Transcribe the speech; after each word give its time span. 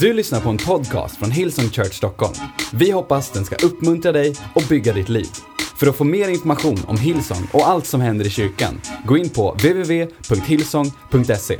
Du 0.00 0.12
lyssnar 0.12 0.40
på 0.40 0.48
en 0.48 0.56
podcast 0.56 1.16
från 1.16 1.30
Hillsong 1.30 1.70
Church 1.70 1.94
Stockholm. 1.94 2.34
Vi 2.72 2.90
hoppas 2.90 3.30
den 3.30 3.44
ska 3.44 3.66
uppmuntra 3.66 4.12
dig 4.12 4.34
och 4.54 4.62
bygga 4.68 4.92
ditt 4.92 5.08
liv. 5.08 5.28
För 5.78 5.86
att 5.86 5.96
få 5.96 6.04
mer 6.04 6.28
information 6.28 6.78
om 6.88 6.98
Hillsong 6.98 7.48
och 7.52 7.68
allt 7.68 7.86
som 7.86 8.00
händer 8.00 8.26
i 8.26 8.30
kyrkan, 8.30 8.80
gå 9.06 9.16
in 9.16 9.28
på 9.28 9.50
www.hillsong.se. 9.50 11.56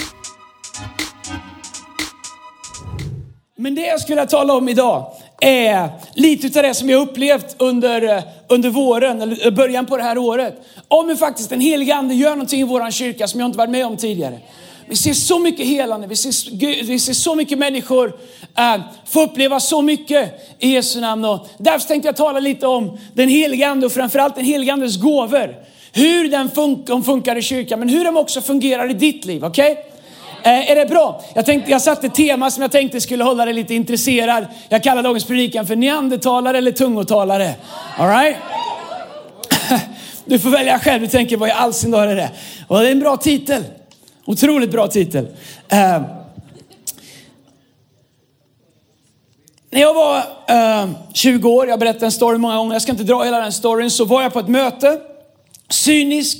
Men 3.57 3.75
det 3.75 3.87
jag 3.87 4.01
skulle 4.01 4.27
tala 4.27 4.55
om 4.55 4.69
idag 4.69 5.13
är 5.41 5.89
lite 6.15 6.59
av 6.59 6.63
det 6.63 6.75
som 6.75 6.91
jag 6.91 7.09
upplevt 7.09 7.57
under, 7.59 8.17
eh, 8.17 8.23
under 8.49 8.71
våren, 8.71 9.21
eller 9.21 9.47
eh, 9.47 9.53
början 9.53 9.87
på 9.87 9.97
det 9.97 10.03
här 10.03 10.19
året. 10.19 10.55
Om 10.89 11.09
hur 11.09 11.17
faktiskt 11.17 11.51
den 11.51 11.61
helige 11.61 11.95
ande 11.95 12.15
gör 12.15 12.31
någonting 12.31 12.61
i 12.61 12.65
vår 12.65 12.91
kyrka 12.91 13.29
som 13.29 13.41
jag 13.41 13.49
inte 13.49 13.59
varit 13.59 13.71
med 13.71 13.87
om 13.87 13.97
tidigare. 13.97 14.39
Vi 14.91 14.97
ser 14.97 15.15
så 15.15 15.39
mycket 15.39 15.67
helande, 15.67 16.07
vi 16.07 16.17
ser, 16.17 16.85
vi 16.85 16.99
ser 16.99 17.13
så 17.13 17.35
mycket 17.35 17.59
människor 17.59 18.17
äh, 18.59 18.81
få 19.07 19.23
uppleva 19.23 19.61
så 19.61 19.83
mycket 19.83 20.51
i 20.59 20.69
Jesu 20.69 21.01
namn. 21.01 21.25
Och 21.25 21.49
därför 21.59 21.89
tänkte 21.89 22.09
jag 22.09 22.17
tala 22.17 22.41
lite 22.41 22.67
om 22.67 22.99
den 23.15 23.29
Helige 23.29 23.69
ande 23.69 23.87
och 23.87 23.93
framförallt 23.93 24.35
den 24.35 24.45
Helige 24.45 24.73
andes 24.73 24.97
gåvor. 24.97 25.55
Hur 25.93 26.31
den 26.31 26.51
fun 26.51 26.83
de 26.87 27.05
funkar 27.05 27.37
i 27.37 27.43
kyrkan, 27.43 27.79
men 27.79 27.89
hur 27.89 28.05
de 28.05 28.17
också 28.17 28.41
fungerar 28.41 28.91
i 28.91 28.93
ditt 28.93 29.25
liv. 29.25 29.45
Okej? 29.45 29.73
Okay? 29.73 30.53
Äh, 30.53 30.71
är 30.71 30.77
det 30.77 30.87
bra? 30.87 31.23
Jag, 31.35 31.47
tänkte, 31.47 31.71
jag 31.71 31.83
satte 31.83 32.07
ett 32.07 32.15
tema 32.15 32.51
som 32.51 32.63
jag 32.63 32.73
tänkte 32.73 33.01
skulle 33.01 33.25
hålla 33.25 33.45
dig 33.45 33.55
lite 33.55 33.75
intresserad. 33.75 34.47
Jag 34.69 34.83
kallar 34.83 35.03
dagens 35.03 35.25
predikan 35.25 35.67
för 35.67 35.77
neandertalare 35.77 36.59
eller 36.59 36.73
tungotalare. 36.73 37.55
All 37.99 38.09
right? 38.09 38.37
Du 40.25 40.39
får 40.39 40.51
välja 40.51 40.79
själv. 40.79 41.03
Du 41.03 41.09
tänker, 41.09 41.37
vad 41.37 41.49
i 41.49 41.53
all 41.53 41.75
sin 41.75 41.91
dar 41.91 42.07
är 42.07 42.17
det? 42.17 42.31
Och 42.69 42.81
det 42.81 42.89
är 42.89 42.93
en 42.93 43.01
bra 43.01 43.17
titel. 43.17 43.65
Otroligt 44.31 44.71
bra 44.71 44.89
titel. 44.89 45.25
Uh, 45.25 46.03
när 49.71 49.81
jag 49.81 49.95
var 49.95 50.17
eh, 50.49 50.85
uh, 50.85 50.91
20 51.13 51.51
år, 51.51 51.69
jag 51.69 51.79
berättade 51.79 52.07
en 52.07 52.13
story 52.13 52.39
många 52.39 52.57
gånger, 52.57 52.73
jag 52.73 52.83
ska 52.83 52.93
inte 52.93 53.05
dra 53.05 53.23
hela 53.23 53.41
den 53.41 53.53
storyn, 53.53 53.91
så 53.91 54.05
var 54.05 54.23
jag 54.23 54.33
på 54.33 54.41
ett 54.41 54.49
möte. 54.49 55.01
Cynisk, 55.69 56.39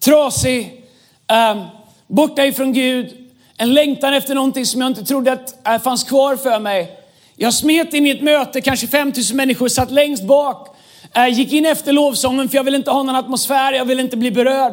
trasig, 0.00 0.84
um, 1.52 1.64
borta 2.06 2.46
ifrån 2.46 2.72
Gud, 2.72 3.16
en 3.56 3.74
längtan 3.74 4.14
efter 4.14 4.34
någonting 4.34 4.66
som 4.66 4.80
jag 4.80 4.90
inte 4.90 5.04
trodde 5.04 5.32
att 5.32 5.68
äh, 5.68 5.78
fanns 5.78 6.04
kvar 6.04 6.36
för 6.36 6.60
mig. 6.60 7.00
Jag 7.36 7.54
smet 7.54 7.94
in 7.94 8.06
i 8.06 8.10
ett 8.10 8.22
möte, 8.22 8.60
kanske 8.60 8.86
5000 8.86 9.36
människor 9.36 9.68
satt 9.68 9.90
längst 9.90 10.24
bak. 10.24 10.76
Gick 11.30 11.52
in 11.52 11.66
efter 11.66 11.92
lovsången 11.92 12.48
för 12.48 12.56
jag 12.56 12.64
ville 12.64 12.76
inte 12.76 12.90
ha 12.90 13.02
någon 13.02 13.16
atmosfär, 13.16 13.72
jag 13.72 13.84
ville 13.84 14.02
inte 14.02 14.16
bli 14.16 14.30
berörd. 14.30 14.72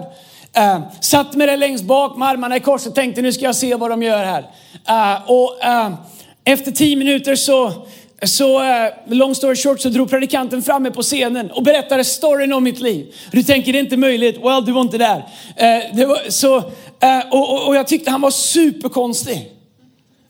Äh, 0.58 0.80
satt 1.02 1.34
med 1.34 1.48
det 1.48 1.58
längst 1.58 1.84
bak 1.84 2.18
med 2.18 2.28
armarna 2.28 2.58
i 2.58 2.60
kors 2.60 2.88
och 2.88 2.96
tänkte 2.96 3.22
nu 3.22 3.34
ska 3.34 3.46
jag 3.46 3.56
se 3.56 3.76
vad 3.76 3.90
de 3.90 4.04
gör 4.04 4.24
här. 4.24 4.46
Ehm, 4.88 5.22
och 5.28 5.64
ehm, 5.64 5.96
efter 6.44 6.72
tio 6.72 6.96
minuter 6.96 7.36
så 7.36 7.74
så 8.24 8.64
eh, 8.64 8.90
long 9.08 9.36
story 9.36 9.56
short 9.56 9.82
så 9.82 9.90
drog 9.90 10.10
predikanten 10.10 10.64
fram 10.64 10.84
mig 10.84 10.92
på 10.92 11.02
scenen 11.02 11.52
och 11.52 11.64
berättade 11.64 12.04
storyn 12.04 12.54
om 12.54 12.64
mitt 12.64 12.80
liv. 12.80 13.14
Du 13.32 13.44
tänker 13.44 13.74
det 13.74 13.80
är 13.80 13.84
inte 13.84 13.98
möjligt, 13.98 14.38
well 14.38 14.66
du 14.66 14.72
var 14.72 14.82
inte 14.82 14.98
där. 14.98 15.26
Det 15.94 16.06
var, 16.06 16.30
så, 16.30 16.56
och, 17.32 17.54
och, 17.54 17.68
och, 17.68 17.76
jag 17.76 17.88
tyckte 17.88 18.12
han 18.12 18.22
var 18.22 18.32
superkonstig. 18.32 19.52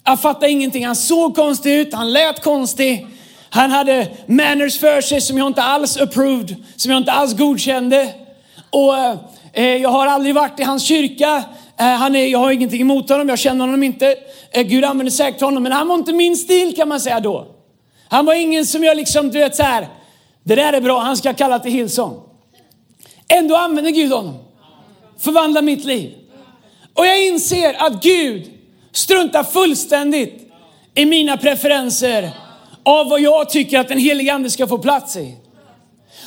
Jag 0.05 0.21
fattade 0.21 0.49
ingenting, 0.49 0.85
han 0.85 0.95
såg 0.95 1.35
konstig 1.35 1.73
ut, 1.73 1.93
han 1.93 2.13
lät 2.13 2.43
konstig. 2.43 3.07
Han 3.49 3.71
hade 3.71 4.07
manners 4.25 4.79
för 4.79 5.01
sig 5.01 5.21
som 5.21 5.37
jag 5.37 5.47
inte 5.47 5.63
alls 5.63 5.97
approved, 5.97 6.55
som 6.75 6.91
jag 6.91 6.97
inte 6.97 7.11
alls 7.11 7.33
godkände. 7.33 8.13
Och 8.69 8.93
Eh, 9.56 9.75
jag 9.75 9.89
har 9.89 10.08
aldrig 10.08 10.36
varit 10.36 10.59
i 10.59 10.64
hans 10.64 10.84
kyrka. 10.84 11.44
Eh, 11.78 11.86
han 11.86 12.16
är, 12.16 12.28
jag 12.28 12.39
har 12.39 12.52
ingenting 12.52 12.81
emot 12.81 13.09
honom, 13.09 13.30
jag 13.30 13.39
känner 13.39 13.66
honom 13.66 13.84
inte. 13.84 14.16
Eh, 14.52 14.64
Gud 14.64 14.86
använder 14.86 15.11
säkert 15.11 15.42
honom, 15.42 15.64
men 15.64 15.72
han 15.72 15.88
var 15.88 15.95
inte 15.95 16.14
min 16.14 16.38
stil 16.38 16.75
kan 16.75 16.88
man 16.88 17.00
säga 17.00 17.20
då. 17.20 17.48
Han 18.08 18.26
var 18.26 18.33
ingen 18.33 18.66
som 18.66 18.83
jag 18.83 18.98
liksom, 18.98 19.31
du 19.31 19.39
vet 19.39 19.56
så 19.56 19.64
här, 19.64 19.88
det 20.44 20.56
där 20.56 20.73
är 20.73 20.81
bra, 20.81 21.00
han 21.00 21.17
ska 21.17 21.33
kalla 21.33 21.59
till 21.59 21.72
Hillsong. 21.72 22.20
Ändå 23.27 23.55
använder 23.55 23.92
Gud 23.92 24.11
honom. 24.11 24.38
Förvandlar 25.20 25.61
mitt 25.61 25.86
liv. 25.86 26.14
Och 26.94 27.08
jag 27.08 27.26
inser 27.26 27.73
att 27.86 28.04
Gud 28.04 28.52
struntar 28.92 29.44
fullständigt 29.44 30.52
i 30.95 31.05
mina 31.05 31.38
preferenser 31.38 32.30
av 32.83 33.10
vad 33.10 33.20
jag 33.21 33.49
tycker 33.49 33.80
att 33.80 33.88
den 33.88 33.99
helige 33.99 34.33
ande 34.33 34.49
ska 34.49 34.67
få 34.67 34.77
plats 34.77 35.17
i. 35.17 35.36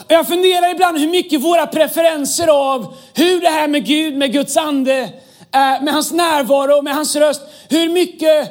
Och 0.08 0.14
jag 0.14 0.28
funderar 0.28 0.70
ibland 0.70 0.98
hur 0.98 1.08
mycket 1.08 1.40
våra 1.40 1.66
preferenser 1.66 2.48
av 2.48 2.94
hur 3.14 3.40
det 3.40 3.48
här 3.48 3.68
med 3.68 3.86
Gud, 3.86 4.16
med 4.16 4.32
Guds 4.32 4.56
ande, 4.56 4.98
eh, 5.54 5.82
med 5.82 5.88
hans 5.88 6.12
närvaro 6.12 6.82
med 6.82 6.94
hans 6.94 7.16
röst, 7.16 7.42
hur 7.68 7.88
mycket 7.88 8.50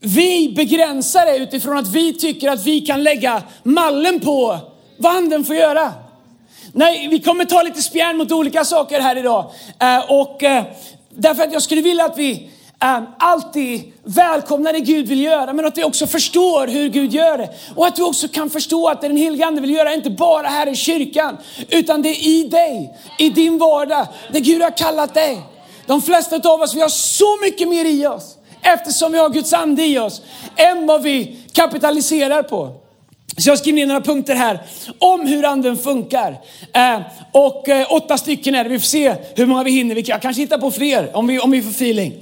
vi 0.00 0.52
begränsar 0.56 1.26
det 1.26 1.36
utifrån 1.36 1.76
att 1.76 1.88
vi 1.88 2.12
tycker 2.12 2.48
att 2.48 2.66
vi 2.66 2.80
kan 2.80 3.02
lägga 3.02 3.42
mallen 3.62 4.20
på 4.20 4.58
vad 4.96 5.16
anden 5.16 5.44
får 5.44 5.56
göra. 5.56 5.92
Nej, 6.72 7.08
vi 7.08 7.20
kommer 7.20 7.44
ta 7.44 7.62
lite 7.62 7.82
spjärn 7.82 8.16
mot 8.16 8.32
olika 8.32 8.64
saker 8.64 9.00
här 9.00 9.18
idag. 9.18 9.50
Eh, 9.78 10.10
och 10.10 10.42
eh, 10.42 10.64
därför 11.10 11.42
att 11.42 11.52
jag 11.52 11.62
skulle 11.62 11.82
vilja 11.82 12.04
att 12.04 12.18
vi 12.18 12.50
Ehm, 12.82 13.04
alltid 13.18 13.92
välkomnar 14.04 14.72
det 14.72 14.80
Gud 14.80 15.08
vill 15.08 15.20
göra, 15.20 15.52
men 15.52 15.66
att 15.66 15.78
vi 15.78 15.84
också 15.84 16.06
förstår 16.06 16.66
hur 16.66 16.88
Gud 16.88 17.12
gör 17.12 17.38
det. 17.38 17.48
Och 17.76 17.86
att 17.86 17.96
du 17.96 18.02
också 18.02 18.28
kan 18.28 18.50
förstå 18.50 18.88
att 18.88 19.00
det 19.00 19.08
den 19.08 19.16
helige 19.16 19.46
Ande 19.46 19.60
vill 19.60 19.70
göra, 19.70 19.94
inte 19.94 20.10
bara 20.10 20.46
här 20.46 20.68
i 20.68 20.76
kyrkan, 20.76 21.36
utan 21.68 22.02
det 22.02 22.08
är 22.08 22.28
i 22.28 22.42
dig, 22.42 22.98
i 23.18 23.30
din 23.30 23.58
vardag, 23.58 24.06
där 24.32 24.40
Gud 24.40 24.62
har 24.62 24.76
kallat 24.76 25.14
dig. 25.14 25.38
De 25.86 26.02
flesta 26.02 26.50
av 26.50 26.60
oss, 26.60 26.74
vi 26.74 26.80
har 26.80 26.88
så 26.88 27.38
mycket 27.42 27.68
mer 27.68 27.84
i 27.84 28.06
oss. 28.06 28.36
Eftersom 28.62 29.12
vi 29.12 29.18
har 29.18 29.28
Guds 29.28 29.52
ande 29.52 29.86
i 29.86 29.98
oss 29.98 30.22
än 30.56 30.86
vad 30.86 31.02
vi 31.02 31.36
kapitaliserar 31.52 32.42
på. 32.42 32.80
Så 33.36 33.48
jag 33.48 33.52
har 33.52 33.56
skrivit 33.56 33.78
ner 33.78 33.86
några 33.86 34.00
punkter 34.00 34.34
här 34.34 34.60
om 34.98 35.26
hur 35.26 35.44
anden 35.44 35.76
funkar. 35.76 36.40
Eh, 36.72 37.00
och 37.32 37.68
eh, 37.68 37.86
åtta 37.90 38.18
stycken 38.18 38.54
är 38.54 38.64
det. 38.64 38.70
Vi 38.70 38.78
får 38.78 38.86
se 38.86 39.14
hur 39.36 39.46
många 39.46 39.62
vi 39.62 39.70
hinner. 39.70 40.10
Jag 40.10 40.22
kanske 40.22 40.42
hittar 40.42 40.58
på 40.58 40.70
fler 40.70 41.16
om 41.16 41.26
vi, 41.26 41.38
om 41.38 41.50
vi 41.50 41.62
får 41.62 41.70
feeling. 41.70 42.14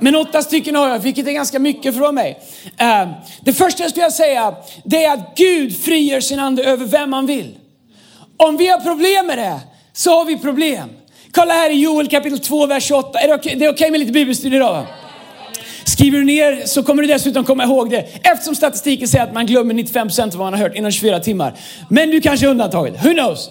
Men 0.00 0.16
åtta 0.16 0.42
stycken 0.42 0.74
har 0.74 0.88
jag, 0.88 0.98
vilket 0.98 1.26
är 1.26 1.32
ganska 1.32 1.58
mycket 1.58 1.96
från 1.96 2.14
mig. 2.14 2.38
Ehm, 2.76 3.08
det 3.40 3.52
första 3.52 3.82
jag 3.82 3.90
skulle 3.90 4.10
säga, 4.10 4.54
det 4.84 5.04
är 5.04 5.12
att 5.14 5.36
Gud 5.36 5.76
frigör 5.84 6.20
sin 6.20 6.38
ande 6.38 6.64
över 6.64 6.86
vem 6.86 7.10
man 7.10 7.26
vill. 7.26 7.58
Om 8.36 8.56
vi 8.56 8.66
har 8.66 8.80
problem 8.80 9.26
med 9.26 9.38
det, 9.38 9.60
så 9.92 10.18
har 10.18 10.24
vi 10.24 10.38
problem. 10.38 10.88
Kolla 11.32 11.54
här 11.54 11.70
i 11.70 11.80
Joel 11.80 12.08
kapitel 12.08 12.38
2, 12.38 12.66
vers 12.66 12.84
28. 12.84 13.18
Är 13.18 13.28
det 13.28 13.34
okej 13.34 13.56
okay? 13.56 13.68
okay 13.68 13.90
med 13.90 14.00
lite 14.00 14.12
bibelstudie 14.12 14.56
idag? 14.56 14.72
Va? 14.72 14.86
Skriver 15.84 16.18
du 16.18 16.24
ner 16.24 16.66
så 16.66 16.82
kommer 16.82 17.02
du 17.02 17.08
dessutom 17.08 17.44
komma 17.44 17.64
ihåg 17.64 17.90
det. 17.90 18.06
Eftersom 18.22 18.54
statistiken 18.54 19.08
säger 19.08 19.24
att 19.24 19.34
man 19.34 19.46
glömmer 19.46 19.74
95% 19.74 20.22
av 20.22 20.30
vad 20.30 20.38
man 20.38 20.52
har 20.52 20.60
hört 20.60 20.76
inom 20.76 20.92
24 20.92 21.20
timmar. 21.20 21.54
Men 21.88 22.10
du 22.10 22.20
kanske 22.20 22.46
är 22.46 22.50
undantaget. 22.50 23.04
Who 23.04 23.12
knows? 23.12 23.50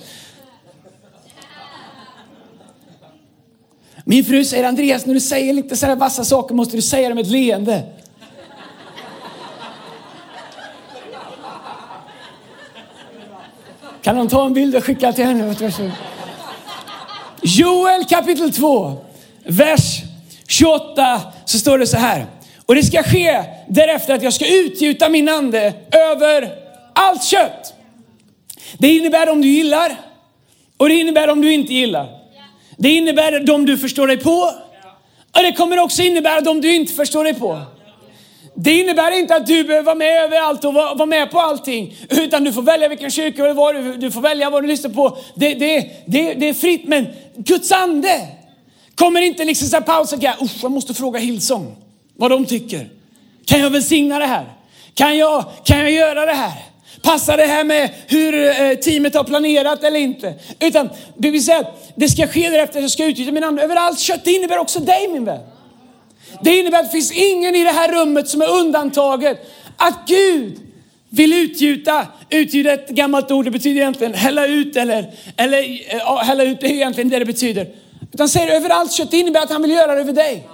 Min 4.07 4.25
fru 4.25 4.45
säger 4.45 4.63
Andreas, 4.63 5.05
när 5.05 5.13
du 5.13 5.19
säger 5.19 5.53
lite 5.53 5.75
sådana 5.75 5.95
vassa 5.95 6.23
saker 6.23 6.55
måste 6.55 6.75
du 6.75 6.81
säga 6.81 7.09
det 7.09 7.15
med 7.15 7.25
ett 7.25 7.31
leende. 7.31 7.83
Kan 14.01 14.15
någon 14.15 14.27
ta 14.27 14.45
en 14.45 14.53
bild 14.53 14.75
och 14.75 14.83
skicka 14.83 15.13
till 15.13 15.25
henne? 15.25 15.55
Joel 17.41 18.05
kapitel 18.05 18.51
2, 18.51 18.93
vers 19.45 20.01
28 20.47 21.21
så 21.45 21.57
står 21.57 21.77
det 21.77 21.87
så 21.87 21.97
här. 21.97 22.25
Och 22.65 22.75
det 22.75 22.83
ska 22.83 23.03
ske 23.03 23.43
därefter 23.67 24.13
att 24.13 24.23
jag 24.23 24.33
ska 24.33 24.47
utgjuta 24.47 25.09
min 25.09 25.29
ande 25.29 25.73
över 25.91 26.49
allt 26.93 27.23
kött. 27.23 27.73
Det 28.77 28.87
innebär 28.87 29.29
om 29.29 29.41
du 29.41 29.47
gillar 29.47 29.95
och 30.77 30.89
det 30.89 30.95
innebär 30.95 31.29
om 31.29 31.41
du 31.41 31.53
inte 31.53 31.73
gillar. 31.73 32.24
Det 32.77 32.89
innebär 32.89 33.39
de 33.39 33.65
du 33.65 33.77
förstår 33.77 34.07
dig 34.07 34.17
på 34.17 34.51
och 35.37 35.41
det 35.43 35.51
kommer 35.51 35.79
också 35.79 36.01
innebära 36.01 36.41
de 36.41 36.61
du 36.61 36.75
inte 36.75 36.93
förstår 36.93 37.23
dig 37.23 37.33
på. 37.33 37.61
Det 38.55 38.79
innebär 38.79 39.19
inte 39.19 39.35
att 39.35 39.47
du 39.47 39.63
behöver 39.63 39.85
vara 39.85 39.95
med 39.95 40.23
överallt 40.23 40.65
och 40.65 40.73
vara 40.73 41.05
med 41.05 41.31
på 41.31 41.39
allting. 41.39 41.97
Utan 42.09 42.43
du 42.43 42.53
får 42.53 42.61
välja 42.61 42.87
vilken 42.87 43.11
kyrka 43.11 43.43
du 43.43 43.53
var, 43.53 43.97
du 43.97 44.11
får 44.11 44.21
välja 44.21 44.49
vad 44.49 44.63
du 44.63 44.67
lyssnar 44.67 44.91
på. 44.91 45.17
Det, 45.35 45.53
det, 45.53 45.91
det, 46.05 46.33
det 46.33 46.49
är 46.49 46.53
fritt, 46.53 46.87
men 46.87 47.07
Guds 47.35 47.71
ande 47.71 48.27
Kommer 48.95 49.21
inte 49.21 49.45
liksom 49.45 49.67
så 49.67 49.75
här 49.75 49.83
pausa, 49.83 50.17
jag 50.61 50.71
måste 50.71 50.93
fråga 50.93 51.19
Hillsong 51.19 51.75
vad 52.15 52.31
de 52.31 52.45
tycker. 52.45 52.89
Kan 53.45 53.59
jag 53.59 53.69
välsigna 53.69 54.19
det 54.19 54.25
här? 54.25 54.45
Kan 54.93 55.17
jag, 55.17 55.45
kan 55.63 55.79
jag 55.79 55.91
göra 55.91 56.25
det 56.25 56.33
här? 56.33 56.53
Passar 57.01 57.37
det 57.37 57.45
här 57.45 57.63
med 57.63 57.89
hur 58.07 58.47
eh, 58.47 58.73
teamet 58.75 59.15
har 59.15 59.23
planerat 59.23 59.83
eller 59.83 59.99
inte? 59.99 60.33
Utan 60.59 60.89
det 61.17 61.31
vill 61.31 61.45
säga 61.45 61.59
att 61.59 61.91
det 61.95 62.09
ska 62.09 62.27
ske 62.27 62.49
därefter, 62.49 62.81
jag 62.81 62.91
ska 62.91 63.05
utnyttja 63.05 63.31
min 63.31 63.43
ande 63.43 63.61
över 63.63 63.75
allt 63.75 63.99
kött. 63.99 64.21
Det 64.23 64.31
innebär 64.31 64.57
också 64.57 64.79
dig 64.79 65.07
min 65.07 65.25
vän. 65.25 65.41
Det 66.41 66.59
innebär 66.59 66.79
att 66.79 66.85
det 66.85 66.91
finns 66.91 67.11
ingen 67.11 67.55
i 67.55 67.63
det 67.63 67.71
här 67.71 67.91
rummet 67.91 68.27
som 68.27 68.41
är 68.41 68.49
undantaget. 68.49 69.51
Att 69.77 69.99
Gud 70.07 70.59
vill 71.09 71.33
utgjuta, 71.33 72.07
utgjuta 72.29 72.71
ett 72.71 72.89
gammalt 72.89 73.31
ord, 73.31 73.45
det 73.45 73.51
betyder 73.51 73.81
egentligen 73.81 74.13
hälla 74.13 74.47
ut 74.47 74.75
eller, 74.75 75.11
eller 75.37 75.59
eh, 75.59 75.97
ja, 75.97 76.17
hälla 76.17 76.43
ut, 76.43 76.61
det 76.61 76.67
är 76.67 76.71
egentligen 76.71 77.09
det 77.09 77.19
det 77.19 77.25
betyder. 77.25 77.67
Utan 78.13 78.29
säger 78.29 78.55
överallt 78.55 78.91
kött, 78.91 79.11
det 79.11 79.17
innebär 79.17 79.39
att 79.39 79.51
han 79.51 79.61
vill 79.61 79.71
göra 79.71 79.95
det 79.95 80.01
över 80.01 80.13
dig. 80.13 80.47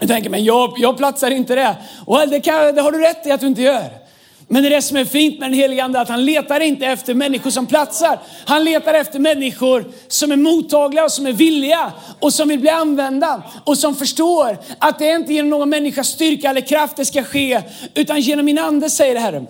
Du 0.00 0.06
tänker, 0.06 0.30
men 0.30 0.44
jag, 0.44 0.74
jag 0.76 0.96
platsar 0.96 1.30
inte 1.30 1.54
det. 1.54 1.76
Och 2.06 2.28
det, 2.28 2.40
kan, 2.40 2.74
det 2.74 2.82
har 2.82 2.92
du 2.92 3.00
rätt 3.00 3.26
i 3.26 3.30
att 3.30 3.40
du 3.40 3.46
inte 3.46 3.62
gör. 3.62 4.03
Men 4.48 4.62
det 4.62 4.68
är 4.68 4.70
det 4.70 4.82
som 4.82 4.96
är 4.96 5.04
fint 5.04 5.40
med 5.40 5.50
den 5.50 5.58
helige 5.58 5.84
Ande, 5.84 6.00
att 6.00 6.08
han 6.08 6.24
letar 6.24 6.60
inte 6.60 6.86
efter 6.86 7.14
människor 7.14 7.50
som 7.50 7.66
platsar. 7.66 8.18
Han 8.44 8.64
letar 8.64 8.94
efter 8.94 9.18
människor 9.18 9.84
som 10.08 10.32
är 10.32 10.36
mottagliga 10.36 11.04
och 11.04 11.12
som 11.12 11.26
är 11.26 11.32
villiga 11.32 11.92
och 12.20 12.32
som 12.32 12.48
vill 12.48 12.60
bli 12.60 12.70
använda 12.70 13.42
och 13.64 13.78
som 13.78 13.94
förstår 13.94 14.58
att 14.78 14.98
det 14.98 15.10
är 15.10 15.16
inte 15.16 15.32
genom 15.32 15.50
någon 15.50 15.68
människas 15.68 16.08
styrka 16.08 16.50
eller 16.50 16.60
kraft 16.60 16.96
det 16.96 17.04
ska 17.04 17.22
ske, 17.22 17.62
utan 17.94 18.20
genom 18.20 18.44
min 18.44 18.58
ande, 18.58 18.90
säger 18.90 19.16
Herren. 19.16 19.46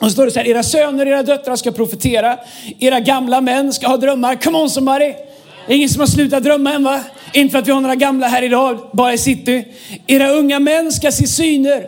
Och 0.00 0.06
så 0.06 0.10
står 0.10 0.24
det 0.24 0.30
så 0.30 0.38
här, 0.38 0.46
era 0.46 0.62
söner 0.62 1.06
och 1.06 1.12
era 1.12 1.22
döttrar 1.22 1.56
ska 1.56 1.70
profetera, 1.70 2.38
era 2.78 3.00
gamla 3.00 3.40
män 3.40 3.72
ska 3.72 3.88
ha 3.88 3.96
drömmar. 3.96 4.34
Come 4.34 4.58
on 4.58 4.70
somebody! 4.70 5.14
Det 5.66 5.72
är 5.72 5.76
ingen 5.76 5.88
som 5.88 6.00
har 6.00 6.06
slutat 6.06 6.42
drömma 6.42 6.72
än 6.72 6.84
va? 6.84 7.00
Inte 7.32 7.52
för 7.52 7.58
att 7.58 7.68
vi 7.68 7.72
har 7.72 7.80
några 7.80 7.94
gamla 7.94 8.26
här 8.26 8.42
idag, 8.42 8.90
bara 8.92 9.12
i 9.12 9.18
city. 9.18 9.64
Era 10.06 10.30
unga 10.30 10.60
män 10.60 10.92
ska 10.92 11.12
se 11.12 11.26
syner. 11.26 11.86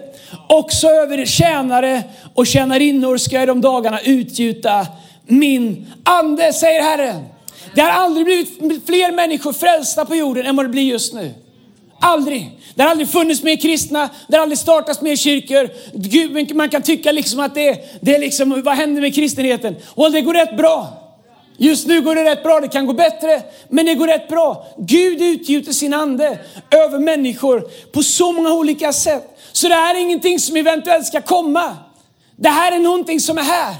Också 0.48 0.88
över 0.88 1.26
tjänare 1.26 2.02
och 2.34 2.46
tjänarinnor 2.46 3.16
ska 3.16 3.42
i 3.42 3.46
de 3.46 3.60
dagarna 3.60 4.00
utgjuta 4.00 4.86
min 5.26 5.86
ande, 6.04 6.52
säger 6.52 6.82
Herren. 6.82 7.24
Det 7.74 7.80
har 7.80 7.90
aldrig 7.90 8.26
blivit 8.26 8.86
fler 8.86 9.12
människor 9.12 9.52
frälsta 9.52 10.04
på 10.04 10.14
jorden 10.14 10.46
än 10.46 10.56
vad 10.56 10.64
det 10.64 10.70
blir 10.70 10.82
just 10.82 11.14
nu. 11.14 11.34
Aldrig. 12.00 12.50
Det 12.74 12.82
har 12.82 12.90
aldrig 12.90 13.08
funnits 13.08 13.42
mer 13.42 13.56
kristna, 13.56 14.08
det 14.28 14.36
har 14.36 14.42
aldrig 14.42 14.58
startats 14.58 15.00
mer 15.00 15.16
kyrkor. 15.16 15.70
Gud, 15.92 16.56
man 16.56 16.68
kan 16.68 16.82
tycka 16.82 17.12
liksom 17.12 17.40
att 17.40 17.54
det, 17.54 18.00
det 18.00 18.14
är 18.14 18.18
liksom, 18.18 18.62
vad 18.62 18.74
händer 18.74 19.00
med 19.00 19.14
kristenheten? 19.14 19.76
Och 19.88 20.12
det 20.12 20.20
går 20.20 20.34
rätt 20.34 20.56
bra. 20.56 21.06
Just 21.58 21.86
nu 21.86 22.00
går 22.00 22.14
det 22.14 22.24
rätt 22.24 22.42
bra, 22.42 22.60
det 22.60 22.68
kan 22.68 22.86
gå 22.86 22.92
bättre, 22.92 23.42
men 23.68 23.86
det 23.86 23.94
går 23.94 24.06
rätt 24.06 24.28
bra. 24.28 24.66
Gud 24.78 25.22
utgjuter 25.22 25.72
sin 25.72 25.94
ande 25.94 26.38
över 26.70 26.98
människor 26.98 27.68
på 27.92 28.02
så 28.02 28.32
många 28.32 28.52
olika 28.52 28.92
sätt. 28.92 29.35
Så 29.56 29.68
det 29.68 29.74
här 29.74 29.94
är 29.94 29.98
ingenting 29.98 30.38
som 30.38 30.56
eventuellt 30.56 31.06
ska 31.06 31.20
komma. 31.20 31.76
Det 32.36 32.48
här 32.48 32.72
är 32.72 32.78
någonting 32.78 33.20
som 33.20 33.38
är 33.38 33.42
här. 33.42 33.74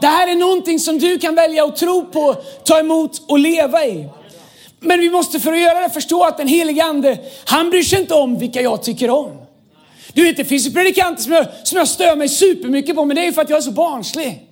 Det 0.00 0.06
här 0.06 0.28
är 0.28 0.34
någonting 0.34 0.78
som 0.78 0.98
du 0.98 1.18
kan 1.18 1.34
välja 1.34 1.64
att 1.64 1.76
tro 1.76 2.06
på, 2.06 2.36
ta 2.64 2.78
emot 2.78 3.22
och 3.28 3.38
leva 3.38 3.84
i. 3.84 4.08
Men 4.80 5.00
vi 5.00 5.10
måste 5.10 5.40
för 5.40 5.52
att 5.52 5.60
göra 5.60 5.80
det 5.80 5.90
förstå 5.90 6.24
att 6.24 6.38
den 6.38 6.48
helige 6.48 6.84
ande, 6.84 7.18
han 7.44 7.70
bryr 7.70 7.82
sig 7.82 8.00
inte 8.00 8.14
om 8.14 8.38
vilka 8.38 8.62
jag 8.62 8.82
tycker 8.82 9.10
om. 9.10 9.36
Du 10.12 10.24
vet, 10.24 10.36
det 10.36 10.44
finns 10.44 10.66
ju 10.66 10.72
predikanter 10.72 11.22
som 11.22 11.32
jag, 11.32 11.46
som 11.62 11.78
jag 11.78 11.88
stör 11.88 12.16
mig 12.16 12.28
supermycket 12.28 12.96
på, 12.96 13.04
men 13.04 13.16
det 13.16 13.22
är 13.22 13.26
ju 13.26 13.32
för 13.32 13.42
att 13.42 13.50
jag 13.50 13.56
är 13.56 13.62
så 13.62 13.72
barnslig. 13.72 14.48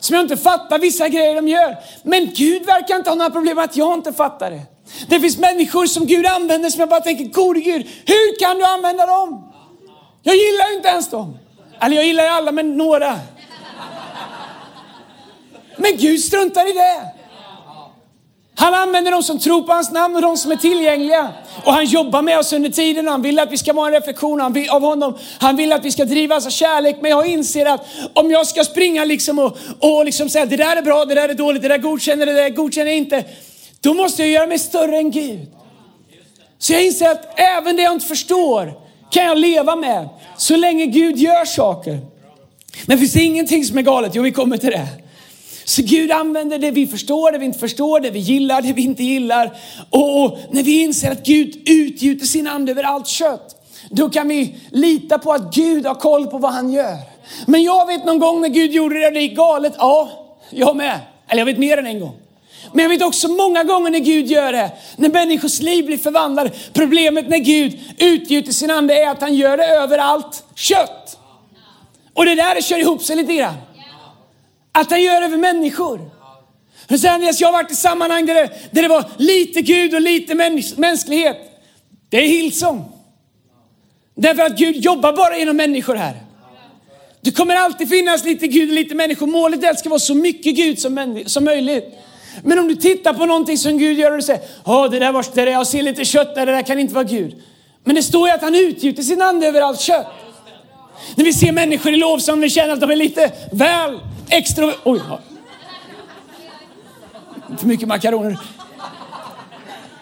Som 0.00 0.16
jag 0.16 0.24
inte 0.24 0.36
fattar 0.36 0.78
vissa 0.78 1.08
grejer 1.08 1.34
de 1.34 1.48
gör. 1.48 1.76
Men 2.02 2.32
Gud 2.34 2.66
verkar 2.66 2.96
inte 2.96 3.10
ha 3.10 3.14
några 3.14 3.30
problem 3.30 3.56
med 3.56 3.64
att 3.64 3.76
jag 3.76 3.94
inte 3.94 4.12
fattar 4.12 4.50
det. 4.50 4.75
Det 5.08 5.20
finns 5.20 5.38
människor 5.38 5.86
som 5.86 6.06
Gud 6.06 6.26
använder 6.26 6.70
som 6.70 6.80
jag 6.80 6.88
bara 6.88 7.00
tänker, 7.00 7.24
gode 7.24 7.60
Gud, 7.60 7.86
hur 8.06 8.38
kan 8.38 8.58
du 8.58 8.64
använda 8.64 9.06
dem? 9.06 9.52
Jag 10.22 10.36
gillar 10.36 10.76
inte 10.76 10.88
ens 10.88 11.10
dem. 11.10 11.38
Eller 11.80 11.96
jag 11.96 12.04
gillar 12.06 12.26
alla, 12.26 12.52
men 12.52 12.76
några. 12.76 13.18
Men 15.76 15.96
Gud 15.96 16.20
struntar 16.20 16.70
i 16.70 16.72
det. 16.72 17.16
Han 18.58 18.74
använder 18.74 19.10
de 19.10 19.22
som 19.22 19.38
tror 19.38 19.62
på 19.62 19.72
hans 19.72 19.90
namn 19.90 20.16
och 20.16 20.22
de 20.22 20.36
som 20.36 20.52
är 20.52 20.56
tillgängliga. 20.56 21.32
Och 21.64 21.72
han 21.72 21.84
jobbar 21.84 22.22
med 22.22 22.38
oss 22.38 22.52
under 22.52 22.70
tiden. 22.70 23.08
Han 23.08 23.22
vill 23.22 23.38
att 23.38 23.52
vi 23.52 23.58
ska 23.58 23.72
vara 23.72 23.86
en 23.86 23.92
reflektion 23.92 24.40
av 24.70 24.82
honom. 24.82 25.18
Han 25.38 25.56
vill 25.56 25.72
att 25.72 25.84
vi 25.84 25.90
ska 25.90 26.04
drivas 26.04 26.46
av 26.46 26.50
kärlek. 26.50 26.96
Men 27.00 27.10
jag 27.10 27.26
inser 27.26 27.66
att 27.66 27.86
om 28.12 28.30
jag 28.30 28.46
ska 28.46 28.64
springa 28.64 29.04
liksom 29.04 29.38
och, 29.38 29.58
och 29.80 30.04
liksom 30.04 30.28
säga 30.28 30.46
det 30.46 30.56
där 30.56 30.76
är 30.76 30.82
bra, 30.82 31.04
det 31.04 31.14
där 31.14 31.28
är 31.28 31.34
dåligt, 31.34 31.62
det 31.62 31.68
där 31.68 31.78
godkänner, 31.78 32.26
det 32.26 32.32
där 32.32 32.50
godkänner 32.50 32.90
jag 32.90 32.96
inte. 32.96 33.24
Då 33.86 33.94
måste 33.94 34.22
jag 34.22 34.30
göra 34.30 34.46
mig 34.46 34.58
större 34.58 34.96
än 34.96 35.10
Gud. 35.10 35.46
Så 36.58 36.72
jag 36.72 36.84
inser 36.86 37.10
att 37.10 37.40
även 37.40 37.76
det 37.76 37.82
jag 37.82 37.92
inte 37.92 38.06
förstår 38.06 38.74
kan 39.10 39.24
jag 39.24 39.38
leva 39.38 39.76
med. 39.76 40.08
Så 40.36 40.56
länge 40.56 40.86
Gud 40.86 41.16
gör 41.16 41.44
saker. 41.44 41.98
Men 42.86 42.98
finns 42.98 43.12
det 43.12 43.22
ingenting 43.22 43.64
som 43.64 43.78
är 43.78 43.82
galet? 43.82 44.12
Jo, 44.14 44.22
vi 44.22 44.32
kommer 44.32 44.56
till 44.56 44.70
det. 44.70 44.86
Så 45.64 45.82
Gud 45.82 46.12
använder 46.12 46.58
det 46.58 46.70
vi 46.70 46.86
förstår, 46.86 47.32
det 47.32 47.38
vi 47.38 47.46
inte 47.46 47.58
förstår, 47.58 48.00
det 48.00 48.10
vi 48.10 48.18
gillar, 48.18 48.62
det 48.62 48.72
vi 48.72 48.82
inte 48.82 49.02
gillar. 49.02 49.56
Och 49.90 50.38
när 50.50 50.62
vi 50.62 50.82
inser 50.82 51.10
att 51.10 51.26
Gud 51.26 51.68
utgjuter 51.68 52.26
sin 52.26 52.46
ande 52.46 52.72
över 52.72 52.82
allt 52.82 53.06
kött, 53.06 53.56
då 53.90 54.10
kan 54.10 54.28
vi 54.28 54.56
lita 54.70 55.18
på 55.18 55.32
att 55.32 55.54
Gud 55.54 55.86
har 55.86 55.94
koll 55.94 56.26
på 56.26 56.38
vad 56.38 56.52
han 56.52 56.72
gör. 56.72 56.96
Men 57.46 57.62
jag 57.62 57.86
vet 57.86 58.04
någon 58.04 58.18
gång 58.18 58.40
när 58.40 58.48
Gud 58.48 58.72
gjorde 58.72 59.00
det 59.00 59.06
och 59.06 59.12
det 59.12 59.20
gick 59.20 59.36
galet. 59.36 59.72
Ja, 59.78 60.10
jag 60.50 60.76
med. 60.76 61.00
Eller 61.28 61.40
jag 61.40 61.46
vet 61.46 61.58
mer 61.58 61.76
än 61.76 61.86
en 61.86 62.00
gång. 62.00 62.25
Men 62.72 62.82
jag 62.82 62.88
vet 62.88 63.02
också 63.02 63.28
många 63.28 63.64
gånger 63.64 63.90
när 63.90 63.98
Gud 63.98 64.26
gör 64.26 64.52
det, 64.52 64.70
när 64.96 65.08
människors 65.08 65.60
liv 65.60 65.86
blir 65.86 65.98
förvandlade. 65.98 66.50
Problemet 66.72 67.28
när 67.28 67.38
Gud 67.38 67.78
utgjuter 67.98 68.52
sin 68.52 68.70
ande 68.70 68.94
är 69.02 69.08
att 69.08 69.20
han 69.20 69.34
gör 69.34 69.56
det 69.56 69.64
över 69.66 69.98
allt 69.98 70.44
kött. 70.54 71.18
Och 72.14 72.24
det 72.24 72.34
där 72.34 72.60
kör 72.60 72.78
ihop 72.78 73.02
sig 73.02 73.16
lite 73.16 73.32
grann. 73.32 73.54
Att 74.72 74.90
han 74.90 75.02
gör 75.02 75.20
det 75.20 75.26
över 75.26 75.36
människor. 75.36 76.10
Men 76.88 76.98
sen 76.98 77.14
Andreas, 77.14 77.40
jag 77.40 77.48
har 77.48 77.52
varit 77.52 77.72
i 77.72 77.76
sammanhang 77.76 78.26
där 78.26 78.34
det, 78.34 78.50
där 78.70 78.82
det 78.82 78.88
var 78.88 79.04
lite 79.16 79.60
Gud 79.60 79.94
och 79.94 80.00
lite 80.00 80.34
mäns 80.34 80.76
mänsklighet. 80.76 81.36
Det 82.08 82.16
är 82.16 82.28
Hillsong. 82.28 82.84
Därför 84.14 84.42
att 84.42 84.58
Gud 84.58 84.76
jobbar 84.76 85.12
bara 85.12 85.38
genom 85.38 85.56
människor 85.56 85.94
här. 85.94 86.16
Det 87.20 87.30
kommer 87.30 87.54
alltid 87.54 87.88
finnas 87.88 88.24
lite 88.24 88.46
Gud 88.46 88.68
och 88.68 88.74
lite 88.74 88.94
människor. 88.94 89.26
Målet 89.26 89.64
är 89.64 89.68
att 89.68 89.74
det 89.74 89.80
ska 89.80 89.88
vara 89.88 90.00
så 90.00 90.14
mycket 90.14 90.56
Gud 90.56 90.78
som, 90.78 91.22
som 91.26 91.44
möjligt. 91.44 91.84
Men 92.42 92.58
om 92.58 92.68
du 92.68 92.76
tittar 92.76 93.14
på 93.14 93.26
någonting 93.26 93.58
som 93.58 93.78
Gud 93.78 93.98
gör 93.98 94.10
och 94.10 94.16
du 94.16 94.22
säger, 94.22 94.42
oh, 94.64 94.90
det 94.90 94.98
där 94.98 95.12
var, 95.12 95.26
det 95.34 95.44
där, 95.44 95.52
jag 95.52 95.66
ser 95.66 95.82
lite 95.82 96.04
kött 96.04 96.34
där, 96.34 96.46
det 96.46 96.52
där 96.52 96.62
kan 96.62 96.78
inte 96.78 96.94
vara 96.94 97.04
Gud. 97.04 97.42
Men 97.84 97.94
det 97.94 98.02
står 98.02 98.28
ju 98.28 98.34
att 98.34 98.42
han 98.42 98.54
utgjuter 98.54 99.02
sin 99.02 99.22
ande 99.22 99.46
över 99.46 99.60
allt 99.60 99.80
kött. 99.80 100.06
När 101.14 101.24
vi 101.24 101.32
ser 101.32 101.52
människor 101.52 101.92
i 101.92 101.96
lovsång, 101.96 102.40
vi 102.40 102.50
känner 102.50 102.72
att 102.72 102.80
de 102.80 102.90
är 102.90 102.96
lite 102.96 103.32
väl 103.52 103.98
extra... 104.28 104.72
Oj, 104.84 105.00
ja. 105.08 105.20
För 107.58 107.66
mycket 107.66 107.88
makaroner. 107.88 108.38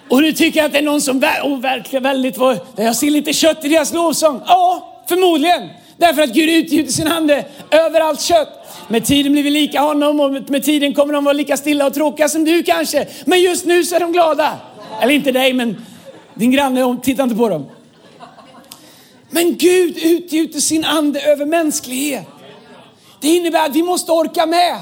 Och 0.08 0.22
du 0.22 0.32
tycker 0.32 0.64
att 0.64 0.72
det 0.72 0.78
är 0.78 0.82
någon 0.82 1.00
som 1.00 1.16
oh, 1.42 1.60
verkligen 1.60 2.02
väldigt 2.02 2.36
var... 2.36 2.58
Jag 2.76 2.96
ser 2.96 3.10
lite 3.10 3.32
kött 3.32 3.64
i 3.64 3.68
deras 3.68 3.92
lovsång. 3.92 4.42
Ja, 4.46 5.02
förmodligen. 5.08 5.68
Därför 5.96 6.22
att 6.22 6.30
Gud 6.30 6.50
utgjuter 6.50 6.92
sin 6.92 7.08
ande 7.08 7.44
över 7.70 8.00
allt 8.00 8.20
kött. 8.20 8.48
Med 8.88 9.04
tiden 9.04 9.32
blir 9.32 9.42
vi 9.42 9.50
lika 9.50 9.80
honom 9.80 10.20
och 10.20 10.32
med 10.32 10.64
tiden 10.64 10.94
kommer 10.94 11.12
de 11.12 11.24
vara 11.24 11.32
lika 11.32 11.56
stilla 11.56 11.86
och 11.86 11.94
tråkiga 11.94 12.28
som 12.28 12.44
du 12.44 12.62
kanske. 12.62 13.08
Men 13.24 13.40
just 13.42 13.64
nu 13.64 13.84
så 13.84 13.96
är 13.96 14.00
de 14.00 14.12
glada. 14.12 14.58
Eller 15.00 15.14
inte 15.14 15.32
dig, 15.32 15.52
men 15.52 15.86
din 16.34 16.50
granne, 16.50 16.96
titta 17.02 17.22
inte 17.22 17.36
på 17.36 17.48
dem. 17.48 17.66
Men 19.30 19.56
Gud 19.56 19.98
utgjuter 19.98 20.60
sin 20.60 20.84
ande 20.84 21.20
över 21.20 21.46
mänsklighet. 21.46 22.26
Det 23.20 23.28
innebär 23.28 23.66
att 23.66 23.76
vi 23.76 23.82
måste 23.82 24.12
orka 24.12 24.46
med. 24.46 24.76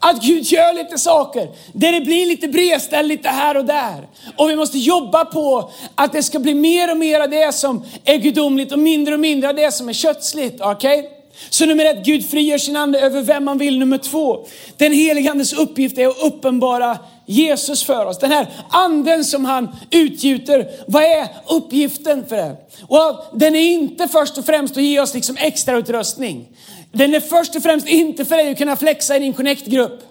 Att 0.00 0.22
Gud 0.22 0.44
gör 0.44 0.74
lite 0.74 0.98
saker, 0.98 1.48
där 1.72 1.92
det 1.92 2.00
blir 2.00 2.26
lite 2.26 2.48
bredställ 2.48 3.06
lite 3.06 3.28
här 3.28 3.56
och 3.56 3.64
där. 3.64 4.08
Och 4.36 4.50
vi 4.50 4.56
måste 4.56 4.78
jobba 4.78 5.24
på 5.24 5.70
att 5.94 6.12
det 6.12 6.22
ska 6.22 6.38
bli 6.38 6.54
mer 6.54 6.90
och 6.90 6.96
mer 6.96 7.20
av 7.20 7.30
det 7.30 7.54
som 7.54 7.84
är 8.04 8.16
gudomligt 8.16 8.72
och 8.72 8.78
mindre 8.78 9.14
och 9.14 9.20
mindre 9.20 9.48
av 9.48 9.56
det 9.56 9.72
som 9.72 9.88
är 9.88 9.92
kötsligt. 9.92 10.60
Okej? 10.60 10.98
Okay? 10.98 11.17
Så 11.50 11.66
nummer 11.66 11.84
ett, 11.84 12.04
Gud 12.04 12.30
frigör 12.30 12.58
sin 12.58 12.76
ande 12.76 13.00
över 13.00 13.22
vem 13.22 13.44
man 13.44 13.58
vill. 13.58 13.78
Nummer 13.78 13.98
två, 13.98 14.46
den 14.76 14.92
helige 14.92 15.30
andes 15.30 15.52
uppgift 15.52 15.98
är 15.98 16.06
att 16.06 16.22
uppenbara 16.22 16.98
Jesus 17.26 17.84
för 17.84 18.06
oss. 18.06 18.18
Den 18.18 18.32
här 18.32 18.46
anden 18.68 19.24
som 19.24 19.44
han 19.44 19.68
utgjuter, 19.90 20.68
vad 20.86 21.02
är 21.02 21.28
uppgiften 21.46 22.26
för 22.28 22.36
den? 22.36 22.56
Och 22.82 23.24
den 23.32 23.56
är 23.56 23.72
inte 23.72 24.08
först 24.08 24.38
och 24.38 24.46
främst 24.46 24.76
att 24.76 24.82
ge 24.82 25.00
oss 25.00 25.14
liksom 25.14 25.36
extra 25.38 25.76
utrustning. 25.76 26.48
Den 26.92 27.14
är 27.14 27.20
först 27.20 27.56
och 27.56 27.62
främst 27.62 27.88
inte 27.88 28.24
för 28.24 28.36
dig 28.36 28.50
att 28.50 28.58
kunna 28.58 28.76
flexa 28.76 29.16
i 29.16 29.18
din 29.18 29.32
connect-grupp. 29.32 30.02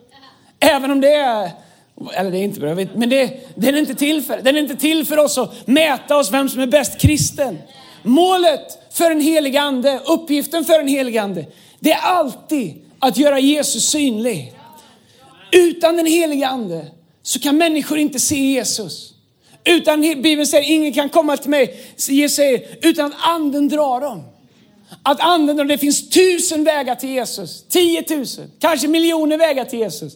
Även 0.60 0.92
om 0.92 1.02
det 1.02 1.14
är, 1.14 1.52
eller 2.14 2.32
det 2.32 2.38
är 2.38 2.44
inte 2.44 2.60
bra, 2.60 2.76
men 2.76 3.10
det, 3.10 3.56
den 3.56 3.76
är 3.76 3.80
inte 3.80 3.96
till 3.96 4.22
för 4.22 4.42
Den 4.42 4.56
är 4.56 4.60
inte 4.60 4.76
till 4.76 5.06
för 5.06 5.18
oss 5.18 5.38
att 5.38 5.68
mäta 5.68 6.18
oss 6.18 6.32
vem 6.32 6.50
som 6.50 6.62
är 6.62 6.68
bäst 6.68 7.02
kristen. 7.02 7.58
Målet 8.04 8.94
för 8.94 9.12
en 9.12 9.22
helig 9.22 9.58
ande, 9.58 10.00
uppgiften 10.06 10.66
för 10.66 10.80
en 10.80 10.88
helig 10.88 11.18
ande, 11.18 11.46
det 11.80 11.92
är 11.92 12.02
alltid 12.02 12.74
att 13.00 13.18
göra 13.18 13.40
Jesus 13.40 13.90
synlig. 13.90 14.54
Utan 15.52 15.98
den 15.98 16.06
helige 16.06 16.48
ande 16.48 16.86
så 17.24 17.40
kan 17.40 17.58
människor 17.58 17.98
inte 17.98 18.20
se 18.20 18.36
Jesus. 18.36 19.14
Utan 19.64 20.02
Bibeln 20.02 20.48
säger 20.48 20.72
ingen 20.72 20.94
kan 20.94 21.10
komma 21.10 21.38
till 21.38 21.50
mig, 21.50 21.94
Jesus 22.08 22.36
säger, 22.36 22.78
utan 22.82 23.06
att 23.06 23.28
anden 23.28 23.68
drar 23.68 24.02
dem. 24.02 24.24
Att 25.04 25.20
anden, 25.20 25.58
drar, 25.58 25.66
det 25.66 25.78
finns 25.78 26.10
tusen 26.10 26.64
vägar 26.64 26.96
till 26.96 27.10
Jesus, 27.10 27.64
tiotusen, 27.70 28.52
kanske 28.60 28.88
miljoner 28.88 29.38
vägar 29.38 29.66
till 29.66 29.80
Jesus. 29.80 30.14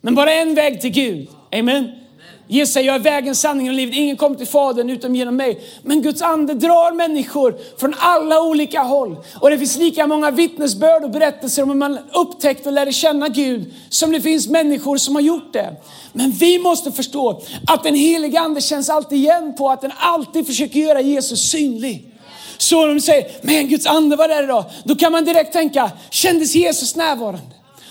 Men 0.00 0.14
bara 0.14 0.32
en 0.32 0.54
väg 0.54 0.80
till 0.80 0.90
Gud. 0.90 1.28
Amen. 1.52 2.01
Jesus 2.48 2.74
säger, 2.74 2.86
jag 2.86 2.94
är 2.94 3.00
vägen, 3.00 3.34
sanningen 3.34 3.72
och 3.72 3.76
livet. 3.76 3.94
Ingen 3.94 4.16
kommer 4.16 4.36
till 4.36 4.46
Fadern 4.46 4.90
utom 4.90 5.16
genom 5.16 5.36
mig. 5.36 5.60
Men 5.82 6.02
Guds 6.02 6.22
ande 6.22 6.54
drar 6.54 6.92
människor 6.92 7.56
från 7.78 7.94
alla 7.98 8.42
olika 8.42 8.80
håll. 8.82 9.16
Och 9.40 9.50
det 9.50 9.58
finns 9.58 9.76
lika 9.76 10.06
många 10.06 10.30
vittnesbörd 10.30 11.04
och 11.04 11.10
berättelser 11.10 11.62
om 11.62 11.68
hur 11.68 11.76
man 11.76 11.98
upptäckte 12.12 12.68
och 12.68 12.72
lärde 12.72 12.92
känna 12.92 13.28
Gud 13.28 13.74
som 13.88 14.12
det 14.12 14.20
finns 14.20 14.48
människor 14.48 14.96
som 14.96 15.14
har 15.14 15.22
gjort 15.22 15.52
det. 15.52 15.76
Men 16.12 16.30
vi 16.30 16.58
måste 16.58 16.92
förstå 16.92 17.42
att 17.66 17.82
den 17.82 17.94
heliga 17.94 18.40
ande 18.40 18.60
känns 18.60 18.90
alltid 18.90 19.18
igen 19.18 19.54
på 19.58 19.70
att 19.70 19.80
den 19.80 19.92
alltid 19.96 20.46
försöker 20.46 20.80
göra 20.80 21.00
Jesus 21.00 21.50
synlig. 21.50 22.08
Så 22.58 22.82
om 22.82 22.94
de 22.94 23.00
säger, 23.00 23.26
men 23.42 23.68
Guds 23.68 23.86
ande 23.86 24.16
var 24.16 24.28
där 24.28 24.44
idag. 24.44 24.64
Då 24.84 24.94
kan 24.94 25.12
man 25.12 25.24
direkt 25.24 25.52
tänka, 25.52 25.90
kändes 26.10 26.54
Jesus 26.54 26.96
närvarande? 26.96 27.40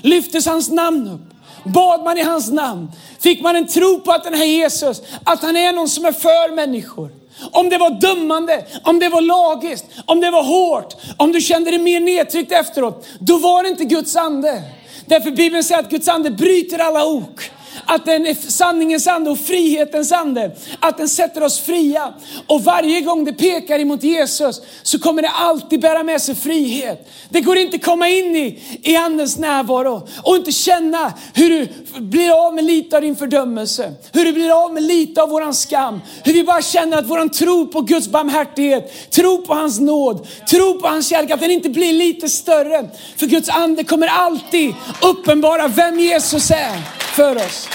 Lyftes 0.01 0.46
hans 0.46 0.70
namn 0.70 1.08
upp? 1.08 1.31
Bad 1.63 2.03
man 2.03 2.18
i 2.18 2.22
hans 2.22 2.51
namn? 2.51 2.91
Fick 3.20 3.41
man 3.41 3.56
en 3.56 3.68
tro 3.68 4.00
på 4.00 4.12
att 4.12 4.24
den 4.24 4.34
här 4.34 4.46
Jesus, 4.46 5.01
att 5.24 5.41
han 5.41 5.56
är 5.56 5.74
någon 5.74 5.89
som 5.89 6.06
är 6.06 6.12
för 6.12 6.56
människor? 6.56 7.10
Om 7.51 7.70
det 7.70 7.77
var 7.77 7.89
dömande, 7.89 8.65
om 8.84 9.00
det 9.00 9.10
var 9.10 9.22
lagiskt, 9.22 9.86
om 10.06 10.22
det 10.22 10.32
var 10.32 10.44
hårt, 10.44 10.96
om 11.18 11.32
du 11.32 11.41
kände 11.41 11.72
dig 11.72 11.80
mer 11.80 12.00
nedtryckt 12.00 12.51
efteråt, 12.51 13.08
då 13.20 13.38
var 13.38 13.63
det 13.63 13.70
inte 13.70 13.86
Guds 13.86 14.15
ande. 14.15 14.63
Därför 15.06 15.32
Bibeln 15.32 15.63
säger 15.63 15.82
att 15.82 15.89
Guds 15.89 16.08
ande 16.08 16.32
bryter 16.32 16.80
alla 16.80 17.06
ok 17.06 17.51
att 17.85 18.05
den 18.05 18.25
är 18.25 18.33
sanningens 18.33 19.07
ande 19.07 19.29
och 19.29 19.39
frihetens 19.39 20.11
ande. 20.11 20.51
Att 20.79 20.97
den 20.97 21.09
sätter 21.09 21.43
oss 21.43 21.59
fria. 21.59 22.13
Och 22.47 22.63
varje 22.63 23.01
gång 23.01 23.25
det 23.25 23.33
pekar 23.33 23.79
emot 23.79 24.03
Jesus 24.03 24.61
så 24.83 24.99
kommer 24.99 25.21
det 25.21 25.29
alltid 25.29 25.81
bära 25.81 26.03
med 26.03 26.21
sig 26.21 26.35
frihet. 26.35 27.09
Det 27.29 27.41
går 27.41 27.57
inte 27.57 27.75
att 27.75 27.83
komma 27.83 28.09
in 28.09 28.35
i, 28.35 28.59
i 28.83 28.95
andens 28.95 29.37
närvaro 29.37 30.07
och 30.23 30.35
inte 30.35 30.51
känna 30.51 31.13
hur 31.33 31.49
du 31.49 31.67
blir 32.01 32.47
av 32.47 32.55
med 32.55 32.63
lite 32.63 32.95
av 32.95 33.01
din 33.01 33.15
fördömelse. 33.15 33.93
Hur 34.13 34.25
du 34.25 34.33
blir 34.33 34.63
av 34.63 34.73
med 34.73 34.83
lite 34.83 35.21
av 35.21 35.29
våran 35.29 35.53
skam. 35.53 36.01
Hur 36.23 36.33
vi 36.33 36.43
bara 36.43 36.61
känner 36.61 36.97
att 36.97 37.09
våran 37.09 37.29
tro 37.29 37.67
på 37.67 37.81
Guds 37.81 38.07
barmhärtighet, 38.07 39.11
tro 39.11 39.45
på 39.45 39.53
hans 39.53 39.79
nåd, 39.79 40.27
tro 40.49 40.79
på 40.79 40.87
hans 40.87 41.09
kärlek, 41.09 41.31
att 41.31 41.39
den 41.39 41.51
inte 41.51 41.69
blir 41.69 41.93
lite 41.93 42.29
större. 42.29 42.89
För 43.17 43.25
Guds 43.25 43.49
ande 43.49 43.83
kommer 43.83 44.07
alltid 44.07 44.73
uppenbara 45.01 45.67
vem 45.67 45.99
Jesus 45.99 46.51
är 46.51 47.00
för 47.12 47.36
oss. 47.36 47.68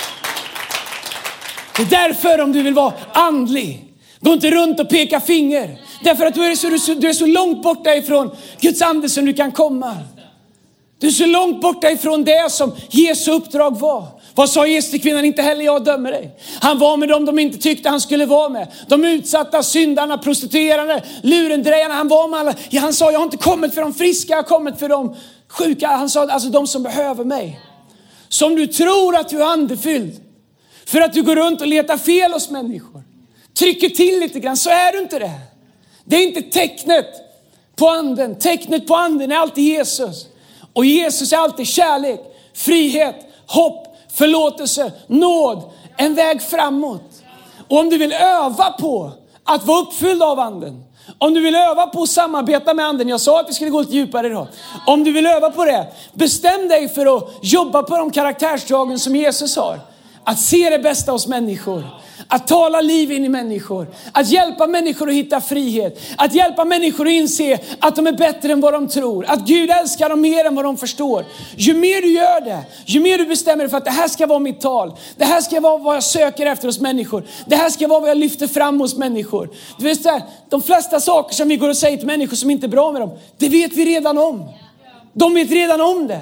Det 1.77 1.83
är 1.83 1.87
därför 1.87 2.41
om 2.41 2.53
du 2.53 2.63
vill 2.63 2.75
vara 2.75 2.93
andlig, 3.13 3.85
gå 4.21 4.33
inte 4.33 4.51
runt 4.51 4.81
och 4.81 4.89
peka 4.89 5.21
finger. 5.21 5.79
Därför 6.05 6.27
att 6.27 6.35
du 6.35 6.45
är 6.45 6.55
så, 6.79 6.95
du 6.95 7.09
är 7.09 7.13
så 7.13 7.27
långt 7.27 7.63
borta 7.63 7.95
ifrån 7.95 8.31
Guds 8.61 8.83
ande 8.83 9.09
som 9.09 9.25
du 9.25 9.33
kan 9.33 9.53
komma. 9.53 9.97
Du 10.99 11.07
är 11.07 11.11
så 11.11 11.27
långt 11.27 11.61
borta 11.61 11.91
ifrån 11.91 12.25
det 12.25 12.53
som 12.53 12.73
Jesu 12.91 13.31
uppdrag 13.31 13.79
var. 13.79 14.07
Vad 14.35 14.51
sa 14.51 14.67
Jesus 14.67 14.91
till 14.91 15.03
kvinnan? 15.03 15.25
Inte 15.25 15.43
heller 15.43 15.65
jag 15.65 15.85
dömer 15.85 16.11
dig. 16.13 16.31
Han 16.61 16.79
var 16.79 16.97
med 16.97 17.09
dem 17.09 17.25
de 17.25 17.39
inte 17.39 17.59
tyckte 17.59 17.89
han 17.89 18.01
skulle 18.01 18.27
vara 18.27 18.49
med. 18.49 18.69
De 18.89 19.05
utsatta, 19.05 19.63
syndarna, 19.63 20.19
prostituerade, 20.19 21.03
lurendrejarna. 21.23 21.95
Han 21.95 22.09
var 22.09 22.29
med 22.29 22.41
alla. 22.41 22.55
Ja, 22.71 22.81
han 22.81 22.93
sa, 22.93 23.13
jag 23.13 23.19
har 23.19 23.25
inte 23.25 23.37
kommit 23.37 23.75
för 23.75 23.83
de 23.83 23.95
friska, 23.95 24.33
jag 24.33 24.39
har 24.39 24.49
kommit 24.49 24.79
för 24.79 24.89
de 24.89 25.17
sjuka. 25.49 25.89
Han 25.89 26.09
sa, 26.09 26.29
alltså 26.29 26.49
de 26.49 26.67
som 26.67 26.83
behöver 26.83 27.25
mig. 27.25 27.61
Som 28.29 28.55
du 28.55 28.67
tror 28.67 29.17
att 29.17 29.29
du 29.29 29.43
är 29.43 29.47
andefylld. 29.47 30.21
För 30.87 31.01
att 31.01 31.13
du 31.13 31.23
går 31.23 31.37
runt 31.37 31.61
och 31.61 31.67
letar 31.67 31.97
fel 31.97 32.33
hos 32.33 32.51
människor. 32.51 33.03
Trycker 33.59 33.89
till 33.89 34.21
lite 34.21 34.41
grann, 34.41 34.57
så 34.57 34.71
är 34.71 34.93
du 34.93 34.99
inte 34.99 35.19
det. 35.19 35.41
Det 36.05 36.17
är 36.17 36.27
inte 36.27 36.43
tecknet 36.43 37.07
på 37.77 37.89
anden. 37.89 38.39
Tecknet 38.39 38.87
på 38.87 38.97
anden 38.97 39.33
är 39.33 39.37
alltid 39.37 39.65
Jesus. 39.65 40.27
Och 40.73 40.85
Jesus 40.85 41.33
är 41.33 41.37
alltid 41.37 41.67
kärlek, 41.67 42.21
frihet, 42.55 43.17
hopp, 43.47 43.97
förlåtelse, 44.13 44.93
nåd, 45.07 45.71
en 45.97 46.15
väg 46.15 46.43
framåt. 46.43 47.23
Och 47.69 47.79
om 47.79 47.91
du 47.91 47.99
vill 47.99 48.13
öva 48.13 48.71
på 48.71 49.13
att 49.45 49.67
vara 49.67 49.81
uppfylld 49.81 50.23
av 50.23 50.41
anden, 50.41 50.85
om 51.19 51.35
du 51.35 51.41
vill 51.41 51.55
öva 51.55 51.87
på 51.87 52.03
att 52.03 52.09
samarbeta 52.09 52.75
med 52.75 52.87
anden, 52.87 53.09
jag 53.09 53.21
sa 53.21 53.41
att 53.41 53.49
vi 53.49 53.53
skulle 53.53 53.71
gå 53.71 53.81
lite 53.81 53.95
djupare 53.95 54.27
idag. 54.27 54.47
Om 54.87 55.05
du 55.05 55.13
vill 55.13 55.27
öva 55.27 55.51
på 55.51 55.65
det, 55.65 55.87
bestäm 56.13 56.69
dig 56.69 56.89
för 56.89 57.17
att 57.17 57.29
jobba 57.43 57.83
på 57.83 57.97
de 57.97 58.11
karaktärsdragen 58.11 58.99
som 58.99 59.17
Jesus 59.17 59.57
har. 59.57 59.81
Att 60.25 60.41
se 60.41 60.71
det 60.71 60.79
bästa 60.79 61.13
hos 61.13 61.27
människor. 61.27 61.85
Att 62.29 62.47
tala 62.47 62.81
liv 62.81 63.13
in 63.13 63.25
i 63.25 63.29
människor. 63.29 63.87
Att 64.13 64.29
hjälpa 64.29 64.67
människor 64.67 65.09
att 65.09 65.15
hitta 65.15 65.41
frihet. 65.41 66.01
Att 66.17 66.35
hjälpa 66.35 66.65
människor 66.65 67.07
att 67.07 67.13
inse 67.13 67.59
att 67.81 67.97
de 67.97 68.07
är 68.07 68.13
bättre 68.13 68.53
än 68.53 68.61
vad 68.61 68.73
de 68.73 68.89
tror. 68.89 69.25
Att 69.29 69.41
Gud 69.41 69.71
älskar 69.71 70.09
dem 70.09 70.21
mer 70.21 70.45
än 70.45 70.55
vad 70.55 70.65
de 70.65 70.77
förstår. 70.77 71.25
Ju 71.57 71.75
mer 71.75 72.03
du 72.03 72.13
gör 72.13 72.41
det, 72.41 72.61
ju 72.87 73.01
mer 73.01 73.19
du 73.19 73.27
bestämmer 73.27 73.65
dig 73.65 73.71
för 73.71 73.77
att 73.77 73.85
det 73.85 73.91
här 73.91 74.09
ska 74.09 74.27
vara 74.27 74.39
mitt 74.39 74.61
tal. 74.61 74.93
Det 75.17 75.25
här 75.25 75.41
ska 75.41 75.61
vara 75.61 75.79
vad 75.79 75.97
jag 75.97 76.03
söker 76.03 76.47
efter 76.47 76.69
hos 76.69 76.81
människor. 76.81 77.27
Det 77.47 77.57
här 77.57 77.71
ska 77.71 77.89
vara 77.89 78.01
vad 78.01 78.11
jag 78.11 78.19
lyfter 78.19 78.47
fram 78.47 78.81
hos 78.81 78.97
människor. 78.97 79.51
Du 79.79 79.85
vet, 79.85 80.03
så 80.03 80.09
här, 80.09 80.23
de 80.49 80.63
flesta 80.63 81.01
saker 81.01 81.35
som 81.35 81.49
vi 81.49 81.57
går 81.57 81.69
och 81.69 81.77
säger 81.77 81.97
till 81.97 82.07
människor 82.07 82.37
som 82.37 82.51
inte 82.51 82.67
är 82.67 82.69
bra 82.69 82.93
med 82.93 83.03
dem, 83.03 83.19
det 83.39 83.49
vet 83.49 83.73
vi 83.73 83.85
redan 83.85 84.19
om. 84.19 84.49
De 85.13 85.35
vet 85.35 85.51
redan 85.51 85.81
om 85.81 86.07
det 86.07 86.21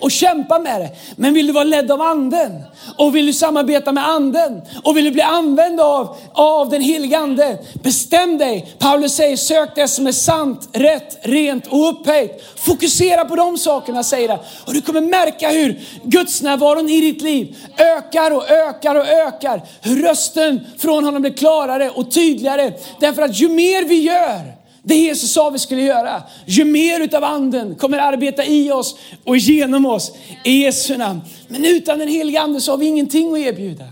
och 0.00 0.10
kämpa 0.10 0.58
med 0.58 0.80
det. 0.80 0.90
Men 1.16 1.34
vill 1.34 1.46
du 1.46 1.52
vara 1.52 1.64
ledd 1.64 1.90
av 1.90 2.02
anden 2.02 2.62
och 2.98 3.16
vill 3.16 3.26
du 3.26 3.32
samarbeta 3.32 3.92
med 3.92 4.08
anden 4.08 4.62
och 4.82 4.96
vill 4.96 5.04
du 5.04 5.10
bli 5.10 5.22
använd 5.22 5.80
av, 5.80 6.16
av 6.32 6.70
den 6.70 6.82
heliga 6.82 7.18
ande. 7.18 7.58
Bestäm 7.82 8.38
dig. 8.38 8.74
Paulus 8.78 9.14
säger 9.14 9.36
sök 9.36 9.74
det 9.74 9.88
som 9.88 10.06
är 10.06 10.12
sant, 10.12 10.68
rätt, 10.72 11.18
rent 11.22 11.66
och 11.66 11.90
upphöjt. 11.90 12.42
Fokusera 12.56 13.24
på 13.24 13.36
de 13.36 13.58
sakerna 13.58 14.02
säger 14.02 14.28
han. 14.28 14.38
Och 14.66 14.74
du 14.74 14.80
kommer 14.80 15.00
märka 15.00 15.48
hur 15.48 15.80
Guds 16.04 16.42
närvaron 16.42 16.88
i 16.88 17.00
ditt 17.00 17.22
liv 17.22 17.56
ökar 17.78 18.30
och 18.30 18.50
ökar 18.50 18.94
och 18.94 19.08
ökar. 19.08 19.62
Hur 19.80 20.02
rösten 20.02 20.60
från 20.78 21.04
honom 21.04 21.22
blir 21.22 21.32
klarare 21.32 21.90
och 21.90 22.10
tydligare. 22.10 22.72
Därför 23.00 23.22
att 23.22 23.40
ju 23.40 23.48
mer 23.48 23.84
vi 23.84 24.00
gör 24.00 24.53
det 24.86 24.94
Jesus 24.94 25.32
sa 25.32 25.50
vi 25.50 25.58
skulle 25.58 25.82
göra. 25.82 26.22
Ju 26.46 26.64
mer 26.64 27.00
utav 27.00 27.24
anden 27.24 27.74
kommer 27.74 27.98
arbeta 27.98 28.44
i 28.44 28.72
oss 28.72 28.96
och 29.24 29.36
genom 29.36 29.86
oss 29.86 30.12
i 30.44 30.62
Jesu 30.62 30.96
namn. 30.96 31.20
Men 31.48 31.64
utan 31.64 31.98
den 31.98 32.08
heliga 32.08 32.40
ande 32.40 32.60
så 32.60 32.72
har 32.72 32.78
vi 32.78 32.86
ingenting 32.86 33.32
att 33.32 33.38
erbjuda. 33.38 33.84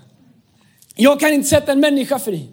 Jag 0.95 1.21
kan 1.21 1.33
inte 1.33 1.49
sätta 1.49 1.73
en 1.73 1.81
människa 1.81 2.19
fri. 2.19 2.49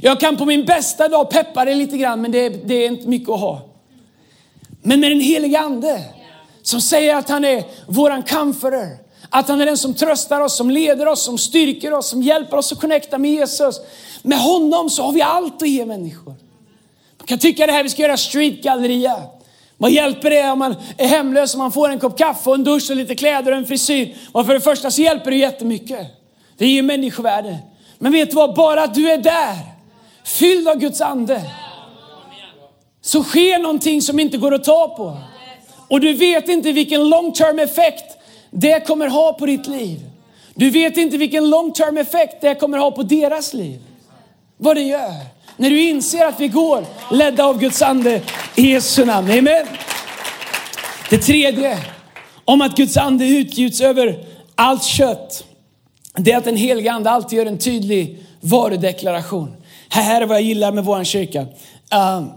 Jag 0.00 0.20
kan 0.20 0.36
på 0.36 0.44
min 0.44 0.64
bästa 0.64 1.08
dag 1.08 1.30
peppa 1.30 1.64
dig 1.64 1.74
lite 1.74 1.96
grann, 1.96 2.22
men 2.22 2.32
det 2.32 2.38
är, 2.38 2.50
det 2.50 2.74
är 2.74 2.88
inte 2.88 3.08
mycket 3.08 3.28
att 3.28 3.40
ha. 3.40 3.60
Men 4.82 5.00
med 5.00 5.10
den 5.10 5.20
heliga 5.20 5.60
ande 5.60 6.04
som 6.62 6.80
säger 6.80 7.16
att 7.16 7.28
han 7.28 7.44
är 7.44 7.64
våran 7.86 8.22
comforter, 8.22 8.98
att 9.30 9.48
han 9.48 9.60
är 9.60 9.66
den 9.66 9.76
som 9.76 9.94
tröstar 9.94 10.40
oss, 10.40 10.56
som 10.56 10.70
leder 10.70 11.08
oss, 11.08 11.22
som 11.22 11.38
styrker 11.38 11.92
oss, 11.92 12.08
som 12.08 12.22
hjälper 12.22 12.56
oss 12.56 12.72
att 12.72 12.80
connecta 12.80 13.18
med 13.18 13.30
Jesus. 13.30 13.80
Med 14.22 14.38
honom 14.38 14.90
så 14.90 15.02
har 15.02 15.12
vi 15.12 15.22
allt 15.22 15.62
att 15.62 15.68
ge 15.68 15.86
människor. 15.86 16.34
Man 17.22 17.26
kan 17.26 17.38
tycka 17.38 17.66
det 17.66 17.72
här 17.72 17.82
vi 17.82 17.90
ska 17.90 18.02
göra 18.02 18.16
streetgalleria. 18.16 19.16
Vad 19.76 19.90
hjälper 19.90 20.30
det 20.30 20.50
om 20.50 20.58
man 20.58 20.76
är 20.98 21.06
hemlös 21.06 21.54
och 21.54 21.58
man 21.58 21.72
får 21.72 21.88
en 21.88 21.98
kopp 21.98 22.18
kaffe 22.18 22.50
och 22.50 22.54
en 22.54 22.64
dusch 22.64 22.90
och 22.90 22.96
lite 22.96 23.14
kläder 23.14 23.52
och 23.52 23.58
en 23.58 23.66
frisyr? 23.66 24.16
Och 24.32 24.46
för 24.46 24.54
det 24.54 24.60
första 24.60 24.90
så 24.90 25.02
hjälper 25.02 25.30
det 25.30 25.36
jättemycket. 25.36 26.06
Det 26.58 26.66
ger 26.66 26.82
människovärde. 26.82 27.58
Men 27.98 28.12
vet 28.12 28.30
du 28.30 28.36
vad? 28.36 28.54
Bara 28.54 28.82
att 28.82 28.94
du 28.94 29.10
är 29.10 29.18
där, 29.18 29.56
fylld 30.24 30.68
av 30.68 30.78
Guds 30.78 31.00
ande, 31.00 31.42
så 33.00 33.22
sker 33.22 33.58
någonting 33.58 34.02
som 34.02 34.20
inte 34.20 34.36
går 34.36 34.54
att 34.54 34.64
ta 34.64 34.94
på. 34.96 35.18
Och 35.88 36.00
du 36.00 36.12
vet 36.12 36.48
inte 36.48 36.72
vilken 36.72 37.08
long 37.08 37.32
term 37.32 37.58
effekt 37.58 38.18
det 38.50 38.86
kommer 38.86 39.08
ha 39.08 39.32
på 39.32 39.46
ditt 39.46 39.66
liv. 39.66 40.00
Du 40.54 40.70
vet 40.70 40.96
inte 40.96 41.16
vilken 41.16 41.50
long 41.50 41.72
term 41.72 41.98
effekt 41.98 42.40
det 42.40 42.54
kommer 42.54 42.78
ha 42.78 42.90
på 42.90 43.02
deras 43.02 43.54
liv. 43.54 43.80
Vad 44.56 44.76
det 44.76 44.82
gör. 44.82 45.41
När 45.56 45.70
du 45.70 45.80
inser 45.80 46.26
att 46.26 46.40
vi 46.40 46.48
går 46.48 46.84
ledda 47.10 47.44
av 47.44 47.58
Guds 47.60 47.82
ande 47.82 48.20
i 48.54 48.70
Jesu 48.70 49.04
namn. 49.04 49.30
Amen. 49.30 49.66
Det 51.10 51.18
tredje, 51.18 51.78
om 52.44 52.60
att 52.60 52.76
Guds 52.76 52.96
ande 52.96 53.26
utgjuts 53.26 53.80
över 53.80 54.24
allt 54.54 54.84
kött. 54.84 55.44
Det 56.14 56.32
är 56.32 56.36
att 56.36 56.44
den 56.44 56.56
heliga 56.56 56.92
ande 56.92 57.10
alltid 57.10 57.38
gör 57.38 57.46
en 57.46 57.58
tydlig 57.58 58.18
varudeklaration. 58.40 59.56
Här 59.88 60.20
är 60.20 60.26
vad 60.26 60.36
jag 60.36 60.44
gillar 60.44 60.72
med 60.72 60.84
vår 60.84 61.04
kyrka. 61.04 61.46
Ehm, 61.90 62.28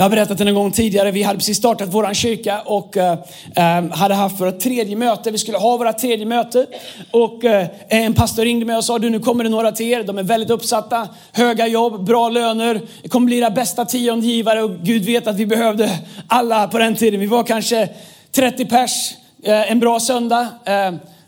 jag 0.00 0.04
har 0.04 0.10
berättat 0.10 0.40
en 0.40 0.54
gång 0.54 0.72
tidigare, 0.72 1.10
vi 1.10 1.22
hade 1.22 1.38
precis 1.38 1.56
startat 1.56 1.88
vår 1.88 2.14
kyrka 2.14 2.60
och 2.60 2.96
eh, 2.96 3.18
eh, 3.56 3.90
hade 3.90 4.14
haft 4.14 4.40
vårt 4.40 4.60
tredje 4.60 4.96
möte. 4.96 5.30
Vi 5.30 5.38
skulle 5.38 5.58
ha 5.58 5.76
våra 5.76 5.92
tredje 5.92 6.26
möte 6.26 6.66
och 7.10 7.44
eh, 7.44 7.66
en 7.88 8.14
pastor 8.14 8.44
ringde 8.44 8.66
mig 8.66 8.76
och 8.76 8.84
sa, 8.84 8.98
du 8.98 9.10
nu 9.10 9.20
kommer 9.20 9.44
det 9.44 9.50
några 9.50 9.72
till 9.72 9.86
er. 9.86 10.02
De 10.02 10.18
är 10.18 10.22
väldigt 10.22 10.50
uppsatta, 10.50 11.08
höga 11.32 11.66
jobb, 11.66 12.04
bra 12.04 12.28
löner. 12.28 12.80
Det 13.02 13.08
kommer 13.08 13.26
bli 13.26 13.38
era 13.38 13.50
bästa 13.50 13.84
tiondegivare 13.84 14.62
och 14.62 14.70
Gud 14.70 15.04
vet 15.04 15.26
att 15.26 15.36
vi 15.36 15.46
behövde 15.46 15.90
alla 16.26 16.68
på 16.68 16.78
den 16.78 16.94
tiden. 16.94 17.20
Vi 17.20 17.26
var 17.26 17.42
kanske 17.42 17.88
30 18.32 18.64
pers 18.64 19.14
en 19.44 19.80
bra 19.80 20.00
söndag. 20.00 20.48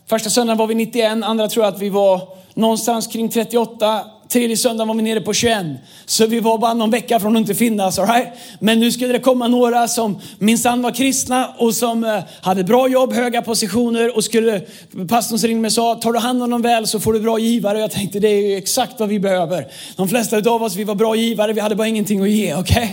första 0.07 0.31
söndagen 0.31 0.59
var 0.59 0.67
vi 0.67 0.75
91, 0.75 1.13
andra 1.23 1.49
tror 1.49 1.65
jag 1.65 1.75
att 1.75 1.81
vi 1.81 1.89
var 1.89 2.21
någonstans 2.55 3.07
kring 3.07 3.29
38 3.29 4.05
tredje 4.33 4.57
söndagen 4.57 4.89
var 4.89 4.95
vi 4.95 5.03
nere 5.03 5.21
på 5.21 5.33
21. 5.33 5.67
Så 6.07 6.27
vi 6.27 6.41
var 6.41 6.59
bara 6.59 6.75
någon 6.75 6.91
vecka 6.91 7.21
från 7.21 7.37
att 7.37 7.41
inte 7.41 7.55
finnas. 7.55 7.99
All 7.99 8.07
right? 8.07 8.29
Men 8.61 8.81
nu 8.81 8.93
skulle 8.93 9.13
det 9.13 9.19
komma 9.19 9.49
några 9.49 9.89
som 9.89 10.21
minsann 10.39 10.83
var 10.83 10.91
kristna 10.91 11.49
och 11.59 11.75
som 11.75 12.05
eh, 12.05 12.19
hade 12.43 12.65
bra 12.65 12.89
jobb, 12.89 13.13
höga 13.13 13.43
positioner 13.43 14.17
och 14.17 14.25
skulle, 14.25 14.61
pastorn 15.09 15.39
ringde 15.39 15.63
mig 15.63 15.71
sa, 15.71 15.95
tar 15.95 16.13
du 16.13 16.19
hand 16.19 16.43
om 16.43 16.51
dem 16.51 16.63
väl 16.63 16.87
så 16.87 17.01
får 17.01 17.13
du 17.13 17.21
bra 17.21 17.39
givare. 17.39 17.79
Jag 17.79 17.91
tänkte 17.91 18.21
det 18.21 18.29
är 18.29 18.49
ju 18.49 18.57
exakt 18.57 19.01
vad 19.01 19.09
vi 19.09 19.21
behöver. 19.21 19.67
De 19.97 20.09
flesta 20.09 20.51
av 20.51 20.63
oss, 20.63 20.77
vi 20.77 20.85
var 20.85 20.95
bra 20.95 21.17
givare, 21.17 21.53
vi 21.53 21.61
hade 21.61 21.75
bara 21.75 21.89
ingenting 21.89 22.23
att 22.23 22.31
ge. 22.31 22.55
Okay? 22.55 22.89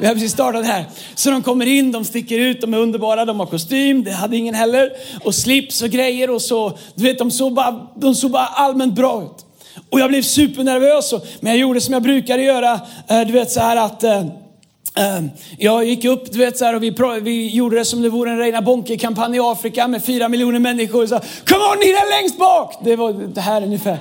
Vi 0.00 0.06
har 0.06 0.14
precis 0.14 0.32
startat 0.32 0.66
här. 0.66 0.84
Så 1.14 1.30
de 1.30 1.42
kommer 1.42 1.66
in, 1.66 1.92
de 1.92 2.04
sticker 2.04 2.38
ut, 2.38 2.60
de 2.60 2.74
är 2.74 2.78
underbara, 2.78 3.24
de 3.24 3.40
har 3.40 3.46
kostym, 3.46 4.04
det 4.04 4.12
hade 4.12 4.36
ingen 4.36 4.54
heller. 4.54 4.92
Och 5.24 5.34
slips 5.34 5.82
och 5.82 5.90
grejer 5.90 6.30
och 6.30 6.42
så. 6.42 6.78
Du 6.94 7.04
vet, 7.04 7.18
de 7.18 7.30
såg 7.30 7.54
bara, 7.54 7.88
de 7.96 8.14
såg 8.14 8.30
bara 8.30 8.46
allmänt 8.46 8.94
bra 8.94 9.22
ut. 9.22 9.47
Och 9.90 10.00
jag 10.00 10.08
blev 10.08 10.22
supernervös, 10.22 11.14
men 11.40 11.52
jag 11.52 11.60
gjorde 11.60 11.80
som 11.80 11.92
jag 11.92 12.02
brukade 12.02 12.42
göra. 12.42 12.80
Eh, 13.08 13.20
du 13.20 13.32
vet 13.32 13.50
så 13.50 13.60
här 13.60 13.76
att 13.76 14.04
eh, 14.04 14.18
eh, 14.18 15.22
jag 15.58 15.84
gick 15.84 16.04
upp 16.04 16.32
du 16.32 16.38
vet, 16.38 16.58
så 16.58 16.64
här, 16.64 16.74
och 16.74 16.82
vi, 16.82 16.94
vi 17.22 17.48
gjorde 17.48 17.76
det 17.76 17.84
som 17.84 18.02
det 18.02 18.08
vore 18.08 18.30
en 18.30 18.38
Reina 18.38 18.62
Bonke-kampanj 18.62 19.36
i 19.36 19.40
Afrika 19.40 19.88
med 19.88 20.04
fyra 20.04 20.28
miljoner 20.28 20.58
människor. 20.58 21.06
Så, 21.06 21.20
Come 21.48 21.64
on, 21.64 21.78
ni 21.80 21.92
där 21.92 22.20
längst 22.20 22.38
bak! 22.38 22.74
Det 22.84 22.96
var 22.96 23.12
det 23.12 23.40
här 23.40 23.62
ungefär. 23.62 23.98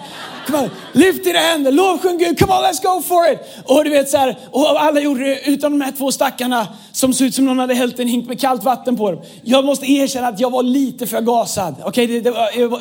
Come 0.48 0.60
on, 0.60 0.70
lyft 0.92 1.24
dina 1.24 1.40
händer, 1.40 1.72
lovsjung 1.72 2.18
Gud, 2.18 2.40
come 2.40 2.54
on 2.54 2.64
let's 2.64 2.84
go 2.84 3.02
for 3.02 3.34
it! 3.34 3.40
Och 3.66 3.84
du 3.84 3.90
vet 3.90 4.10
så 4.10 4.18
här, 4.18 4.38
och 4.52 4.82
alla 4.82 5.02
gjorde 5.02 5.24
det 5.24 5.50
utom 5.50 5.80
de 5.80 5.86
här 5.86 5.92
två 5.92 6.12
stackarna 6.12 6.68
som 6.92 7.14
såg 7.14 7.28
ut 7.28 7.36
som 7.36 7.46
någon 7.46 7.60
hade 7.60 7.74
hällt 7.74 8.00
en 8.00 8.08
hink 8.08 8.28
med 8.28 8.40
kallt 8.42 8.64
vatten 8.64 8.98
på 8.98 9.12
dem. 9.12 9.22
Jag 9.44 9.66
måste 9.66 9.92
erkänna 9.92 10.28
att 10.28 10.40
jag 10.40 10.50
var 10.50 10.64
lite 10.64 11.08
för 11.08 11.22
gasad. 11.22 11.76
Okej, 11.84 12.06
okay, 12.06 12.20
det, 12.20 12.32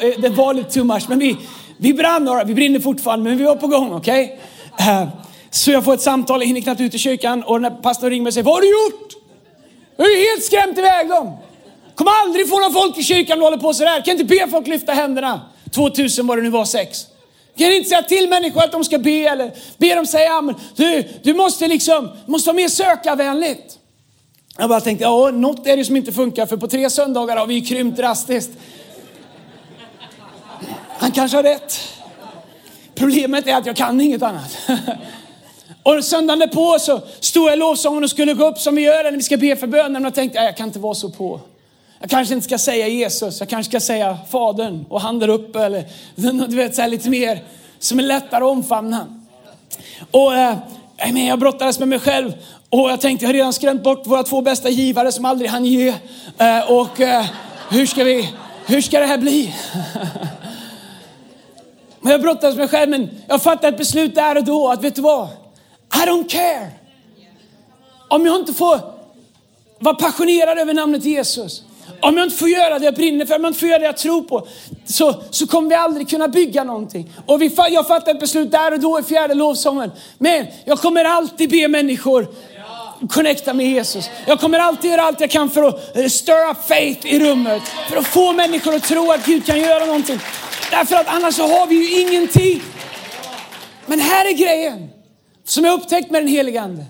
det, 0.01 0.29
det 0.29 0.29
var 0.29 0.55
lite 0.55 0.71
too 0.71 0.85
much, 0.85 1.05
men 1.09 1.19
vi, 1.19 1.37
vi 1.77 1.95
brann 1.95 2.25
några, 2.25 2.45
vi 2.45 2.55
brinner 2.55 2.81
fortfarande, 2.81 3.31
men 3.31 3.39
vi 3.39 3.45
var 3.45 3.57
på 3.57 3.67
gång. 3.67 3.93
Okej? 3.93 4.39
Okay? 4.75 4.95
Uh, 4.95 5.09
så 5.51 5.71
jag 5.71 5.85
får 5.85 5.95
ett 5.95 6.01
samtal, 6.01 6.41
jag 6.41 6.47
hinner 6.47 6.61
knappt 6.61 6.81
ut 6.81 6.95
i 6.95 6.99
kyrkan 6.99 7.43
och 7.43 7.63
när 7.63 7.71
pastorn 7.71 8.11
ringer 8.11 8.23
mig 8.23 8.31
och 8.31 8.35
säger, 8.35 8.45
vad 8.45 8.55
har 8.55 8.61
du 8.61 8.69
gjort? 8.69 9.13
Jag 9.97 10.05
har 10.05 10.11
ju 10.11 10.17
helt 10.17 10.45
skrämt 10.45 10.79
iväg 10.79 11.09
dem. 11.09 11.37
Kommer 11.95 12.13
aldrig 12.25 12.49
få 12.49 12.61
någon 12.61 12.73
folk 12.73 12.99
i 12.99 13.03
kyrkan 13.03 13.33
om 13.33 13.39
du 13.39 13.45
håller 13.45 13.57
på 13.57 13.75
sådär. 13.75 14.05
Kan 14.05 14.13
inte 14.13 14.25
be 14.25 14.49
folk 14.51 14.67
lyfta 14.67 14.93
händerna. 14.93 15.41
2000 15.71 16.27
var 16.27 16.37
det 16.37 16.43
nu 16.43 16.51
var 16.51 16.65
sex. 16.65 17.07
Kan 17.59 17.73
inte 17.73 17.89
säga 17.89 18.03
till 18.03 18.29
människor 18.29 18.65
att 18.65 18.73
de 18.73 18.85
ska 18.85 18.99
be 18.99 19.11
eller 19.11 19.53
be 19.77 19.95
dem 19.95 20.07
säga, 20.07 20.43
men 20.43 20.55
du, 20.77 21.05
du 21.23 21.35
måste 21.35 21.69
liksom, 21.69 22.11
måste 22.27 22.49
vara 22.49 22.57
mer 22.57 22.69
sökarvänligt. 22.69 23.79
Jag 24.59 24.69
bara 24.69 24.81
tänkte, 24.81 25.05
ja 25.05 25.31
något 25.31 25.67
är 25.67 25.77
det 25.77 25.85
som 25.85 25.97
inte 25.97 26.13
funkar 26.13 26.47
för 26.47 26.57
på 26.57 26.69
tre 26.69 26.91
söndagar 26.91 27.37
har 27.37 27.47
vi 27.47 27.61
krympt 27.61 27.97
drastiskt. 27.97 28.51
Han 30.99 31.13
kanske 31.13 31.37
har 31.37 31.43
rätt. 31.43 31.79
Problemet 32.95 33.47
är 33.47 33.55
att 33.55 33.67
jag 33.67 33.77
kan 33.77 34.01
inget 34.01 34.23
annat. 34.23 34.57
Och 35.83 36.05
söndagen 36.05 36.49
på 36.49 36.79
så 36.79 37.01
stod 37.21 37.49
jag 37.49 37.55
i 37.55 37.57
lovsången 37.57 38.05
och 38.05 38.11
skulle 38.11 38.35
gå 38.35 38.47
upp 38.47 38.59
som 38.59 38.75
vi 38.75 38.83
gör 38.83 39.05
när 39.05 39.13
vi 39.13 39.23
ska 39.23 39.37
be 39.37 39.57
för 39.57 39.67
bönen 39.67 40.07
och 40.07 40.15
tänkte, 40.15 40.39
jag 40.39 40.57
kan 40.57 40.67
inte 40.67 40.79
vara 40.79 40.95
så 40.95 41.11
på. 41.11 41.41
Jag 42.01 42.11
kanske 42.11 42.35
inte 42.35 42.45
ska 42.45 42.59
säga 42.59 42.89
Jesus, 42.89 43.41
jag 43.41 43.49
kanske 43.49 43.71
ska 43.71 43.81
säga 43.81 44.19
Fadern 44.31 44.85
och 44.89 45.01
han 45.01 45.19
där 45.19 45.29
uppe 45.29 45.65
eller 45.65 45.85
du 46.49 46.57
vet, 46.57 46.75
så 46.75 46.83
här 46.83 46.89
lite 46.89 47.11
mer 47.11 47.43
som 47.79 47.99
är 47.99 48.03
lättare 48.03 48.45
att 48.45 48.51
omfamna. 48.51 49.07
Och 50.11 50.35
eh, 50.35 51.27
jag 51.29 51.39
brottades 51.39 51.79
med 51.79 51.89
mig 51.89 51.99
själv 51.99 52.33
och 52.71 52.91
jag 52.91 53.01
tänkte, 53.01 53.25
jag 53.25 53.29
har 53.29 53.35
redan 53.35 53.53
skrämt 53.53 53.83
bort 53.83 54.07
våra 54.07 54.23
två 54.23 54.41
bästa 54.41 54.69
givare 54.69 55.13
som 55.13 55.25
aldrig 55.25 55.51
hann 55.51 55.65
ge. 55.65 55.95
Eh, 56.39 56.71
och 56.71 57.01
eh, 57.01 57.27
hur 57.71 57.87
ska 57.87 58.05
vi, 58.05 58.31
hur 58.67 58.81
ska 58.81 59.01
det 59.01 59.07
här 59.07 59.19
bli? 59.19 59.55
Men 62.07 62.13
jag 62.13 62.21
brottades 62.23 62.57
med 62.57 62.63
mig 62.63 62.69
själv, 62.69 62.91
men 62.91 63.11
jag 63.29 63.43
fattade 63.43 63.69
ett 63.69 63.79
beslut 63.79 64.15
där 64.15 64.37
och 64.37 64.45
då 64.45 64.69
att 64.69 64.85
vet 64.85 64.95
du 64.95 65.03
vad? 65.03 65.29
I 65.95 66.09
don't 66.09 66.29
care. 66.29 66.71
Om 68.09 68.27
jag 68.27 68.37
inte 68.37 68.53
får 68.53 68.81
vara 69.79 69.95
passionerad 69.95 70.59
över 70.59 70.75
namnet 70.75 71.05
Jesus, 71.05 71.63
om 72.01 72.17
jag 72.17 72.27
inte 72.27 72.37
får 72.37 72.49
göra 72.49 72.79
det 72.79 72.85
jag 72.85 72.95
brinner 72.95 73.27
för, 73.27 73.35
om 73.35 73.45
jag 73.45 73.51
inte 73.51 73.61
får 73.61 73.69
göra 73.69 73.79
det 73.79 73.85
jag 73.85 73.97
tror 73.97 74.23
på, 74.23 74.49
så, 74.85 75.15
så 75.31 75.47
kommer 75.47 75.69
vi 75.69 75.75
aldrig 75.75 76.09
kunna 76.09 76.29
bygga 76.29 76.65
någonting. 76.65 77.13
Och 77.27 77.43
vi, 77.43 77.55
jag 77.71 77.87
fattade 77.87 78.11
ett 78.11 78.21
beslut 78.21 78.51
där 78.51 78.73
och 78.73 78.81
då 78.81 79.01
i 79.01 79.03
fjärde 79.03 79.35
lovsången. 79.35 79.93
Men 80.19 80.47
jag 80.65 80.79
kommer 80.79 81.05
alltid 81.05 81.51
be 81.51 81.69
människor 81.69 82.27
connecta 83.11 83.55
med 83.55 83.67
Jesus. 83.67 84.11
Jag 84.27 84.41
kommer 84.41 84.59
alltid 84.59 84.91
göra 84.91 85.03
allt 85.03 85.21
jag 85.21 85.31
kan 85.31 85.51
för 85.51 85.63
att 85.63 85.97
eh, 85.97 86.07
stir 86.07 86.51
up 86.51 86.69
faith 86.69 87.07
i 87.07 87.21
rummet. 87.21 87.63
För 87.89 87.97
att 87.97 88.07
få 88.07 88.33
människor 88.33 88.75
att 88.75 88.85
tro 88.85 89.13
att 89.13 89.27
Gud 89.27 89.47
kan 89.47 89.61
göra 89.61 89.87
någonting. 89.87 90.21
Därför 90.71 90.97
att 90.97 91.07
annars 91.09 91.35
så 91.35 91.43
har 91.43 91.67
vi 91.67 91.75
ju 91.75 92.01
ingenting. 92.01 92.63
Men 93.87 94.01
här 94.01 94.25
är 94.25 94.33
grejen 94.33 94.89
som 95.45 95.65
jag 95.65 95.81
upptäckt 95.81 96.11
med 96.11 96.23
den 96.23 96.29
helige 96.29 96.61
Ande. 96.61 96.85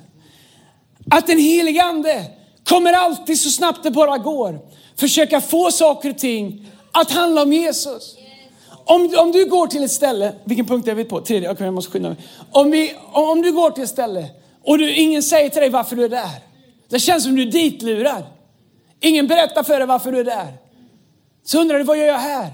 Att 1.11 1.27
den 1.27 1.39
helige 1.39 1.83
Ande 1.83 2.25
kommer 2.69 2.93
alltid 2.93 3.41
så 3.41 3.51
snabbt 3.51 3.83
det 3.83 3.91
bara 3.91 4.19
går 4.19 4.59
försöka 4.97 5.41
få 5.41 5.71
saker 5.71 6.11
och 6.11 6.19
ting 6.19 6.67
att 6.93 7.11
handla 7.11 7.43
om 7.43 7.53
Jesus. 7.53 8.17
Om, 8.85 9.15
om 9.19 9.33
du 9.33 9.45
går 9.45 9.67
till 9.67 9.85
ett 9.85 9.91
ställe, 9.91 10.33
vilken 10.45 10.67
punkt 10.67 10.89
är 10.89 10.95
vi 10.95 11.05
på? 11.05 11.21
Tredje, 11.21 11.51
okay, 11.51 11.67
jag 11.67 11.75
måste 11.75 11.93
skynda 11.93 12.09
mig. 12.09 12.19
Om, 12.51 12.71
vi, 12.71 12.95
om 13.13 13.43
du 13.43 13.53
går 13.53 13.71
till 13.71 13.83
ett 13.83 13.91
ställe 13.91 14.27
och 14.65 14.79
du, 14.79 14.95
ingen 14.95 15.23
säger 15.23 15.49
till 15.49 15.61
dig 15.61 15.71
varför 15.71 15.97
du 15.97 16.05
är 16.05 16.09
där. 16.09 16.31
Det 16.89 16.99
känns 16.99 17.25
som 17.25 17.35
du 17.35 17.43
är 17.43 17.47
ditlurad. 17.47 18.25
Ingen 19.01 19.27
berättar 19.27 19.63
för 19.63 19.79
dig 19.79 19.87
varför 19.87 20.13
du 20.13 20.21
är 20.21 20.25
där. 20.25 20.55
Så 21.45 21.61
undrar 21.61 21.79
du, 21.79 21.85
vad 21.85 21.99
gör 21.99 22.07
jag 22.07 22.19
här? 22.19 22.51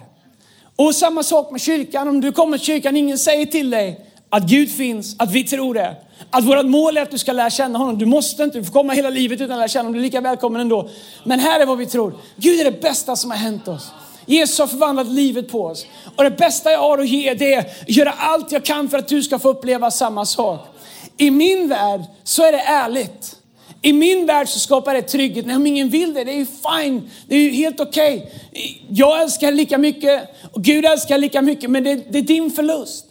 Och 0.77 0.95
samma 0.95 1.23
sak 1.23 1.51
med 1.51 1.61
kyrkan. 1.61 2.09
Om 2.09 2.21
du 2.21 2.33
kommer 2.33 2.59
till 2.59 2.67
kyrkan, 2.67 2.97
ingen 2.97 3.19
säger 3.19 3.47
till 3.47 3.71
dig 3.71 4.07
att 4.31 4.43
Gud 4.43 4.71
finns, 4.71 5.17
att 5.19 5.33
vi 5.33 5.45
tror 5.45 5.75
det. 5.75 5.97
Att 6.31 6.45
vårt 6.45 6.67
mål 6.67 6.97
är 6.97 7.03
att 7.03 7.11
du 7.11 7.19
ska 7.19 7.33
lära 7.33 7.51
känna 7.51 7.79
honom. 7.79 7.99
Du 7.99 8.07
måste 8.07 8.43
inte, 8.43 8.59
du 8.59 8.65
får 8.65 8.73
komma 8.73 8.93
hela 8.93 9.11
livet 9.11 9.41
utan 9.41 9.53
att 9.53 9.59
lära 9.59 9.69
känna 9.69 9.83
honom. 9.83 9.93
Du 9.93 9.99
är 9.99 10.03
lika 10.03 10.21
välkommen 10.21 10.61
ändå. 10.61 10.89
Men 11.25 11.41
här 11.41 11.61
är 11.61 11.67
vad 11.67 11.79
vi 11.79 11.87
tror. 11.87 12.15
Gud 12.37 12.61
är 12.61 12.65
det 12.65 12.81
bästa 12.81 13.17
som 13.17 13.31
har 13.31 13.39
hänt 13.39 13.69
oss. 13.69 13.91
Jesus 14.27 14.59
har 14.59 14.67
förvandlat 14.67 15.07
livet 15.07 15.53
på 15.53 15.65
oss. 15.65 15.87
Och 16.17 16.25
det 16.25 16.31
bästa 16.31 16.71
jag 16.71 16.79
har 16.79 16.99
att 16.99 17.09
ge 17.09 17.35
det 17.35 17.55
är 17.55 17.61
att 17.61 17.89
göra 17.89 18.13
allt 18.13 18.53
jag 18.53 18.65
kan 18.65 18.89
för 18.89 18.99
att 18.99 19.09
du 19.09 19.23
ska 19.23 19.39
få 19.39 19.49
uppleva 19.49 19.91
samma 19.91 20.27
sak. 20.27 20.61
I 21.17 21.31
min 21.31 21.69
värld 21.69 22.01
så 22.25 22.45
är 22.45 22.53
det 22.53 22.61
ärligt. 22.61 23.37
I 23.83 23.93
min 23.93 24.27
värld 24.27 24.49
så 24.49 24.59
skapar 24.59 24.95
det 24.95 25.03
trygghet. 25.03 25.47
Nej, 25.47 25.57
om 25.57 25.67
ingen 25.67 25.89
vill 25.89 26.15
det, 26.15 26.25
det 26.25 26.31
är 26.33 26.37
ju 26.37 26.47
fine. 26.47 27.11
Det 27.27 27.37
är 27.37 27.41
ju 27.41 27.51
helt 27.51 27.81
okej. 27.81 28.17
Okay. 28.17 28.75
Jag 28.89 29.23
älskar 29.23 29.53
lika 29.53 29.79
mycket 29.79 30.23
och 30.53 30.63
Gud 30.63 30.85
älskar 30.85 31.19
lika 31.19 31.43
mycket, 31.43 31.71
men 31.71 31.85
det, 31.85 31.95
det 31.95 32.19
är 32.19 32.23
din 32.23 32.51
förlust. 32.51 33.07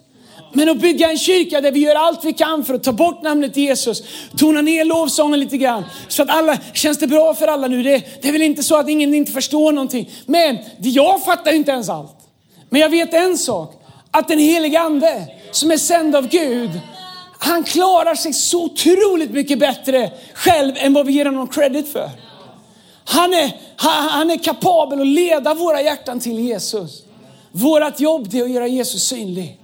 Men 0.54 0.70
att 0.70 0.78
bygga 0.78 1.12
en 1.12 1.18
kyrka 1.18 1.62
där 1.62 1.72
vi 1.72 1.80
gör 1.80 1.96
allt 1.96 2.26
vi 2.26 2.34
kan 2.34 2.66
för 2.66 2.74
att 2.74 2.84
ta 2.84 2.92
bort 2.92 3.24
namnet 3.24 3.58
Jesus, 3.58 4.04
tona 4.38 4.62
ner 4.62 4.86
lovsången 4.86 5.40
lite 5.40 5.58
grann. 5.58 5.84
Så 6.08 6.24
att 6.24 6.30
alla, 6.30 6.58
känns 6.74 6.98
det 6.98 7.08
bra 7.08 7.34
för 7.34 7.48
alla 7.48 7.68
nu? 7.68 7.84
Det, 7.84 8.04
det 8.22 8.28
är 8.28 8.32
väl 8.32 8.42
inte 8.42 8.64
så 8.64 8.76
att 8.76 8.90
ingen 8.90 9.14
inte 9.14 9.32
förstår 9.32 9.72
någonting. 9.72 10.10
Men 10.26 10.58
jag 10.78 11.24
fattar 11.26 11.52
ju 11.52 11.58
inte 11.58 11.72
ens 11.72 11.90
allt. 11.90 12.16
Men 12.70 12.82
jag 12.82 12.90
vet 12.90 13.14
en 13.14 13.38
sak, 13.38 13.84
att 14.12 14.28
den 14.28 14.40
helige 14.40 14.80
ande 14.80 15.28
som 15.52 15.72
är 15.72 15.78
sänd 15.78 16.16
av 16.16 16.28
Gud, 16.28 16.70
han 17.44 17.64
klarar 17.64 18.16
sig 18.16 18.34
så 18.34 18.64
otroligt 18.64 19.32
mycket 19.32 19.60
bättre 19.60 20.12
själv 20.34 20.74
än 20.78 20.94
vad 20.94 21.06
vi 21.06 21.14
ger 21.14 21.26
honom 21.26 21.48
credit 21.48 21.92
för. 21.92 22.10
Han 23.06 23.34
är, 23.34 23.52
han, 23.76 24.32
är 24.32 24.38
kapabel 24.38 25.02
att 25.02 25.08
leda 25.08 25.54
våra 25.54 25.82
hjärtan 25.82 26.20
till 26.20 26.40
Jesus. 26.40 27.04
Vårat 27.52 28.00
jobb 28.00 28.34
är 28.34 28.44
att 28.44 28.50
göra 28.50 28.68
Jesus 28.68 29.04
synlig. 29.04 29.60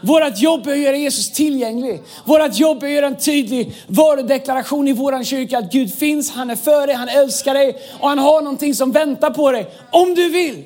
Vårt 0.00 0.38
jobb 0.38 0.66
är 0.66 0.72
att 0.72 0.78
göra 0.78 0.96
Jesus 0.96 1.32
tillgänglig. 1.32 2.00
Vårt 2.24 2.58
jobb 2.58 2.82
är 2.82 2.86
att 2.86 2.92
göra 2.92 3.06
en 3.06 3.16
tydlig 3.16 3.72
varudeklaration 3.86 4.88
i 4.88 4.92
vår 4.92 5.24
kyrka 5.24 5.58
att 5.58 5.72
Gud 5.72 5.94
finns, 5.94 6.30
han 6.30 6.50
är 6.50 6.56
för 6.56 6.86
dig, 6.86 6.96
han 6.96 7.08
älskar 7.08 7.54
dig 7.54 7.78
och 8.00 8.08
han 8.08 8.18
har 8.18 8.42
någonting 8.42 8.74
som 8.74 8.92
väntar 8.92 9.30
på 9.30 9.52
dig 9.52 9.66
om 9.90 10.14
du 10.14 10.28
vill. 10.28 10.64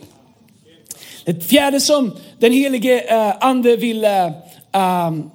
Det 1.24 1.40
fjärde 1.40 1.80
som 1.80 2.16
den 2.38 2.52
helige 2.52 3.00
eh, 3.00 3.34
ande 3.40 3.76
vill 3.76 4.04
um, 4.04 5.30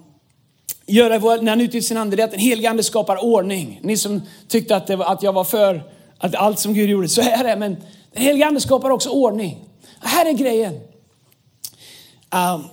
göra 0.87 1.35
när 1.41 1.49
han 1.49 1.61
utgjuter 1.61 1.87
sin 1.87 1.97
ande, 1.97 2.15
det 2.15 2.21
är 2.21 2.25
att 2.25 2.31
den 2.31 2.39
helige 2.39 2.69
ande 2.69 2.83
skapar 2.83 3.23
ordning. 3.23 3.79
Ni 3.83 3.97
som 3.97 4.21
tyckte 4.47 4.75
att, 4.75 4.89
var, 4.89 5.05
att 5.05 5.23
jag 5.23 5.33
var 5.33 5.43
för 5.43 5.83
att 6.17 6.35
allt 6.35 6.59
som 6.59 6.73
Gud 6.73 6.89
gjorde, 6.89 7.09
så 7.09 7.21
är 7.21 7.43
det. 7.43 7.55
Men 7.55 7.77
den 8.13 8.23
helige 8.23 8.45
ande 8.45 8.61
skapar 8.61 8.89
också 8.89 9.09
ordning. 9.09 9.57
Här 9.99 10.25
är 10.25 10.33
grejen. 10.33 10.73
Um, 10.73 12.63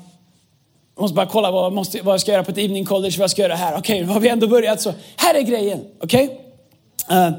jag 0.95 1.03
måste 1.03 1.15
bara 1.15 1.27
kolla 1.27 1.51
vad, 1.51 1.73
måste, 1.73 2.03
vad 2.03 2.13
jag 2.13 2.21
ska 2.21 2.33
göra 2.33 2.45
på 2.45 2.51
ett 2.51 2.59
evening 2.59 2.85
college, 2.85 3.15
vad 3.19 3.23
jag 3.23 3.31
ska 3.31 3.43
göra 3.43 3.55
här. 3.55 3.79
Okej, 3.79 4.03
okay, 4.03 4.13
har 4.13 4.21
vi 4.21 4.29
ändå 4.29 4.47
börjat 4.47 4.81
så. 4.81 4.93
Här 5.17 5.35
är 5.35 5.43
grejen, 5.43 5.85
okej? 6.01 6.25
Okay? 7.07 7.19
Uh, 7.19 7.33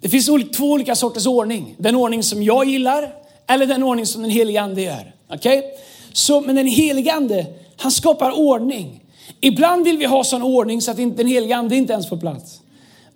det 0.00 0.08
finns 0.08 0.26
två 0.56 0.64
olika 0.64 0.94
sorters 0.94 1.26
ordning. 1.26 1.74
Den 1.78 1.96
ordning 1.96 2.22
som 2.22 2.42
jag 2.42 2.64
gillar 2.64 3.14
eller 3.46 3.66
den 3.66 3.82
ordning 3.82 4.06
som 4.06 4.22
den 4.22 4.30
helige 4.30 4.60
ande 4.60 4.82
gör. 4.82 5.14
Okej? 5.28 5.58
Okay? 5.58 5.70
Så, 6.12 6.40
men 6.40 6.56
den 6.56 6.66
helige 6.66 7.12
ande, 7.12 7.46
han 7.76 7.90
skapar 7.90 8.38
ordning. 8.38 9.05
Ibland 9.40 9.84
vill 9.84 9.98
vi 9.98 10.04
ha 10.04 10.24
sån 10.24 10.42
ordning 10.42 10.82
så 10.82 10.90
att 10.90 10.96
den 10.96 11.26
helige 11.26 11.56
ande 11.56 11.76
inte 11.76 11.92
ens 11.92 12.08
får 12.08 12.16
plats. 12.16 12.60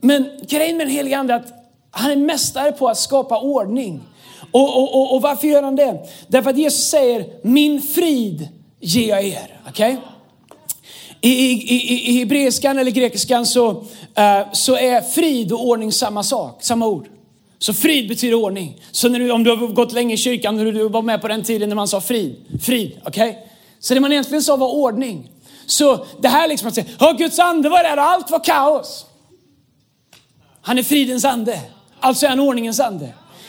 Men 0.01 0.29
grejen 0.49 0.77
med 0.77 0.87
den 0.87 0.95
helige 0.95 1.19
ande 1.19 1.35
är 1.35 1.39
att 1.39 1.53
han 1.91 2.11
är 2.11 2.17
mästare 2.17 2.73
på 2.73 2.89
att 2.89 2.99
skapa 2.99 3.41
ordning. 3.41 4.01
Och, 4.53 4.77
och, 4.77 4.95
och, 4.95 5.15
och 5.15 5.23
varför 5.23 5.49
gör 5.49 5.63
han 5.63 5.77
det? 5.77 6.07
Därför 6.29 6.51
att 6.51 6.59
Jesus 6.59 6.85
säger, 6.85 7.27
min 7.43 7.83
frid 7.83 8.49
ger 8.81 9.09
jag 9.09 9.25
er. 9.25 9.61
Okay? 9.69 9.97
I, 11.21 11.31
i, 11.31 11.53
i, 11.53 12.11
i 12.11 12.19
hebreiskan 12.19 12.79
eller 12.79 12.91
grekiskan 12.91 13.47
så, 13.47 13.71
uh, 13.71 14.53
så 14.53 14.77
är 14.77 15.01
frid 15.01 15.53
och 15.53 15.67
ordning 15.67 15.93
samma 15.93 16.23
sak, 16.23 16.63
samma 16.63 16.87
ord. 16.87 17.09
Så 17.59 17.75
frid 17.75 18.09
betyder 18.09 18.35
ordning. 18.35 18.77
Så 18.91 19.09
när 19.09 19.19
du, 19.19 19.31
om 19.31 19.45
du 19.45 19.51
har 19.51 19.67
gått 19.67 19.93
länge 19.93 20.15
i 20.15 20.17
kyrkan, 20.17 20.57
när 20.57 20.65
du 20.65 20.89
var 20.89 21.03
med 21.03 21.21
på 21.21 21.29
den 21.29 21.43
tiden 21.43 21.69
när 21.69 21.77
man 21.77 21.89
sa 21.89 22.01
frid, 22.01 22.37
frid, 22.63 23.01
okej? 23.05 23.31
Okay? 23.31 23.43
Så 23.81 23.95
det 23.95 24.01
man 24.01 24.13
egentligen 24.13 24.43
sa 24.43 24.57
var 24.57 24.75
ordning. 24.75 25.31
Så 25.71 26.07
det 26.21 26.29
här 26.29 26.49
liksom 26.49 26.69
att 26.69 26.75
säga, 26.75 26.87
oh, 27.01 27.17
Guds 27.17 27.39
ande 27.39 27.69
var 27.69 27.83
där 27.83 27.97
och 27.97 28.03
allt 28.03 28.31
var 28.31 28.45
kaos. 28.45 29.07
Han 30.63 30.79
är 30.79 30.83
fridens 30.83 31.25
ande, 31.25 31.61
alltså 32.01 32.27
är 32.27 32.31
han 32.31 32.41
ordningens 32.41 32.81
ande. 32.81 33.09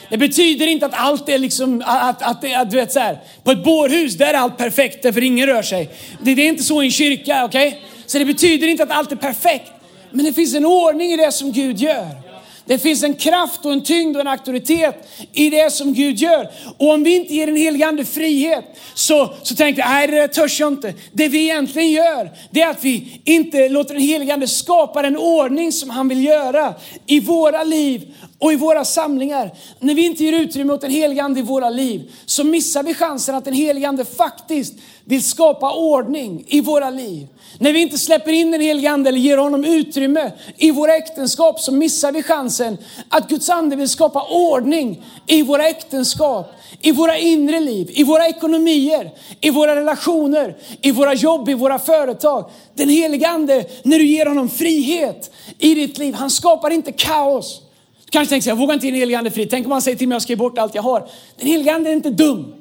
Det 0.10 0.18
betyder 0.18 0.68
inte 0.68 0.86
att 0.86 0.94
allt 0.96 1.30
är 1.30 1.38
liksom, 1.38 1.84
att, 1.86 2.22
att, 2.22 2.44
att, 2.46 2.56
att 2.56 2.72
du 2.72 2.78
vet 2.78 2.92
så 2.92 3.00
här, 3.00 3.20
på 3.44 3.52
ett 3.52 3.64
bårhus 3.64 4.18
där 4.18 4.34
är 4.34 4.38
allt 4.38 4.58
perfekt 4.58 5.04
därför 5.04 5.24
ingen 5.24 5.48
rör 5.48 5.62
sig. 5.62 5.90
Det, 6.22 6.36
det 6.36 6.42
är 6.42 6.50
inte 6.50 6.64
så 6.64 6.82
i 6.82 6.86
en 6.86 6.92
kyrka, 6.92 7.46
okej? 7.46 7.68
Okay? 7.68 7.80
Så 8.06 8.18
det 8.18 8.26
betyder 8.26 8.68
inte 8.68 8.84
att 8.84 8.92
allt 8.92 9.12
är 9.12 9.16
perfekt. 9.16 9.72
Men 10.12 10.26
det 10.26 10.34
finns 10.34 10.56
en 10.56 10.66
ordning 10.66 11.12
i 11.12 11.18
det 11.18 11.32
som 11.32 11.52
Gud 11.52 11.80
gör. 11.80 12.31
Det 12.72 12.80
finns 12.80 13.04
en 13.04 13.14
kraft 13.14 13.66
och 13.66 13.74
en 13.74 13.84
tyngd 13.84 14.16
och 14.16 14.22
en 14.22 14.28
auktoritet 14.28 14.96
i 15.34 15.50
det 15.50 15.74
som 15.74 15.94
Gud 15.94 16.18
gör. 16.18 16.50
Och 16.78 16.90
om 16.90 17.04
vi 17.04 17.16
inte 17.16 17.34
ger 17.34 17.48
den 17.48 17.56
helige 17.56 17.88
Ande 17.88 18.06
frihet 18.06 18.66
så, 18.94 19.34
så 19.44 19.56
tänkte 19.56 19.82
jag, 19.82 19.90
nej 19.90 20.08
det 20.08 20.28
törs 20.28 20.60
jag 20.60 20.74
inte. 20.74 20.94
Det 21.12 21.28
vi 21.28 21.44
egentligen 21.44 21.92
gör, 21.92 22.32
det 22.52 22.62
är 22.62 22.70
att 22.70 22.84
vi 22.84 23.22
inte 23.26 23.70
låter 23.70 23.94
den 23.94 24.04
helige 24.04 24.34
Ande 24.34 24.48
skapa 24.48 25.02
den 25.02 25.18
ordning 25.18 25.72
som 25.72 25.90
han 25.90 26.08
vill 26.08 26.26
göra 26.26 26.74
i 27.06 27.20
våra 27.20 27.64
liv 27.64 28.16
och 28.40 28.54
i 28.54 28.56
våra 28.56 28.86
samlingar. 28.86 29.52
När 29.80 29.96
vi 29.96 30.06
inte 30.06 30.24
ger 30.24 30.34
utrymme 30.34 30.74
åt 30.74 30.82
den 30.82 30.92
helige 30.92 31.24
Ande 31.24 31.40
i 31.40 31.44
våra 31.44 31.70
liv 31.70 32.12
så 32.26 32.44
missar 32.44 32.84
vi 32.84 32.94
chansen 32.94 33.36
att 33.36 33.46
den 33.46 33.54
helige 33.54 33.88
Ande 33.88 34.06
faktiskt 34.06 34.74
vill 35.06 35.24
skapa 35.24 35.74
ordning 35.74 36.46
i 36.48 36.62
våra 36.62 36.90
liv. 36.90 37.28
När 37.58 37.74
vi 37.74 37.82
inte 37.82 37.98
släpper 37.98 38.32
in 38.32 38.52
den 38.52 38.62
helige 38.62 38.92
Ande 38.92 39.10
eller 39.10 39.20
ger 39.20 39.38
honom 39.38 39.66
utrymme 39.66 40.32
i 40.58 40.72
våra 40.72 40.96
äktenskap 40.96 41.60
så 41.60 41.72
missar 41.72 42.12
vi 42.12 42.24
chansen 42.24 42.78
att 43.10 43.30
Guds 43.30 43.50
Ande 43.50 43.76
vill 43.76 43.90
skapa 43.90 44.28
ordning 44.30 45.04
i 45.28 45.42
våra 45.42 45.68
äktenskap, 45.68 46.54
i 46.82 46.92
våra 46.92 47.18
inre 47.18 47.60
liv, 47.60 47.92
i 47.94 48.04
våra 48.04 48.28
ekonomier, 48.28 49.12
i 49.42 49.50
våra 49.50 49.76
relationer, 49.76 50.58
i 50.82 50.92
våra 50.92 51.14
jobb, 51.14 51.50
i 51.50 51.54
våra 51.54 51.80
företag. 51.80 52.50
Den 52.76 52.90
helige 52.90 53.28
Ande, 53.28 53.66
när 53.84 54.00
du 54.00 54.06
ger 54.06 54.26
honom 54.26 54.50
frihet 54.50 55.32
i 55.60 55.76
ditt 55.76 55.98
liv, 55.98 56.14
han 56.14 56.30
skapar 56.30 56.70
inte 56.70 56.92
kaos. 56.92 57.62
Du 58.06 58.12
kanske 58.12 58.30
tänker 58.30 58.50
jag 58.50 58.56
vågar 58.56 58.74
inte 58.74 58.86
ge 58.86 58.92
den 58.92 59.00
helige 59.00 59.18
Ande 59.18 59.32
fri. 59.32 59.46
Tänk 59.46 59.66
om 59.66 59.72
han 59.72 59.82
säger 59.82 59.98
till 59.98 60.08
mig 60.08 60.16
att 60.16 60.16
jag 60.16 60.22
ska 60.22 60.32
ge 60.32 60.38
bort 60.38 60.58
allt 60.58 60.76
jag 60.76 60.82
har. 60.82 61.08
Den 61.38 61.48
helige 61.48 61.74
Ande 61.74 61.90
är 61.90 61.94
inte 61.94 62.10
dum. 62.10 62.54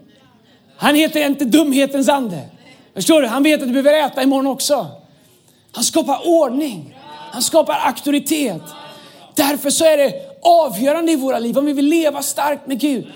Han 0.76 0.94
heter 0.94 1.26
inte 1.26 1.44
dumhetens 1.44 2.08
ande. 2.08 2.40
Förstår 2.94 3.22
du? 3.22 3.28
Han 3.28 3.42
vet 3.42 3.62
att 3.62 3.68
du 3.68 3.82
behöver 3.82 4.06
äta 4.06 4.22
imorgon 4.22 4.46
också. 4.46 4.86
Han 5.72 5.84
skapar 5.84 6.28
ordning. 6.28 6.96
Han 7.32 7.42
skapar 7.42 7.74
auktoritet. 7.86 8.62
Därför 9.34 9.70
så 9.70 9.84
är 9.84 9.96
det 9.96 10.12
avgörande 10.42 11.12
i 11.12 11.16
våra 11.16 11.38
liv, 11.38 11.58
om 11.58 11.64
vi 11.66 11.72
vill 11.72 11.86
leva 11.86 12.22
starkt 12.22 12.66
med 12.66 12.80
Gud, 12.80 13.06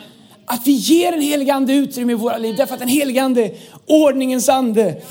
att 0.47 0.67
vi 0.67 0.73
ger 0.73 1.13
den 1.13 1.21
helige 1.21 1.55
Ande 1.55 1.73
utrymme 1.73 2.13
i 2.13 2.15
våra 2.15 2.39
liv. 2.39 2.57
Därför 2.57 2.75
att 2.75 2.81
den 2.81 2.89
helige 2.89 3.23
Ande, 3.23 3.51
ordningens 3.87 4.49
ande, 4.49 5.03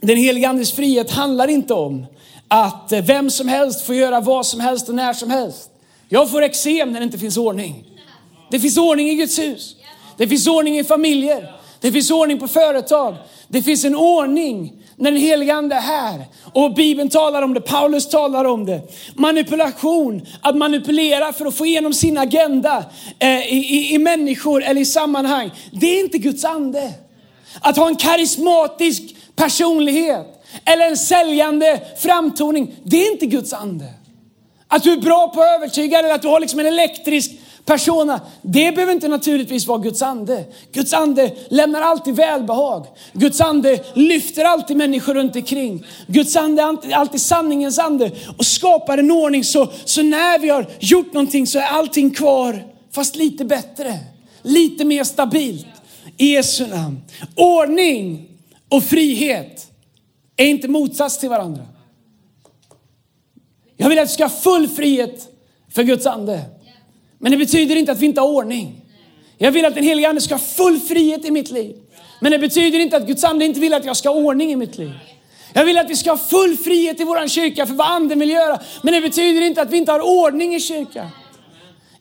den 0.00 0.16
helige 0.16 0.48
Andes 0.48 0.72
frihet 0.72 1.10
handlar 1.10 1.48
inte 1.48 1.74
om 1.74 2.06
att 2.48 2.92
eh, 2.92 3.04
vem 3.04 3.30
som 3.30 3.48
helst 3.48 3.86
får 3.86 3.94
göra 3.94 4.20
vad 4.20 4.46
som 4.46 4.60
helst 4.60 4.88
och 4.88 4.94
när 4.94 5.12
som 5.12 5.30
helst. 5.30 5.70
Jag 6.08 6.30
får 6.30 6.42
eksem 6.42 6.92
när 6.92 7.00
det 7.00 7.04
inte 7.04 7.18
finns 7.18 7.36
ordning. 7.36 7.84
Det 8.50 8.60
finns 8.60 8.78
ordning 8.78 9.08
i 9.08 9.14
Guds 9.14 9.38
hus. 9.38 9.76
Det 10.16 10.28
finns 10.28 10.46
ordning 10.46 10.78
i 10.78 10.84
familjer. 10.84 11.52
Det 11.84 11.92
finns 11.92 12.10
ordning 12.10 12.38
på 12.38 12.48
företag. 12.48 13.14
Det 13.48 13.62
finns 13.62 13.84
en 13.84 13.96
ordning 13.96 14.72
när 14.96 15.10
den 15.10 15.20
helige 15.20 15.54
Ande 15.54 15.74
är 15.74 15.80
här. 15.80 16.24
Och 16.52 16.74
Bibeln 16.74 17.08
talar 17.08 17.42
om 17.42 17.54
det, 17.54 17.60
Paulus 17.60 18.08
talar 18.08 18.44
om 18.44 18.66
det. 18.66 18.80
Manipulation, 19.14 20.26
att 20.40 20.56
manipulera 20.56 21.32
för 21.32 21.46
att 21.46 21.54
få 21.54 21.66
igenom 21.66 21.92
sin 21.92 22.18
agenda 22.18 22.84
eh, 23.18 23.52
i, 23.52 23.56
i, 23.56 23.94
i 23.94 23.98
människor 23.98 24.64
eller 24.64 24.80
i 24.80 24.84
sammanhang. 24.84 25.50
Det 25.72 25.86
är 25.86 26.00
inte 26.00 26.18
Guds 26.18 26.44
ande. 26.44 26.92
Att 27.60 27.76
ha 27.76 27.88
en 27.88 27.96
karismatisk 27.96 29.02
personlighet 29.36 30.26
eller 30.64 30.88
en 30.88 30.96
säljande 30.96 31.80
framtoning, 31.98 32.74
det 32.84 33.06
är 33.06 33.12
inte 33.12 33.26
Guds 33.26 33.52
ande. 33.52 33.86
Att 34.68 34.82
du 34.82 34.92
är 34.92 35.00
bra 35.00 35.28
på 35.28 35.40
att 35.40 35.56
övertyga 35.56 35.98
eller 35.98 36.14
att 36.14 36.22
du 36.22 36.28
har 36.28 36.40
liksom 36.40 36.60
en 36.60 36.66
elektrisk 36.66 37.30
persona. 37.64 38.20
Det 38.42 38.72
behöver 38.72 38.92
inte 38.92 39.08
naturligtvis 39.08 39.66
vara 39.66 39.78
Guds 39.78 40.02
ande. 40.02 40.44
Guds 40.72 40.92
ande 40.92 41.32
lämnar 41.48 41.82
alltid 41.82 42.16
välbehag. 42.16 42.86
Guds 43.12 43.40
ande 43.40 43.84
lyfter 43.94 44.44
alltid 44.44 44.76
människor 44.76 45.14
runt 45.14 45.36
omkring. 45.36 45.86
Guds 46.06 46.36
ande 46.36 46.62
är 46.62 46.94
alltid 46.94 47.20
sanningens 47.20 47.78
ande 47.78 48.10
och 48.38 48.46
skapar 48.46 48.98
en 48.98 49.10
ordning 49.10 49.44
så, 49.44 49.68
så 49.84 50.02
när 50.02 50.38
vi 50.38 50.48
har 50.48 50.66
gjort 50.78 51.12
någonting 51.12 51.46
så 51.46 51.58
är 51.58 51.66
allting 51.66 52.10
kvar 52.10 52.64
fast 52.92 53.16
lite 53.16 53.44
bättre. 53.44 53.98
Lite 54.42 54.84
mer 54.84 55.04
stabilt. 55.04 55.66
I 56.16 56.26
Jesu 56.26 56.66
namn. 56.66 57.00
Ordning 57.36 58.28
och 58.68 58.84
frihet 58.84 59.70
är 60.36 60.46
inte 60.46 60.68
motsats 60.68 61.18
till 61.18 61.28
varandra. 61.28 61.62
Jag 63.76 63.88
vill 63.88 63.98
att 63.98 64.08
du 64.08 64.14
ska 64.14 64.24
ha 64.24 64.30
full 64.30 64.68
frihet 64.68 65.28
för 65.68 65.82
Guds 65.82 66.06
ande. 66.06 66.40
Men 67.24 67.32
det 67.32 67.38
betyder 67.38 67.76
inte 67.76 67.92
att 67.92 67.98
vi 68.00 68.06
inte 68.06 68.20
har 68.20 68.28
ordning. 68.28 68.80
Jag 69.38 69.52
vill 69.52 69.64
att 69.64 69.74
den 69.74 69.84
helige 69.84 70.08
Ande 70.08 70.20
ska 70.20 70.34
ha 70.34 70.38
full 70.38 70.80
frihet 70.80 71.24
i 71.24 71.30
mitt 71.30 71.50
liv. 71.50 71.76
Men 72.20 72.32
det 72.32 72.38
betyder 72.38 72.78
inte 72.78 72.96
att 72.96 73.06
Guds 73.06 73.24
ande 73.24 73.44
inte 73.44 73.60
vill 73.60 73.74
att 73.74 73.84
jag 73.84 73.96
ska 73.96 74.08
ha 74.08 74.16
ordning 74.16 74.52
i 74.52 74.56
mitt 74.56 74.78
liv. 74.78 74.92
Jag 75.52 75.64
vill 75.64 75.78
att 75.78 75.90
vi 75.90 75.96
ska 75.96 76.10
ha 76.10 76.18
full 76.18 76.56
frihet 76.56 77.00
i 77.00 77.04
vår 77.04 77.28
kyrka 77.28 77.66
för 77.66 77.74
vad 77.74 77.86
anden 77.86 78.18
vill 78.18 78.30
göra. 78.30 78.60
Men 78.82 78.94
det 78.94 79.00
betyder 79.00 79.42
inte 79.42 79.62
att 79.62 79.70
vi 79.70 79.76
inte 79.76 79.92
har 79.92 80.00
ordning 80.00 80.54
i 80.54 80.60
kyrkan. 80.60 81.08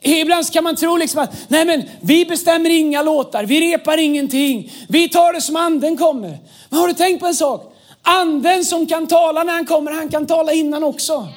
Ibland 0.01 0.53
kan 0.53 0.63
man 0.63 0.75
tro 0.75 0.97
liksom 0.97 1.21
att 1.21 1.49
nej 1.49 1.65
men, 1.65 1.83
vi 2.01 2.25
bestämmer 2.25 2.69
inga 2.69 3.01
låtar, 3.01 3.43
vi 3.43 3.73
repar 3.73 3.97
ingenting, 3.97 4.71
vi 4.89 5.09
tar 5.09 5.33
det 5.33 5.41
som 5.41 5.55
anden 5.55 5.97
kommer. 5.97 6.38
Men 6.69 6.79
har 6.79 6.88
du 6.88 6.93
tänkt 6.93 7.19
på 7.19 7.25
en 7.25 7.36
sak? 7.36 7.75
Anden 8.01 8.65
som 8.65 8.88
kan 8.88 9.07
tala 9.07 9.43
när 9.43 9.53
han 9.53 9.65
kommer, 9.65 9.91
han 9.91 10.09
kan 10.09 10.27
tala 10.27 10.53
innan 10.53 10.83
också. 10.83 11.27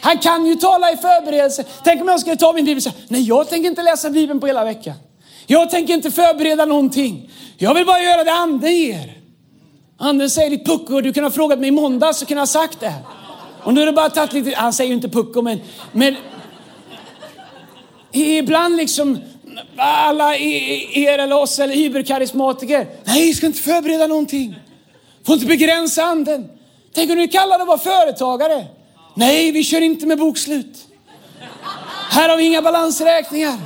Han 0.00 0.18
kan 0.18 0.46
ju 0.46 0.54
tala 0.54 0.92
i 0.92 0.96
förberedelse. 0.96 1.64
Tänk 1.84 2.00
om 2.00 2.08
jag 2.08 2.20
skulle 2.20 2.36
ta 2.36 2.52
min 2.52 2.64
bibel 2.64 2.76
och 2.76 2.82
säga, 2.82 2.94
nej 3.08 3.22
jag 3.22 3.48
tänker 3.48 3.68
inte 3.68 3.82
läsa 3.82 4.10
bibeln 4.10 4.40
på 4.40 4.46
hela 4.46 4.64
veckan. 4.64 4.94
Jag 5.46 5.70
tänker 5.70 5.94
inte 5.94 6.10
förbereda 6.10 6.64
någonting. 6.64 7.30
Jag 7.56 7.74
vill 7.74 7.86
bara 7.86 8.02
göra 8.02 8.24
det 8.24 8.32
anden 8.32 8.76
ger. 8.76 9.18
Anden 9.98 10.30
säger 10.30 10.50
ditt 10.50 10.66
pucko, 10.66 11.00
du 11.00 11.12
kunde 11.12 11.26
ha 11.26 11.32
frågat 11.32 11.58
mig 11.58 11.68
i 11.68 11.72
måndags 11.72 12.18
så 12.18 12.26
kunde 12.26 12.38
jag 12.38 12.42
ha 12.42 12.46
sagt 12.46 12.80
det. 12.80 12.94
Och 13.62 13.74
nu 13.74 13.82
är 13.82 13.86
det 13.86 13.92
bara 13.92 14.10
tagit 14.10 14.32
lite, 14.32 14.52
han 14.56 14.72
säger 14.72 14.88
ju 14.88 14.94
inte 14.94 15.08
pucko 15.08 15.42
men, 15.42 15.60
men 15.92 16.16
ibland 18.12 18.76
liksom 18.76 19.18
alla 19.76 20.36
er 20.36 21.18
eller 21.18 21.36
oss 21.36 21.58
eller 21.58 21.74
hyperkarismatiker. 21.74 22.86
Nej, 23.04 23.26
vi 23.26 23.34
ska 23.34 23.46
inte 23.46 23.62
förbereda 23.62 24.06
någonting. 24.06 24.54
Får 25.26 25.34
inte 25.34 25.46
begränsa 25.46 26.02
anden. 26.02 26.48
Tänk 26.94 27.10
om 27.10 27.16
du 27.16 27.28
kallar 27.28 27.58
det 27.58 27.62
att 27.62 27.68
vara 27.68 27.78
företagare. 27.78 28.66
Nej, 29.18 29.52
vi 29.52 29.64
kör 29.64 29.80
inte 29.80 30.06
med 30.06 30.18
bokslut. 30.18 30.86
Här 32.10 32.28
har 32.28 32.36
vi 32.36 32.44
inga 32.44 32.62
balansräkningar. 32.62 33.58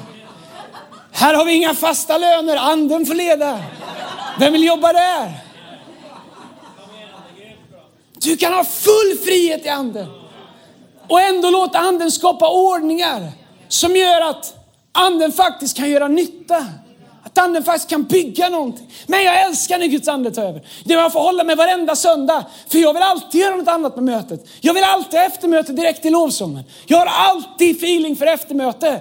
Här 1.13 1.35
har 1.35 1.45
vi 1.45 1.55
inga 1.55 1.75
fasta 1.75 2.19
löner. 2.19 2.57
Anden 2.57 3.07
får 3.07 3.15
leda. 3.15 3.65
Vem 4.39 4.53
vill 4.53 4.65
jobba 4.65 4.93
där? 4.93 5.33
Du 8.23 8.37
kan 8.37 8.53
ha 8.53 8.65
full 8.65 9.19
frihet 9.25 9.65
i 9.65 9.69
anden 9.69 10.07
och 11.09 11.21
ändå 11.21 11.51
låta 11.51 11.79
anden 11.79 12.11
skapa 12.11 12.51
ordningar 12.51 13.29
som 13.69 13.97
gör 13.97 14.21
att 14.21 14.55
anden 14.93 15.33
faktiskt 15.33 15.77
kan 15.77 15.91
göra 15.91 16.09
nytta. 16.09 16.67
Att 17.33 17.39
anden 17.39 17.65
faktiskt 17.65 17.91
kan 17.91 18.03
bygga 18.03 18.49
någonting. 18.49 18.87
Men 19.07 19.23
jag 19.23 19.43
älskar 19.43 19.79
när 19.79 19.87
Guds 19.87 20.09
ande 20.09 20.31
tar 20.31 20.43
över. 20.43 20.63
Det 20.85 20.95
jag 20.95 21.13
får 21.13 21.21
hålla 21.21 21.45
med 21.45 21.57
varenda 21.57 21.97
söndag. 21.97 22.45
För 22.69 22.79
jag 22.79 22.95
vill 22.95 23.03
alltid 23.03 23.41
göra 23.41 23.57
något 23.57 23.69
annat 23.69 23.97
med 23.97 24.05
mötet. 24.05 24.47
Jag 24.61 24.75
vill 24.75 24.85
alltid 24.85 25.19
ha 25.21 25.27
eftermöte 25.27 25.73
direkt 25.73 26.05
i 26.05 26.11
lovsången. 26.11 26.65
Jag 26.87 26.99
har 26.99 27.07
alltid 27.07 27.77
feeling 27.77 28.17
för 28.17 28.27
eftermöte. 28.27 29.01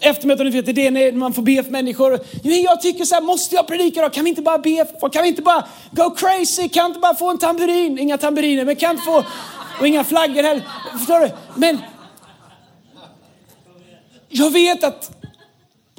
Eftermöte, 0.00 0.44
ni 0.44 0.50
vet, 0.50 0.76
det 0.76 0.86
är 0.86 0.90
när 0.90 1.12
man 1.12 1.32
får 1.32 1.42
be 1.42 1.62
för 1.62 1.70
människor. 1.70 2.20
Men 2.42 2.62
jag 2.62 2.80
tycker 2.80 3.04
så 3.04 3.14
här, 3.14 3.22
måste 3.22 3.54
jag 3.54 3.66
predika 3.66 4.02
då? 4.02 4.10
Kan 4.10 4.24
vi 4.24 4.30
inte 4.30 4.42
bara 4.42 4.58
be? 4.58 4.86
Kan 5.12 5.22
vi 5.22 5.28
inte 5.28 5.42
bara 5.42 5.64
go 5.90 6.10
crazy? 6.10 6.68
Kan 6.68 6.84
vi 6.84 6.88
inte 6.88 7.00
bara 7.00 7.14
få 7.14 7.30
en 7.30 7.38
tamburin? 7.38 7.98
Inga 7.98 8.18
tamburiner, 8.18 8.64
men 8.64 8.76
kan 8.76 8.90
inte 8.90 9.02
få, 9.02 9.24
och 9.80 9.86
inga 9.86 10.04
flaggor 10.04 10.42
heller. 10.42 10.62
Förstår 10.98 11.20
du? 11.20 11.30
Men 11.54 11.78
jag 14.28 14.50
vet 14.50 14.84
att 14.84 15.17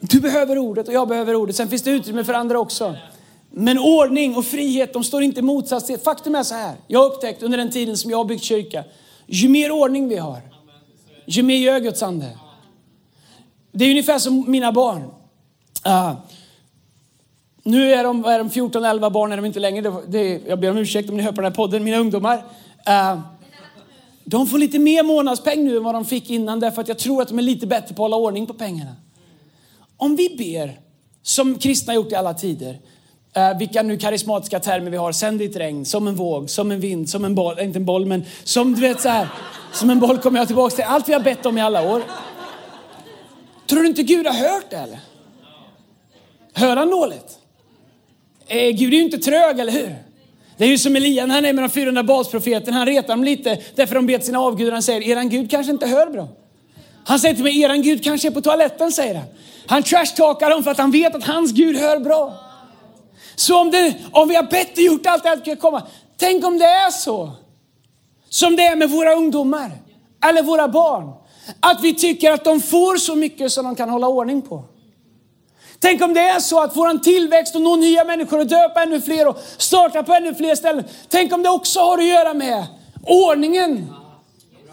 du 0.02 0.20
behöver 0.20 0.58
ordet 0.58 0.88
och 0.88 0.94
jag 0.94 1.08
behöver 1.08 1.36
ordet. 1.36 1.56
Sen 1.56 1.70
finns 1.70 1.82
det 1.82 1.92
utrymme 1.92 2.24
för 2.24 2.34
andra 2.34 2.60
också. 2.60 2.96
Men 3.52 3.80
ordning 3.80 4.38
och 4.38 4.46
frihet, 4.46 4.94
de 4.94 5.04
står 5.04 5.24
inte 5.24 5.40
i 5.40 5.44
motsats 5.44 5.86
till... 5.86 6.00
Faktum 6.00 6.36
är 6.36 6.44
så 6.44 6.56
här, 6.56 6.76
jag 6.88 7.00
har 7.00 7.06
upptäckt 7.06 7.44
under 7.44 7.58
den 7.58 7.72
tiden 7.72 7.98
som 7.98 8.12
jag 8.12 8.18
har 8.18 8.26
byggt 8.26 8.44
kyrka, 8.44 8.84
ju 9.28 9.50
mer 9.50 9.72
ordning 9.72 10.08
vi 10.08 10.18
har, 10.18 10.42
ju 11.26 11.44
mer 11.44 11.58
gör 11.58 11.80
Guds 11.80 12.04
ande. 12.04 12.38
Det 13.72 13.86
är 13.86 13.90
ungefär 13.90 14.20
som 14.20 14.52
mina 14.52 14.72
barn. 14.72 15.02
Uh, 15.88 16.14
Nu 17.64 17.94
är 17.94 18.04
de, 18.04 18.22
vad 18.22 18.34
är 18.34 18.38
de 18.38 18.50
14, 18.50 18.86
11 18.86 19.10
barn 19.10 19.32
är 19.32 19.36
de 19.36 19.46
inte 19.46 19.60
längre. 19.60 19.82
Det, 19.82 20.02
det, 20.08 20.42
jag 20.48 20.60
ber 20.60 20.72
om 20.72 20.78
ursäkt 20.78 21.10
om 21.10 21.18
ni 21.18 21.24
hör 21.24 21.32
på 21.32 21.42
den 21.42 21.52
här 21.52 21.56
podden, 21.56 21.84
mina 21.84 21.98
ungdomar. 21.98 22.38
Uh, 22.90 23.20
de 24.24 24.48
får 24.48 24.58
lite 24.58 24.80
mer 24.80 25.04
månadspeng 25.04 25.66
nu 25.66 25.78
än 25.78 25.84
vad 25.84 25.96
de 25.96 26.06
fick 26.06 26.30
innan 26.30 26.60
därför 26.60 26.82
att 26.82 26.88
jag 26.88 27.00
tror 27.00 27.22
att 27.22 27.28
de 27.28 27.40
är 27.40 27.44
lite 27.44 27.68
bättre 27.68 27.96
på 27.96 28.06
att 28.06 28.12
hålla 28.12 28.16
ordning 28.16 28.48
på 28.48 28.54
pengarna. 28.54 28.92
Om 30.00 30.16
vi 30.16 30.36
ber, 30.38 30.80
som 31.24 31.60
kristna 31.60 31.94
gjort 31.94 32.12
i 32.12 32.16
alla 32.16 32.34
tider, 32.34 32.80
eh, 33.34 33.58
vilka 33.58 33.84
nu 33.84 33.98
karismatiska 33.98 34.60
termer 34.60 34.92
vi 34.92 34.98
har, 34.98 35.12
sänd 35.12 35.40
ditt 35.40 35.56
regn, 35.56 35.86
som 35.86 36.08
en 36.08 36.16
våg, 36.16 36.50
som 36.50 36.72
en 36.72 36.80
vind, 36.80 37.10
som 37.10 37.26
en 37.26 37.36
boll, 37.36 37.60
eh, 37.60 37.66
inte 37.66 37.80
en 37.80 37.86
boll 37.86 38.06
men 38.06 38.26
som 38.44 38.76
du 38.76 38.82
vet 38.82 39.02
så 39.02 39.10
här, 39.10 39.28
som 39.74 39.90
en 39.90 40.00
boll 40.00 40.18
kommer 40.18 40.40
jag 40.40 40.48
tillbaka 40.48 40.76
till. 40.76 40.86
Allt 40.86 41.10
vi 41.10 41.14
har 41.14 41.20
bett 41.20 41.46
om 41.46 41.58
i 41.58 41.62
alla 41.62 41.92
år. 41.92 42.04
Tror 43.68 43.82
du 43.82 43.88
inte 43.88 44.04
Gud 44.04 44.28
har 44.28 44.34
hört 44.34 44.70
det 44.70 44.78
eller? 44.78 45.00
Hör 46.54 46.76
han 46.76 46.90
dåligt? 46.90 47.38
Eh, 48.48 48.70
Gud 48.70 48.94
är 48.94 48.98
ju 48.98 49.04
inte 49.04 49.18
trög, 49.18 49.60
eller 49.60 49.72
hur? 49.72 49.96
Det 50.58 50.66
är 50.66 50.70
ju 50.70 50.78
som 50.78 50.96
Elia, 50.96 51.28
han 51.28 51.46
är 51.46 51.54
med 51.54 51.64
de 51.64 51.70
400 51.70 52.04
basprofeterna. 52.04 52.78
Han 52.78 52.86
retar 52.86 53.08
dem 53.08 53.24
lite 53.24 53.58
därför 53.76 53.96
de 53.96 54.08
bet 54.08 54.26
sina 54.26 54.40
avgudar. 54.40 54.72
Han 54.72 54.84
säger, 54.84 55.02
eran 55.02 55.30
Gud 55.30 55.52
kanske 55.52 55.72
inte 55.72 55.88
hör 55.88 56.10
bra. 56.10 56.28
Han 57.04 57.20
säger 57.20 57.36
till 57.36 57.44
mig, 57.44 57.62
eran 57.62 57.82
Gud 57.82 58.04
kanske 58.04 58.28
är 58.28 58.32
på 58.32 58.42
toaletten, 58.42 58.92
säger 58.92 59.16
han. 59.16 59.26
Han 59.70 59.84
trashtalkar 59.84 60.50
dem 60.50 60.64
för 60.64 60.72
att 60.72 60.78
han 60.78 60.92
vet 60.92 61.16
att 61.16 61.24
hans 61.24 61.52
Gud 61.52 61.76
hör 61.76 62.00
bra. 62.00 62.34
Så 63.36 63.60
om, 63.60 63.72
det, 63.72 63.96
om 64.12 64.28
vi 64.28 64.36
har 64.36 64.44
bett 64.44 64.72
och 64.72 64.84
gjort 64.84 65.06
allt 65.06 65.24
det 65.24 65.30
här 65.30 65.52
att 65.52 65.60
komma, 65.60 65.84
tänk 66.18 66.46
om 66.46 66.58
det 66.58 66.66
är 66.66 66.92
så. 66.92 67.32
Som 68.30 68.56
det 68.56 68.64
är 68.64 68.76
med 68.76 68.90
våra 68.90 69.14
ungdomar, 69.14 69.72
eller 70.30 70.44
våra 70.44 70.68
barn. 70.68 71.12
Att 71.60 71.84
vi 71.84 71.94
tycker 71.94 72.32
att 72.32 72.44
de 72.44 72.62
får 72.62 72.98
så 72.98 73.16
mycket 73.16 73.52
som 73.52 73.66
de 73.66 73.76
kan 73.76 73.90
hålla 73.90 74.08
ordning 74.08 74.42
på. 74.42 74.64
Tänk 75.80 76.02
om 76.02 76.14
det 76.14 76.22
är 76.22 76.40
så 76.40 76.64
att 76.64 76.76
våran 76.76 77.02
tillväxt 77.02 77.56
och 77.56 77.62
nå 77.62 77.76
nya 77.76 78.04
människor 78.04 78.40
och 78.40 78.48
döpa 78.48 78.84
ännu 78.84 79.02
fler 79.02 79.28
och 79.28 79.38
starta 79.58 80.04
på 80.04 80.14
ännu 80.14 80.36
fler 80.36 80.56
ställen. 80.56 80.84
Tänk 81.10 81.34
om 81.34 81.44
det 81.44 81.50
också 81.50 81.80
har 81.80 81.98
att 81.98 82.06
göra 82.06 82.34
med 82.34 82.66
ordningen 83.04 83.94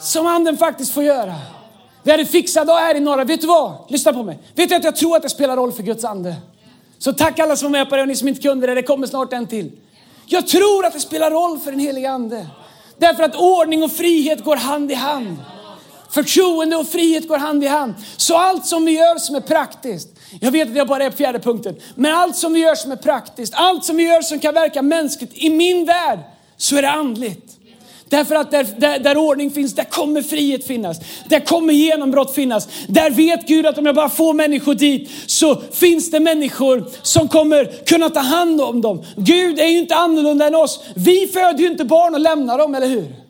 som 0.00 0.26
anden 0.26 0.56
faktiskt 0.56 0.92
får 0.92 1.02
göra. 1.02 1.35
Vi 2.07 2.12
hade 2.12 2.27
fixat 2.27 2.69
och 2.69 2.75
här 2.75 2.95
i 2.95 3.01
norra. 3.01 3.25
Vet 3.25 3.40
du 3.40 3.47
vad? 3.47 3.73
Lyssna 3.88 4.12
på 4.12 4.23
mig. 4.23 4.38
Vet 4.55 4.69
du 4.69 4.75
att 4.75 4.85
jag 4.85 4.97
tror 4.97 5.16
att 5.16 5.23
det 5.23 5.29
spelar 5.29 5.57
roll 5.57 5.73
för 5.73 5.83
Guds 5.83 6.05
ande? 6.05 6.35
Så 6.99 7.12
tack 7.12 7.38
alla 7.38 7.57
som 7.57 7.73
var 7.73 7.79
med 7.79 7.90
på 7.90 7.97
det 7.97 8.03
och 8.03 8.09
ni 8.09 8.16
som 8.16 8.29
inte 8.29 8.42
kunde 8.42 8.66
det. 8.66 8.75
Det 8.75 8.83
kommer 8.83 9.07
snart 9.07 9.33
en 9.33 9.47
till. 9.47 9.73
Jag 10.27 10.47
tror 10.47 10.87
att 10.87 10.92
det 10.92 11.01
spelar 11.01 11.31
roll 11.31 11.59
för 11.59 11.71
den 11.71 11.81
helige 11.81 12.11
ande. 12.11 12.47
Därför 12.99 13.23
att 13.23 13.37
ordning 13.37 13.83
och 13.83 13.92
frihet 13.92 14.45
går 14.45 14.57
hand 14.57 14.92
i 14.92 14.95
hand. 14.95 15.37
Förtroende 16.11 16.77
och 16.77 16.87
frihet 16.88 17.29
går 17.29 17.38
hand 17.38 17.64
i 17.64 17.66
hand. 17.66 17.95
Så 18.16 18.37
allt 18.37 18.66
som 18.66 18.85
vi 18.85 18.92
gör 18.92 19.19
som 19.19 19.37
är 19.37 19.40
praktiskt, 19.40 20.09
jag 20.40 20.51
vet 20.51 20.69
att 20.69 20.77
jag 20.77 20.88
bara 20.88 21.05
är 21.05 21.11
på 21.11 21.16
fjärde 21.16 21.38
punkten. 21.38 21.77
Men 21.95 22.14
allt 22.14 22.37
som 22.37 22.53
vi 22.53 22.61
gör 22.61 22.75
som 22.75 22.92
är 22.92 22.97
praktiskt, 22.97 23.55
allt 23.57 23.85
som 23.85 23.97
vi 23.97 24.03
gör 24.03 24.23
som 24.23 24.38
kan 24.38 24.55
verka 24.55 24.83
mänskligt, 24.83 25.33
i 25.35 25.51
min 25.51 25.85
värld 25.85 26.19
så 26.57 26.77
är 26.77 26.83
det 26.83 26.90
andligt. 26.90 27.57
Därför 28.09 28.35
att 28.35 28.51
där, 28.51 28.66
där, 28.77 28.99
där, 28.99 29.16
ordning 29.16 29.51
finns, 29.51 29.75
där 29.75 29.85
kommer 29.85 30.23
frihet 30.23 30.66
finnas. 30.66 31.01
Där 31.29 31.40
kommer 31.40 31.73
genombrott 31.73 32.35
finnas. 32.35 32.69
Där 32.88 33.11
vet 33.11 33.49
Gud 33.49 33.66
att 33.66 33.79
om 33.79 33.87
jag 33.87 33.95
bara 33.95 34.09
får 34.09 34.35
människor 34.35 34.75
dit 34.75 35.11
så 35.27 35.61
finns 35.73 36.11
det 36.11 36.21
människor 36.21 36.85
som 37.03 37.29
kommer 37.29 37.64
kunna 37.64 38.11
ta 38.11 38.21
hand 38.21 38.61
om 38.61 38.81
dem. 38.81 39.05
Gud 39.16 39.59
är 39.59 39.66
ju 39.66 39.79
inte 39.79 39.95
annorlunda 39.95 40.47
än 40.47 40.55
oss. 40.55 40.81
Vi 40.95 41.27
föder 41.27 41.59
ju 41.59 41.66
inte 41.66 41.85
barn 41.85 42.14
och 42.14 42.21
lämnar 42.21 42.59
dem, 42.59 42.75
eller 42.75 42.87
hur? 42.87 43.25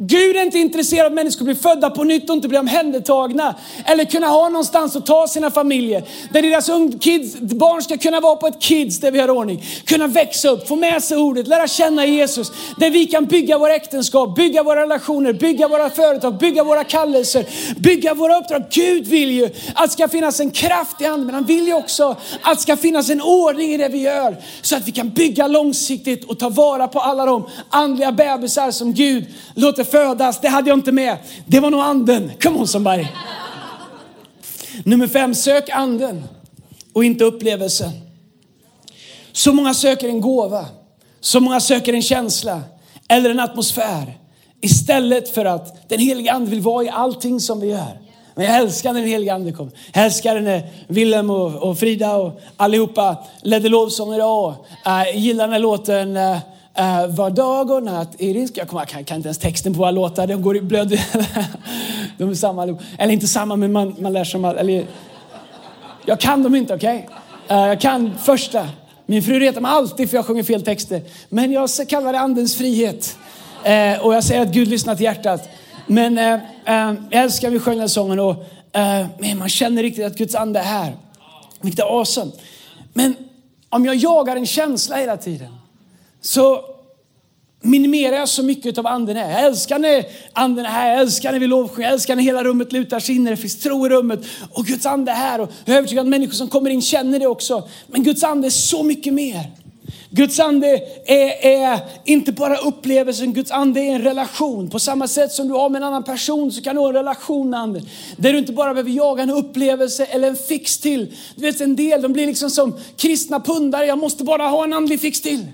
Gud 0.00 0.36
är 0.36 0.42
inte 0.42 0.58
intresserad 0.58 1.06
av 1.06 1.12
att 1.12 1.14
människor 1.14 1.44
blir 1.44 1.54
födda 1.54 1.90
på 1.90 2.04
nytt 2.04 2.30
och 2.30 2.36
inte 2.36 2.48
blir 2.48 2.58
omhändertagna. 2.58 3.54
Eller 3.84 4.04
kunna 4.04 4.26
ha 4.26 4.48
någonstans 4.48 4.96
att 4.96 5.06
ta 5.06 5.28
sina 5.28 5.50
familjer. 5.50 6.04
Där 6.32 6.42
deras 6.42 7.00
kids, 7.00 7.36
barn 7.36 7.82
ska 7.82 7.96
kunna 7.96 8.20
vara 8.20 8.36
på 8.36 8.46
ett 8.46 8.60
kids 8.60 9.00
där 9.00 9.10
vi 9.10 9.20
har 9.20 9.30
ordning. 9.30 9.64
Kunna 9.84 10.06
växa 10.06 10.48
upp, 10.48 10.68
få 10.68 10.76
med 10.76 11.02
sig 11.02 11.16
ordet, 11.16 11.46
lära 11.46 11.68
känna 11.68 12.06
Jesus. 12.06 12.52
Där 12.76 12.90
vi 12.90 13.06
kan 13.06 13.24
bygga 13.24 13.58
våra 13.58 13.74
äktenskap, 13.74 14.36
bygga 14.36 14.62
våra 14.62 14.82
relationer, 14.82 15.32
bygga 15.32 15.68
våra 15.68 15.90
företag, 15.90 16.38
bygga 16.38 16.64
våra 16.64 16.84
kallelser, 16.84 17.46
bygga 17.78 18.14
våra 18.14 18.38
uppdrag. 18.38 18.64
Gud 18.70 19.06
vill 19.06 19.30
ju 19.30 19.44
att 19.74 19.84
det 19.84 19.92
ska 19.92 20.08
finnas 20.08 20.40
en 20.40 20.50
kraft 20.50 21.00
i 21.00 21.06
anden, 21.06 21.26
men 21.26 21.34
han 21.34 21.44
vill 21.44 21.66
ju 21.66 21.74
också 21.74 22.16
att 22.42 22.56
det 22.56 22.62
ska 22.62 22.76
finnas 22.76 23.10
en 23.10 23.22
ordning 23.22 23.70
i 23.70 23.76
det 23.76 23.88
vi 23.88 23.98
gör. 23.98 24.36
Så 24.62 24.76
att 24.76 24.88
vi 24.88 24.92
kan 24.92 25.10
bygga 25.10 25.46
långsiktigt 25.46 26.24
och 26.24 26.38
ta 26.38 26.48
vara 26.48 26.88
på 26.88 27.00
alla 27.00 27.26
de 27.26 27.48
andliga 27.70 28.12
bebisar 28.12 28.70
som 28.70 28.94
Gud 28.94 29.24
låter 29.54 29.87
födas, 29.90 30.40
det 30.40 30.48
hade 30.48 30.68
jag 30.68 30.78
inte 30.78 30.92
med. 30.92 31.16
Det 31.46 31.60
var 31.60 31.70
nog 31.70 31.80
anden. 31.80 32.30
Come 32.42 32.58
on 32.58 32.68
somebody. 32.68 33.06
Nummer 34.84 35.06
fem, 35.06 35.34
sök 35.34 35.70
anden 35.70 36.24
och 36.92 37.04
inte 37.04 37.24
upplevelsen. 37.24 37.90
Så 39.32 39.52
många 39.52 39.74
söker 39.74 40.08
en 40.08 40.20
gåva, 40.20 40.66
så 41.20 41.40
många 41.40 41.60
söker 41.60 41.92
en 41.92 42.02
känsla 42.02 42.60
eller 43.08 43.30
en 43.30 43.40
atmosfär 43.40 44.18
istället 44.60 45.28
för 45.28 45.44
att 45.44 45.88
den 45.88 45.98
heliga 45.98 46.32
ande 46.32 46.50
vill 46.50 46.60
vara 46.60 46.84
i 46.84 46.88
allting 46.88 47.40
som 47.40 47.60
vi 47.60 47.66
gör. 47.66 48.00
Men 48.34 48.46
jag 48.46 48.56
älskar 48.56 48.92
när 48.92 49.00
den 49.00 49.08
heliga 49.08 49.34
ande 49.34 49.52
kommer. 49.52 49.72
Jag 49.92 50.04
älskar 50.04 50.40
när 50.40 50.70
Willem 50.88 51.30
och, 51.30 51.54
och, 51.54 51.78
Frida 51.78 52.16
och 52.16 52.40
allihopa 52.56 53.16
ledde 53.42 53.68
lovsånger 53.68 54.14
idag. 54.14 54.54
Äh, 54.86 54.92
jag 54.92 55.16
gillar 55.16 55.44
den 55.44 55.52
här 55.52 55.60
låten 55.60 56.16
äh, 56.16 56.38
Uh, 56.80 57.06
var 57.06 57.30
dag 57.30 57.70
och 57.70 57.82
natt 57.82 58.14
i 58.18 58.32
din 58.32 58.48
Jag, 58.54 58.68
kommer, 58.68 58.80
jag 58.80 58.88
kan, 58.88 59.04
kan 59.04 59.16
inte 59.16 59.26
ens 59.28 59.38
texten 59.38 59.72
på 59.72 59.78
våra 59.78 59.90
låtar. 59.90 60.26
De 60.26 60.42
går 60.42 60.56
i 60.56 60.60
blöd. 60.60 60.88
de 62.18 62.30
är 62.30 62.34
samma. 62.34 62.78
Eller 62.98 63.12
inte 63.12 63.28
samma, 63.28 63.56
men 63.56 63.72
man, 63.72 63.96
man 63.98 64.12
lär 64.12 64.24
sig. 64.24 64.44
Eller, 64.44 64.86
jag 66.04 66.20
kan 66.20 66.42
dem 66.42 66.54
inte, 66.54 66.74
okej? 66.74 67.08
Okay? 67.44 67.56
Uh, 67.56 67.66
jag 67.68 67.80
kan 67.80 68.18
första. 68.18 68.68
Min 69.06 69.22
fru 69.22 69.40
retar 69.40 69.60
mig 69.60 69.70
alltid 69.70 70.10
för 70.10 70.16
jag 70.16 70.26
sjunger 70.26 70.42
fel 70.42 70.62
texter. 70.62 71.02
Men 71.28 71.52
jag 71.52 71.70
kallar 71.88 72.12
det 72.12 72.20
andens 72.20 72.56
frihet. 72.56 73.18
Uh, 73.66 74.06
och 74.06 74.14
jag 74.14 74.24
säger 74.24 74.42
att 74.42 74.52
Gud 74.52 74.68
lyssnar 74.68 74.94
till 74.94 75.04
hjärtat. 75.04 75.48
Men 75.86 76.18
uh, 76.18 76.40
jag 77.10 77.22
älskar 77.22 77.50
vi 77.50 77.58
sjöng 77.58 77.78
den 77.78 77.88
sången 77.88 78.18
och 78.18 78.44
men 79.18 79.38
man 79.38 79.48
känner 79.48 79.82
riktigt 79.82 80.06
att 80.06 80.18
Guds 80.18 80.34
ande 80.34 80.58
är 80.58 80.64
här. 80.64 80.96
Vilket 81.60 81.80
är 81.80 81.98
awesome. 81.98 82.32
Men 82.92 83.14
om 83.68 83.84
jag 83.84 83.96
jagar 83.96 84.36
en 84.36 84.46
känsla 84.46 84.96
hela 84.96 85.16
tiden 85.16 85.57
så 86.20 86.64
minimerar 87.60 88.16
jag 88.16 88.28
så 88.28 88.42
mycket 88.42 88.78
av 88.78 88.86
anden 88.86 89.16
är. 89.16 89.30
Jag 89.30 89.44
älskar 89.44 89.78
när 89.78 90.04
anden 90.32 90.66
är 90.66 90.70
här, 90.70 90.88
jag 90.88 91.00
älskar 91.00 91.32
när 91.32 91.38
vi 91.38 91.46
lovsjunger, 91.46 91.88
jag 91.88 91.92
älskar 91.92 92.16
när 92.16 92.22
hela 92.22 92.44
rummet 92.44 92.72
lutar 92.72 93.00
sig 93.00 93.14
in, 93.14 93.24
när 93.24 93.30
det 93.30 93.36
finns 93.36 93.58
tro 93.58 93.86
i 93.86 93.88
rummet 93.88 94.20
och 94.52 94.64
Guds 94.66 94.86
ande 94.86 95.12
är 95.12 95.16
här. 95.16 95.40
Och 95.40 95.50
jag 95.64 95.74
är 95.74 95.78
övertygad 95.78 96.02
att 96.02 96.08
människor 96.08 96.34
som 96.34 96.48
kommer 96.48 96.70
in 96.70 96.82
känner 96.82 97.18
det 97.18 97.26
också. 97.26 97.68
Men 97.86 98.02
Guds 98.02 98.24
ande 98.24 98.48
är 98.48 98.50
så 98.50 98.82
mycket 98.82 99.14
mer. 99.14 99.50
Guds 100.10 100.40
ande 100.40 100.80
är, 101.06 101.46
är, 101.46 101.80
inte 102.04 102.32
bara 102.32 102.56
upplevelsen, 102.56 103.32
Guds 103.32 103.50
ande 103.50 103.80
är 103.80 103.94
en 103.94 104.02
relation. 104.02 104.70
På 104.70 104.78
samma 104.78 105.08
sätt 105.08 105.32
som 105.32 105.48
du 105.48 105.54
har 105.54 105.68
med 105.68 105.82
en 105.82 105.88
annan 105.88 106.04
person 106.04 106.52
så 106.52 106.62
kan 106.62 106.74
du 106.74 106.80
ha 106.80 106.88
en 106.88 106.94
relation 106.94 107.50
med 107.50 107.60
anden. 107.60 107.82
Där 108.16 108.32
du 108.32 108.38
inte 108.38 108.52
bara 108.52 108.74
behöver 108.74 108.90
jaga 108.90 109.22
en 109.22 109.30
upplevelse 109.30 110.04
eller 110.04 110.28
en 110.28 110.36
fix 110.36 110.78
till. 110.78 111.16
Du 111.36 111.42
vet 111.42 111.60
en 111.60 111.76
del, 111.76 112.02
de 112.02 112.12
blir 112.12 112.26
liksom 112.26 112.50
som 112.50 112.76
kristna 112.96 113.40
pundare, 113.40 113.86
jag 113.86 113.98
måste 113.98 114.24
bara 114.24 114.42
ha 114.42 114.64
en 114.64 114.72
andlig 114.72 115.00
fix 115.00 115.20
till. 115.20 115.46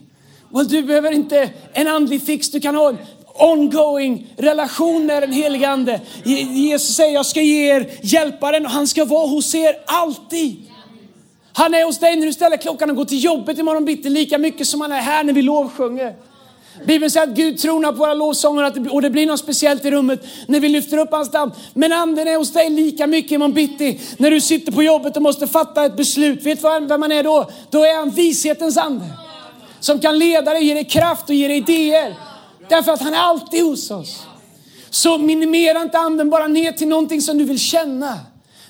Well, 0.54 0.68
du 0.68 0.82
behöver 0.82 1.12
inte 1.12 1.50
en 1.72 1.88
andlig 1.88 2.22
fix, 2.22 2.50
du 2.50 2.60
kan 2.60 2.74
ha 2.74 2.88
en 2.88 2.98
ongoing 3.34 4.26
relation 4.36 5.06
med 5.06 5.22
den 5.22 5.32
helige 5.32 5.68
Ande. 5.68 6.00
Jesus 6.24 6.96
säger, 6.96 7.14
jag 7.14 7.26
ska 7.26 7.42
ge 7.42 7.76
er 7.76 7.90
hjälparen 8.02 8.66
och 8.66 8.72
han 8.72 8.86
ska 8.86 9.04
vara 9.04 9.26
hos 9.26 9.54
er 9.54 9.76
alltid. 9.86 10.56
Han 11.52 11.74
är 11.74 11.84
hos 11.84 11.98
dig 11.98 12.16
när 12.16 12.26
du 12.26 12.32
ställer 12.32 12.56
klockan 12.56 12.90
och 12.90 12.96
går 12.96 13.04
till 13.04 13.24
jobbet 13.24 13.58
imorgon 13.58 13.84
bitti 13.84 14.10
lika 14.10 14.38
mycket 14.38 14.66
som 14.66 14.80
han 14.80 14.92
är 14.92 15.00
här 15.00 15.24
när 15.24 15.32
vi 15.32 15.42
lovsjunger. 15.42 16.14
Bibeln 16.86 17.10
säger 17.10 17.26
att 17.26 17.36
Gud 17.36 17.58
tronar 17.58 17.92
på 17.92 17.98
våra 17.98 18.14
lovsånger 18.14 18.92
och 18.94 19.02
det 19.02 19.10
blir 19.10 19.26
något 19.26 19.40
speciellt 19.40 19.84
i 19.84 19.90
rummet 19.90 20.24
när 20.46 20.60
vi 20.60 20.68
lyfter 20.68 20.98
upp 20.98 21.10
hans 21.10 21.32
namn. 21.32 21.52
Men 21.74 21.92
anden 21.92 22.28
är 22.28 22.36
hos 22.36 22.52
dig 22.52 22.70
lika 22.70 23.06
mycket 23.06 23.32
imorgon 23.32 23.54
bitti 23.54 24.00
när 24.16 24.30
du 24.30 24.40
sitter 24.40 24.72
på 24.72 24.82
jobbet 24.82 25.16
och 25.16 25.22
måste 25.22 25.46
fatta 25.46 25.84
ett 25.84 25.96
beslut. 25.96 26.42
Vet 26.46 26.62
du 26.62 26.86
vem 26.86 27.00
man 27.00 27.12
är 27.12 27.22
då? 27.22 27.50
Då 27.70 27.84
är 27.84 27.96
han 27.96 28.10
vishetens 28.10 28.76
ande 28.76 29.04
som 29.84 30.00
kan 30.00 30.18
leda 30.18 30.52
dig, 30.52 30.64
ge 30.64 30.74
dig 30.74 30.84
kraft 30.84 31.28
och 31.28 31.34
ge 31.34 31.48
dig 31.48 31.56
idéer. 31.56 32.14
Därför 32.68 32.92
att 32.92 33.00
han 33.00 33.14
är 33.14 33.18
alltid 33.18 33.64
hos 33.64 33.90
oss. 33.90 34.22
Så 34.90 35.18
minimera 35.18 35.82
inte 35.82 35.98
anden 35.98 36.30
bara 36.30 36.46
ner 36.46 36.72
till 36.72 36.88
någonting 36.88 37.20
som 37.20 37.38
du 37.38 37.44
vill 37.44 37.58
känna. 37.58 38.18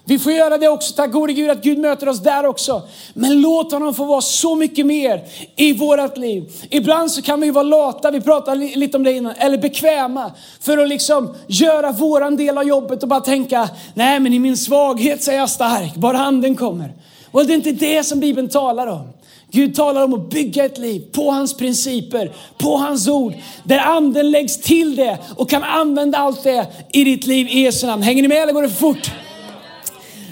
Vi 0.04 0.18
får 0.18 0.32
göra 0.32 0.58
det 0.58 0.68
också, 0.68 0.94
tack 0.94 1.12
gode 1.12 1.32
Gud 1.32 1.50
att 1.50 1.62
Gud 1.62 1.78
möter 1.78 2.08
oss 2.08 2.22
där 2.22 2.46
också. 2.46 2.82
Men 3.14 3.40
låt 3.40 3.72
honom 3.72 3.94
få 3.94 4.04
vara 4.04 4.20
så 4.20 4.54
mycket 4.54 4.86
mer 4.86 5.24
i 5.56 5.72
vårt 5.72 6.16
liv. 6.16 6.52
Ibland 6.70 7.10
så 7.10 7.22
kan 7.22 7.40
vi 7.40 7.50
vara 7.50 7.62
lata, 7.62 8.10
vi 8.10 8.20
pratade 8.20 8.76
lite 8.76 8.96
om 8.96 9.02
det 9.02 9.12
innan, 9.12 9.34
eller 9.38 9.58
bekväma 9.58 10.32
för 10.60 10.78
att 10.78 10.88
liksom 10.88 11.34
göra 11.46 11.92
våran 11.92 12.36
del 12.36 12.58
av 12.58 12.64
jobbet 12.64 13.02
och 13.02 13.08
bara 13.08 13.20
tänka, 13.20 13.68
nej 13.94 14.20
men 14.20 14.32
i 14.32 14.38
min 14.38 14.56
svaghet 14.56 15.22
så 15.22 15.30
är 15.30 15.36
jag 15.36 15.50
stark, 15.50 15.94
bara 15.94 16.18
anden 16.18 16.56
kommer. 16.56 16.92
Och 17.30 17.46
det 17.46 17.52
är 17.52 17.54
inte 17.54 17.72
det 17.72 18.04
som 18.04 18.20
Bibeln 18.20 18.48
talar 18.48 18.86
om. 18.86 19.08
Gud 19.54 19.74
talar 19.74 20.04
om 20.04 20.14
att 20.14 20.30
bygga 20.30 20.64
ett 20.64 20.78
liv 20.78 21.02
på 21.12 21.30
hans 21.30 21.56
principer, 21.56 22.32
på 22.58 22.76
hans 22.76 23.08
ord. 23.08 23.34
Där 23.64 23.78
anden 23.78 24.30
läggs 24.30 24.60
till 24.60 24.96
det 24.96 25.18
och 25.36 25.50
kan 25.50 25.62
använda 25.62 26.18
allt 26.18 26.42
det 26.42 26.66
i 26.92 27.04
ditt 27.04 27.26
liv 27.26 27.46
i 27.46 27.60
Jesu 27.60 27.86
namn. 27.86 28.02
Hänger 28.02 28.22
ni 28.22 28.28
med 28.28 28.42
eller 28.42 28.52
går 28.52 28.62
det 28.62 28.68
för 28.68 28.76
fort? 28.76 29.10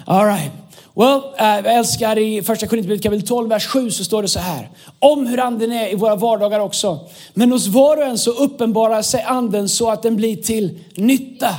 All 0.07 0.27
right. 0.27 0.53
Well, 0.95 1.19
uh, 1.19 1.67
jag 1.67 1.75
älskar 1.75 2.19
i 2.19 2.43
första 2.43 2.67
Korinthierbrevet 2.67 3.03
kapitel 3.03 3.29
12, 3.29 3.49
vers 3.49 3.67
7 3.67 3.91
så 3.91 4.05
står 4.05 4.23
det 4.23 4.29
så 4.29 4.39
här. 4.39 4.71
Om 4.99 5.27
hur 5.27 5.41
anden 5.41 5.73
är 5.73 5.93
i 5.93 5.95
våra 5.95 6.17
vardagar 6.17 6.61
också. 6.61 6.99
Men 7.35 7.53
hos 7.53 7.67
var 7.67 7.97
och 7.97 8.03
en 8.03 8.19
så 8.19 8.31
uppenbarar 8.31 9.03
sig 9.03 9.23
anden 9.23 9.69
så 9.69 9.91
att 9.91 10.03
den 10.03 10.17
blir 10.17 10.37
till 10.37 10.79
nytta. 10.95 11.55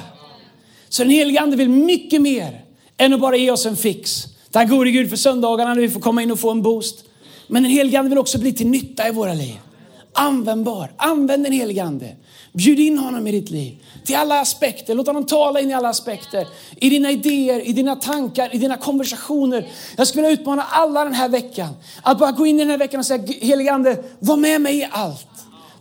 Så 0.89 1.04
den 1.04 1.12
helige 1.12 1.41
ande 1.41 1.56
vill 1.56 1.69
mycket 1.69 2.21
mer 2.21 2.62
än 2.97 3.13
att 3.13 3.19
bara 3.19 3.36
ge 3.36 3.52
oss 3.52 3.65
en 3.65 3.78
fix. 3.78 4.26
Tack 4.52 4.69
gode 4.69 4.91
Gud 4.91 5.10
för 5.10 5.17
söndagarna 5.17 5.73
när 5.73 5.82
vi 5.82 5.89
får 5.89 5.99
komma 5.99 6.23
in 6.23 6.32
och 6.32 6.39
få 6.39 6.52
en 6.52 6.62
boost. 6.62 7.06
Men 7.47 7.63
den 7.63 7.71
helige 7.71 7.99
ande 7.99 8.10
vill 8.10 8.17
också 8.17 8.39
bli 8.39 8.53
till 8.53 8.67
nytta 8.67 9.08
i 9.08 9.12
våra 9.12 9.34
liv. 9.34 9.60
Användbar. 10.13 10.91
Använd 10.97 11.43
den 11.43 11.53
helige 11.53 11.84
ande. 11.84 12.15
Bjud 12.53 12.79
in 12.79 12.97
honom 12.97 13.27
i 13.27 13.32
ditt 13.32 13.49
liv. 13.49 13.77
Till 14.06 14.15
alla 14.15 14.39
aspekter. 14.39 14.95
Låt 14.95 15.08
honom 15.08 15.25
tala 15.25 15.60
in 15.60 15.69
i 15.69 15.73
alla 15.73 15.89
aspekter. 15.89 16.47
I 16.75 16.89
dina 16.89 17.12
idéer, 17.12 17.67
i 17.67 17.73
dina 17.73 17.95
tankar, 17.95 18.56
i 18.56 18.58
dina 18.58 18.77
konversationer. 18.77 19.67
Jag 19.97 20.08
skulle 20.08 20.27
vilja 20.27 20.41
utmana 20.41 20.63
alla 20.63 21.03
den 21.03 21.13
här 21.13 21.29
veckan. 21.29 21.69
Att 22.01 22.19
bara 22.19 22.32
gå 22.32 22.45
in 22.45 22.56
i 22.56 22.60
den 22.60 22.69
här 22.69 22.77
veckan 22.77 22.99
och 22.99 23.06
säga, 23.06 23.23
helige 23.41 23.73
ande, 23.73 24.03
var 24.19 24.38
med 24.38 24.62
mig 24.62 24.77
i 24.77 24.88
allt. 24.91 25.27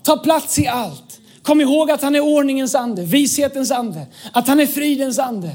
Ta 0.02 0.16
plats 0.16 0.58
i 0.58 0.66
allt. 0.66 1.20
Kom 1.42 1.60
ihåg 1.60 1.90
att 1.90 2.02
han 2.02 2.14
är 2.14 2.20
ordningens 2.20 2.74
ande, 2.74 3.04
vishetens 3.04 3.70
ande. 3.70 4.06
Att 4.32 4.48
han 4.48 4.60
är 4.60 4.66
fridens 4.66 5.18
ande 5.18 5.50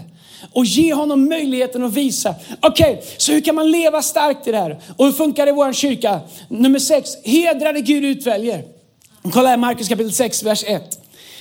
och 0.53 0.65
ge 0.65 0.93
honom 0.93 1.29
möjligheten 1.29 1.83
att 1.83 1.93
visa. 1.93 2.35
Okej, 2.59 2.93
okay, 2.93 3.05
så 3.17 3.31
hur 3.31 3.41
kan 3.41 3.55
man 3.55 3.71
leva 3.71 4.01
starkt 4.01 4.47
i 4.47 4.51
det 4.51 4.57
här? 4.57 4.79
Och 4.97 5.05
hur 5.05 5.11
funkar 5.11 5.45
det 5.45 5.49
i 5.49 5.55
vår 5.55 5.73
kyrka? 5.73 6.19
Nummer 6.49 6.79
sex, 6.79 7.09
hedrade 7.23 7.81
Gud 7.81 8.05
utväljer. 8.05 8.63
Kolla 9.33 9.49
här 9.49 9.57
Markus 9.57 9.89
kapitel 9.89 10.13
6, 10.13 10.43
vers 10.43 10.63
1. 10.67 10.99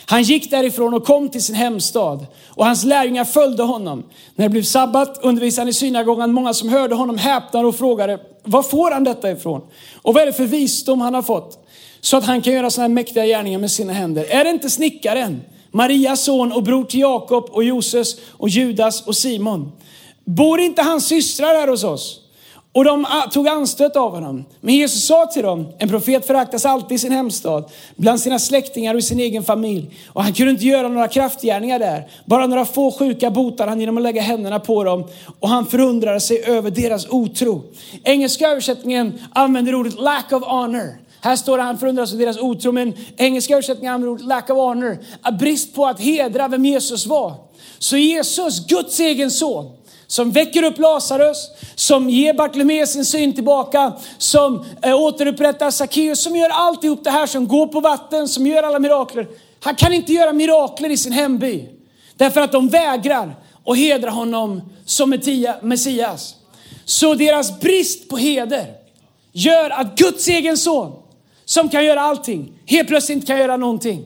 Han 0.08 0.22
gick 0.22 0.50
därifrån 0.50 0.94
och 0.94 1.04
kom 1.04 1.28
till 1.28 1.42
sin 1.42 1.54
hemstad 1.54 2.26
och 2.46 2.66
hans 2.66 2.84
lärjungar 2.84 3.24
följde 3.24 3.62
honom. 3.62 4.04
När 4.34 4.44
det 4.44 4.48
blev 4.48 4.62
sabbat 4.62 5.18
undervisade 5.22 5.60
han 5.60 5.68
i 5.68 5.72
synagogan. 5.72 6.32
Många 6.32 6.54
som 6.54 6.68
hörde 6.68 6.94
honom 6.94 7.18
häpnade 7.18 7.68
och 7.68 7.76
frågade, 7.76 8.18
var 8.44 8.62
får 8.62 8.90
han 8.90 9.04
detta 9.04 9.30
ifrån? 9.30 9.60
Och 10.02 10.14
vad 10.14 10.22
är 10.22 10.26
det 10.26 10.32
för 10.32 10.46
visdom 10.46 11.00
han 11.00 11.14
har 11.14 11.22
fått? 11.22 11.66
Så 12.00 12.16
att 12.16 12.24
han 12.24 12.42
kan 12.42 12.52
göra 12.52 12.70
sådana 12.70 12.88
här 12.88 12.94
mäktiga 12.94 13.26
gärningar 13.26 13.58
med 13.58 13.70
sina 13.70 13.92
händer. 13.92 14.24
Är 14.24 14.44
det 14.44 14.50
inte 14.50 14.70
snickaren? 14.70 15.42
Marias 15.70 16.24
son 16.24 16.52
och 16.52 16.62
bror 16.62 16.84
till 16.84 17.00
Jakob 17.00 17.44
och 17.50 17.64
Joses 17.64 18.16
och 18.30 18.48
Judas 18.48 19.06
och 19.06 19.16
Simon. 19.16 19.72
Bor 20.24 20.60
inte 20.60 20.82
hans 20.82 21.06
systrar 21.06 21.54
här 21.54 21.68
hos 21.68 21.84
oss? 21.84 22.20
Och 22.76 22.84
de 22.84 23.06
tog 23.32 23.48
anstöt 23.48 23.96
av 23.96 24.10
honom. 24.10 24.44
Men 24.60 24.74
Jesus 24.74 25.06
sa 25.06 25.26
till 25.26 25.42
dem, 25.42 25.66
en 25.78 25.88
profet 25.88 26.26
föraktas 26.26 26.64
alltid 26.64 26.94
i 26.94 26.98
sin 26.98 27.12
hemstad, 27.12 27.64
bland 27.96 28.20
sina 28.20 28.38
släktingar 28.38 28.94
och 28.94 28.98
i 28.98 29.02
sin 29.02 29.20
egen 29.20 29.42
familj. 29.42 29.90
Och 30.08 30.22
han 30.22 30.32
kunde 30.32 30.52
inte 30.52 30.64
göra 30.64 30.88
några 30.88 31.08
kraftgärningar 31.08 31.78
där. 31.78 32.08
Bara 32.24 32.46
några 32.46 32.64
få 32.64 32.92
sjuka 32.92 33.30
botade 33.30 33.70
han 33.70 33.80
genom 33.80 33.96
att 33.96 34.02
lägga 34.02 34.22
händerna 34.22 34.60
på 34.60 34.84
dem. 34.84 35.04
Och 35.40 35.48
han 35.48 35.66
förundrade 35.66 36.20
sig 36.20 36.44
över 36.44 36.70
deras 36.70 37.06
otro. 37.10 37.62
Engelska 38.04 38.48
översättningen 38.48 39.18
använder 39.32 39.74
ordet 39.74 40.00
lack 40.00 40.32
of 40.32 40.42
honor. 40.42 41.05
Här 41.26 41.36
står 41.36 41.58
han 41.58 41.78
förundras 41.78 42.12
över 42.12 42.24
deras 42.24 42.38
otro, 42.38 42.72
men 42.72 42.94
engelska 43.16 43.52
översättningen 43.54 43.94
använder 43.94 44.12
ordet 44.12 44.26
lack 44.26 44.50
of 44.50 44.56
honor. 44.56 44.98
Brist 45.38 45.74
på 45.74 45.86
att 45.86 46.00
hedra 46.00 46.48
vem 46.48 46.64
Jesus 46.64 47.06
var. 47.06 47.34
Så 47.78 47.96
Jesus, 47.96 48.66
Guds 48.66 49.00
egen 49.00 49.30
son, 49.30 49.76
som 50.06 50.30
väcker 50.30 50.62
upp 50.62 50.78
Lazarus, 50.78 51.50
som 51.74 52.10
ger 52.10 52.34
Bartolomeus 52.34 52.92
sin 52.92 53.04
syn 53.04 53.34
tillbaka, 53.34 53.92
som 54.18 54.64
eh, 54.82 55.00
återupprättar 55.00 55.70
Sackeus, 55.70 56.22
som 56.22 56.36
gör 56.36 56.48
alltihop 56.48 57.04
det 57.04 57.10
här, 57.10 57.26
som 57.26 57.48
går 57.48 57.66
på 57.66 57.80
vatten, 57.80 58.28
som 58.28 58.46
gör 58.46 58.62
alla 58.62 58.78
mirakler. 58.78 59.28
Han 59.60 59.74
kan 59.74 59.92
inte 59.92 60.12
göra 60.12 60.32
mirakler 60.32 60.90
i 60.90 60.96
sin 60.96 61.12
hemby. 61.12 61.68
Därför 62.16 62.40
att 62.40 62.52
de 62.52 62.68
vägrar 62.68 63.36
att 63.66 63.78
hedra 63.78 64.10
honom 64.10 64.62
som 64.84 65.20
Messias. 65.62 66.34
Så 66.84 67.14
deras 67.14 67.60
brist 67.60 68.08
på 68.08 68.16
heder 68.16 68.66
gör 69.32 69.70
att 69.70 69.98
Guds 69.98 70.28
egen 70.28 70.56
son 70.56 71.02
som 71.46 71.68
kan 71.68 71.84
göra 71.84 72.00
allting, 72.00 72.52
helt 72.66 72.88
plötsligt 72.88 73.16
inte 73.16 73.26
kan 73.26 73.38
göra 73.38 73.56
någonting. 73.56 74.04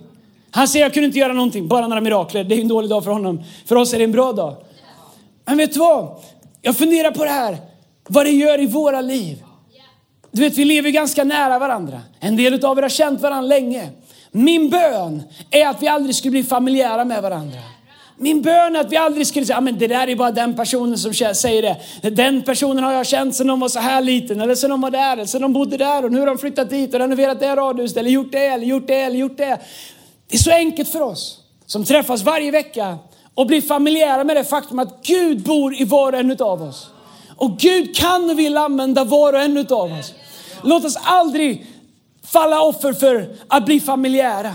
Han 0.51 0.69
säger 0.69 0.85
jag 0.85 0.95
kunde 0.95 1.07
inte 1.07 1.19
göra 1.19 1.33
någonting, 1.33 1.69
bara 1.69 1.89
några 1.89 2.01
mirakler. 2.01 2.45
Det 2.45 2.55
är 2.55 2.61
en 2.61 2.69
dålig 2.69 2.91
dag 2.91 3.05
för 3.05 3.11
honom. 3.11 3.43
För 3.67 3.77
oss 3.77 3.95
är 3.95 3.99
det 3.99 4.05
en 4.05 4.13
bra 4.13 4.33
dag. 4.33 4.57
Men 5.45 5.57
vet 5.57 5.73
du 5.73 5.79
vad? 5.79 6.17
Jag 6.63 6.77
funderar 6.77 7.11
på 7.11 7.25
det 7.25 7.31
här, 7.31 7.57
vad 8.09 8.27
det 8.27 8.31
gör 8.31 8.61
i 8.61 8.67
våra 8.67 9.01
liv. 9.01 9.43
Du 10.31 10.43
vet, 10.43 10.59
vi 10.59 10.65
lever 10.65 10.91
ganska 10.91 11.25
nära 11.25 11.59
varandra. 11.59 12.01
En 12.21 12.37
del 12.37 12.65
av 12.65 12.79
er 12.79 12.83
har 12.83 12.89
känt 12.89 13.21
varandra 13.21 13.49
länge. 13.49 13.89
Min 14.31 14.71
bön 14.71 15.23
är 15.51 15.69
att 15.69 15.83
vi 15.83 15.89
aldrig 15.89 16.15
skulle 16.15 16.31
bli 16.31 16.45
familjära 16.45 17.05
med 17.05 17.23
varandra. 17.23 17.59
Min 18.23 18.43
bön 18.43 18.77
är 18.77 18.81
att 18.81 18.93
vi 18.93 18.97
aldrig 18.97 19.27
skulle 19.27 19.47
säga, 19.47 19.59
ah, 19.59 19.61
men 19.61 19.79
det 19.79 19.87
där 19.87 20.09
är 20.09 20.17
bara 20.17 20.31
den 20.31 20.57
personen 20.57 20.99
som 20.99 21.15
säger 21.15 21.63
det. 21.63 22.11
Den 22.11 22.43
personen 22.43 22.85
har 22.85 22.93
jag 22.93 23.07
känt 23.07 23.37
sedan 23.37 23.47
de 23.47 23.61
var 23.61 23.69
så 23.69 23.79
här 23.79 24.03
liten, 24.03 24.41
eller 24.41 24.55
sedan 24.55 24.71
de 24.71 24.81
var 24.81 24.91
där, 24.91 25.13
eller 25.13 25.27
sedan 25.27 25.43
de 25.43 25.53
bodde 25.53 25.77
där 25.77 26.05
och 26.05 26.13
nu 26.13 26.19
har 26.19 26.27
de 26.27 26.39
flyttat 26.39 26.71
dit 26.71 26.95
och 26.95 27.01
renoverat 27.01 27.41
det 27.41 27.57
radhuset, 27.57 27.97
eller 27.97 28.11
gjort 28.11 28.33
det, 28.33 28.47
eller 28.47 28.67
gjort 28.67 28.87
det, 28.87 28.95
eller 28.95 29.17
gjort 29.17 29.37
det. 29.37 29.61
Det 30.29 30.37
är 30.37 30.39
så 30.39 30.51
enkelt 30.51 30.89
för 30.89 31.01
oss 31.01 31.39
som 31.67 31.85
träffas 31.85 32.23
varje 32.23 32.51
vecka 32.51 32.99
och 33.35 33.47
blir 33.47 33.63
familjära 33.63 34.25
med 34.25 34.37
det 34.37 34.45
faktum 34.45 34.79
att 34.79 35.03
Gud 35.03 35.43
bor 35.43 35.81
i 35.81 35.85
var 35.85 36.13
och 36.13 36.19
en 36.19 36.37
av 36.41 36.63
oss. 36.63 36.91
Och 37.37 37.59
Gud 37.59 37.97
kan 37.97 38.31
och 38.31 38.39
vill 38.39 38.57
använda 38.57 39.05
var 39.05 39.33
och 39.33 39.41
en 39.41 39.59
av 39.59 39.93
oss. 39.93 40.15
Låt 40.63 40.85
oss 40.85 40.99
aldrig 41.03 41.67
falla 42.25 42.63
offer 42.63 42.93
för 42.93 43.37
att 43.49 43.67
bli 43.67 43.81
familjära. 43.81 44.55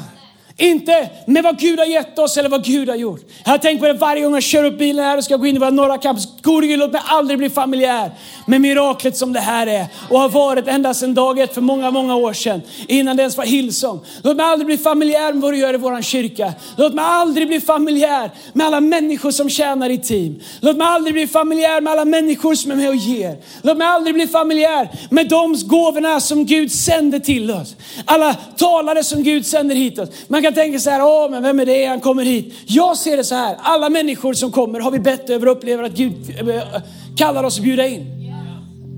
Inte 0.58 1.10
med 1.26 1.44
vad 1.44 1.60
Gud 1.60 1.80
har 1.80 1.86
gett 1.86 2.20
oss 2.20 2.38
eller 2.38 2.50
vad 2.50 2.63
Gud 2.63 2.89
har 2.89 2.96
gjort. 2.96 3.22
Jag 3.44 3.52
har 3.52 3.58
tänkt 3.58 3.82
på 3.82 3.88
det 3.88 3.94
varje 3.94 4.24
gång 4.24 4.34
jag 4.34 4.44
kör 4.44 4.63
upp 4.63 4.78
bilen 4.78 5.06
här 5.06 5.18
och 5.18 5.24
ska 5.24 5.38
gå 5.38 5.46
in 5.46 5.56
i 5.56 5.60
våra 5.60 5.70
norra 5.70 5.98
campus. 5.98 6.28
Gode 6.41 6.68
Gud, 6.68 6.80
låt 6.80 6.91
mig 6.91 7.02
aldrig 7.06 7.38
bli 7.38 7.50
familjär 7.50 8.12
med 8.45 8.62
miraklet 8.62 9.17
som 9.17 9.34
det 9.34 9.39
här 9.39 9.67
är 9.67 9.86
och 10.10 10.19
har 10.19 10.29
varit 10.29 10.67
ända 10.67 10.93
sedan 10.93 11.13
dag 11.13 11.39
ett 11.39 11.53
för 11.53 11.62
många, 11.62 11.91
många 11.91 12.15
år 12.15 12.34
sedan. 12.34 12.62
Innan 12.88 13.17
det 13.17 13.21
ens 13.21 13.38
var 13.38 13.45
Hillsong. 13.45 13.99
Låt 14.23 14.38
mig 14.38 14.45
aldrig 14.45 14.65
bli 14.65 14.77
familjär 14.77 15.34
med 15.34 15.41
vad 15.41 15.53
du 15.53 15.58
gör 15.58 15.73
i 15.73 15.77
våran 15.77 16.03
kyrka. 16.03 16.53
Låt 16.77 16.93
mig 16.93 17.05
aldrig 17.05 17.47
bli 17.47 17.62
familjär 17.62 18.31
med 18.53 18.67
alla 18.67 18.81
människor 18.81 19.31
som 19.31 19.49
tjänar 19.49 19.89
i 19.89 19.97
team. 19.97 20.39
Låt 20.60 20.77
mig 20.77 20.88
aldrig 20.88 21.13
bli 21.13 21.27
familjär 21.27 21.81
med 21.81 21.93
alla 21.93 22.05
människor 22.05 22.55
som 22.55 22.71
är 22.71 22.75
med 22.75 22.89
och 22.89 22.95
ger. 22.95 23.38
Låt 23.62 23.77
mig 23.77 23.88
aldrig 23.88 24.15
bli 24.15 24.27
familjär 24.27 24.89
med 25.10 25.29
de 25.29 25.55
gåvorna 25.65 26.19
som 26.19 26.45
Gud 26.45 26.71
sänder 26.71 27.19
till 27.19 27.51
oss. 27.51 27.75
Alla 28.05 28.34
talare 28.34 29.03
som 29.03 29.23
Gud 29.23 29.45
sänder 29.45 29.75
hit 29.75 29.99
oss. 29.99 30.10
Man 30.27 30.43
kan 30.43 30.53
tänka 30.53 30.79
så 30.79 30.89
här, 30.89 31.01
åh 31.03 31.29
men 31.29 31.43
vem 31.43 31.60
är 31.60 31.65
det, 31.65 31.86
han 31.86 31.99
kommer 31.99 32.23
hit. 32.23 32.53
Jag 32.65 32.97
ser 32.97 33.17
det 33.17 33.23
så 33.23 33.36
här, 33.36 33.58
alla 33.62 33.89
människor 33.89 34.34
som 34.34 34.51
kommer 34.51 34.79
har 34.79 34.91
vi 34.91 34.99
bett 34.99 35.29
över 35.29 35.47
och 35.47 35.58
upplever 35.58 35.84
att 35.84 35.91
Gud 35.91 36.13
eh, 36.49 36.81
kallar 37.17 37.43
oss 37.43 37.58
att 37.58 37.63
bjuda 37.63 37.88
in. 37.88 38.14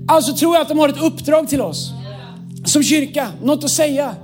Alltså 0.08 0.36
tror 0.36 0.54
jag 0.54 0.62
att 0.62 0.68
de 0.68 0.78
har 0.78 0.88
ett 0.88 1.02
uppdrag 1.02 1.48
till 1.48 1.60
oss 1.60 1.90
som 2.64 2.82
kyrka, 2.82 3.32
något 3.42 3.64
att 3.64 3.70
säga. 3.70 4.14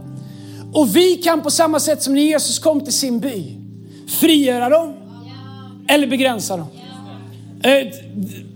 Och 0.73 0.97
vi 0.97 1.14
kan 1.16 1.42
på 1.42 1.51
samma 1.51 1.81
sätt 1.81 2.03
som 2.03 2.14
när 2.14 2.23
Jesus 2.23 2.59
kom 2.59 2.81
till 2.81 2.92
sin 2.92 3.20
by, 3.20 3.57
frigöra 4.09 4.68
dem 4.68 4.94
eller 5.88 6.07
begränsa 6.07 6.57
dem. 6.57 6.66
Eh, 7.62 7.92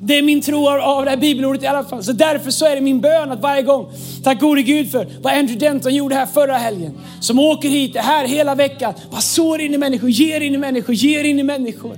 det 0.01 0.19
är 0.19 0.23
min 0.23 0.41
tro 0.41 0.69
av 0.69 1.05
det 1.05 1.11
här 1.11 1.17
bibelordet 1.17 1.63
i 1.63 1.67
alla 1.67 1.85
fall. 1.85 2.05
Så 2.05 2.13
därför 2.13 2.51
så 2.51 2.67
är 2.67 2.75
det 2.75 2.81
min 2.81 3.01
bön 3.01 3.33
att 3.33 3.41
varje 3.41 3.63
gång, 3.63 3.91
tack 4.25 4.41
gode 4.41 4.63
Gud 4.63 4.91
för 4.91 5.07
vad 5.23 5.33
Andrew 5.33 5.67
Denton 5.67 5.95
gjorde 5.95 6.15
här 6.15 6.27
förra 6.27 6.57
helgen. 6.57 6.99
Som 7.21 7.39
åker 7.39 7.69
hit, 7.69 7.97
är 7.97 8.01
här 8.01 8.27
hela 8.27 8.55
veckan, 8.55 8.95
bara 9.11 9.21
sår 9.21 9.61
in 9.61 9.75
i 9.75 9.79
människor, 9.79 10.11
ger 10.11 10.41
in 10.41 10.55
i 10.55 10.59
människor, 10.59 10.95
ger 10.95 11.25
in 11.25 11.39
i 11.39 11.43
människor. 11.43 11.97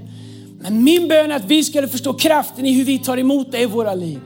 Men 0.61 0.85
min 0.85 1.09
bön 1.09 1.31
är 1.31 1.37
att 1.37 1.45
vi 1.45 1.64
ska 1.64 1.88
förstå 1.88 2.12
kraften 2.12 2.66
i 2.66 2.73
hur 2.73 2.85
vi 2.85 2.99
tar 2.99 3.16
emot 3.16 3.53
det 3.53 3.61
i 3.61 3.66
våra 3.66 3.95
liv. 3.95 4.21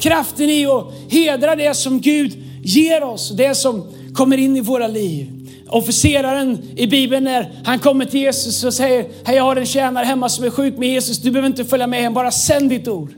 Kraften 0.00 0.50
i 0.50 0.66
att 0.66 0.92
hedra 1.08 1.56
det 1.56 1.74
som 1.74 2.00
Gud 2.00 2.44
ger 2.62 3.02
oss, 3.02 3.30
det 3.30 3.54
som 3.54 3.84
kommer 4.14 4.36
in 4.38 4.56
i 4.56 4.60
våra 4.60 4.86
liv. 4.86 5.26
Officeraren 5.68 6.58
i 6.76 6.86
Bibeln 6.86 7.24
när 7.24 7.60
han 7.64 7.78
kommer 7.78 8.04
till 8.04 8.20
Jesus 8.20 8.64
och 8.64 8.74
säger, 8.74 9.06
hej 9.24 9.36
jag 9.36 9.44
har 9.44 9.56
en 9.56 9.66
tjänare 9.66 10.04
hemma 10.04 10.28
som 10.28 10.44
är 10.44 10.50
sjuk 10.50 10.78
med 10.78 10.88
Jesus, 10.88 11.18
du 11.18 11.30
behöver 11.30 11.48
inte 11.48 11.64
följa 11.64 11.86
med 11.86 12.02
hem, 12.02 12.14
bara 12.14 12.30
sänd 12.30 12.70
ditt 12.70 12.88
ord. 12.88 13.14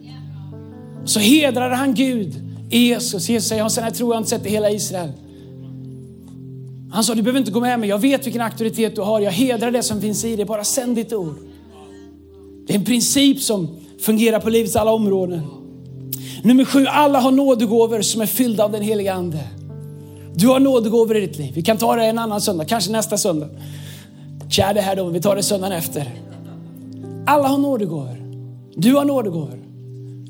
Så 1.05 1.21
hedrar 1.21 1.71
han 1.71 1.95
Gud 1.95 2.35
i 2.71 2.79
Jesus. 2.79 3.29
Jesus 3.29 3.49
säger, 3.49 3.69
sen 3.69 3.85
jag 3.85 3.95
tror 3.95 4.15
jag 4.15 4.21
inte 4.21 4.31
sett 4.31 4.47
i 4.47 4.49
hela 4.49 4.71
Israel. 4.71 5.13
Han 6.93 7.05
sa, 7.05 7.15
du 7.15 7.23
behöver 7.23 7.41
inte 7.41 7.51
gå 7.51 7.61
med 7.61 7.81
mig, 7.81 7.89
jag 7.89 7.99
vet 7.99 8.27
vilken 8.27 8.43
auktoritet 8.43 8.97
du 8.97 9.01
har, 9.01 9.21
jag 9.21 9.33
hedrar 9.33 9.71
det 9.71 9.83
som 9.83 10.01
finns 10.01 10.25
i 10.25 10.37
dig, 10.37 10.45
bara 10.45 10.65
sänd 10.65 10.97
ditt 10.97 11.13
ord. 11.13 11.37
Det 12.67 12.73
är 12.73 12.79
en 12.79 12.85
princip 12.85 13.41
som 13.41 13.69
fungerar 14.01 14.41
på 14.41 14.51
livets 14.51 14.77
alla 14.77 14.93
områden. 14.93 15.62
Nummer 16.43 16.65
sju, 16.65 16.87
alla 16.87 17.21
har 17.21 17.31
nådegåvor 17.31 18.03
som 18.03 18.21
är 18.21 18.27
fyllda 18.27 18.65
av 18.65 18.73
den 18.73 18.83
heliga 18.83 19.15
Ande. 19.15 19.39
Du 20.35 20.49
har 20.49 20.61
nådegåvor 20.61 21.17
i 21.17 21.21
ditt 21.21 21.39
liv. 21.39 21.53
Vi 21.55 21.63
kan 21.63 21.77
ta 21.77 21.97
det 21.97 22.05
en 22.05 22.19
annan 22.19 22.41
söndag, 22.41 22.65
kanske 22.65 22.93
nästa 22.93 23.19
söndag. 23.19 23.49
Tja 24.49 24.73
det 24.73 24.81
här 24.81 24.97
då, 24.97 25.05
vi 25.05 25.21
tar 25.21 25.37
det 25.37 25.43
söndagen 25.43 25.79
efter. 25.79 26.11
Alla 27.27 27.49
har 27.49 27.59
nådegåvor. 27.59 28.17
Du 28.77 28.95
har 28.95 29.05
nådegåvor. 29.05 29.63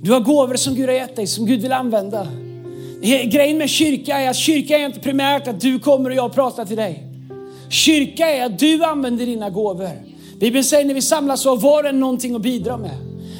Du 0.02 0.12
har 0.12 0.20
gåvor 0.20 0.54
som 0.54 0.74
Gud 0.74 0.88
har 0.88 0.94
gett 0.94 1.16
dig, 1.16 1.26
som 1.26 1.46
Gud 1.46 1.62
vill 1.62 1.72
använda. 1.72 2.28
Grejen 3.24 3.58
med 3.58 3.70
kyrka 3.70 4.18
är 4.18 4.30
att 4.30 4.36
kyrka 4.36 4.78
är 4.78 4.86
inte 4.86 5.00
primärt 5.00 5.48
att 5.48 5.60
du 5.60 5.78
kommer 5.78 6.10
och 6.10 6.16
jag 6.16 6.34
pratar 6.34 6.64
till 6.64 6.76
dig. 6.76 7.06
Kyrka 7.68 8.26
är 8.26 8.46
att 8.46 8.58
du 8.58 8.84
använder 8.84 9.26
dina 9.26 9.50
gåvor. 9.50 9.90
Bibeln 10.40 10.64
säger 10.64 10.84
när 10.84 10.94
vi 10.94 11.02
samlas 11.02 11.40
så 11.40 11.50
har 11.50 11.56
var 11.56 11.82
och 11.82 11.88
en 11.88 12.00
någonting 12.00 12.34
att 12.34 12.42
bidra 12.42 12.76
med. 12.76 12.96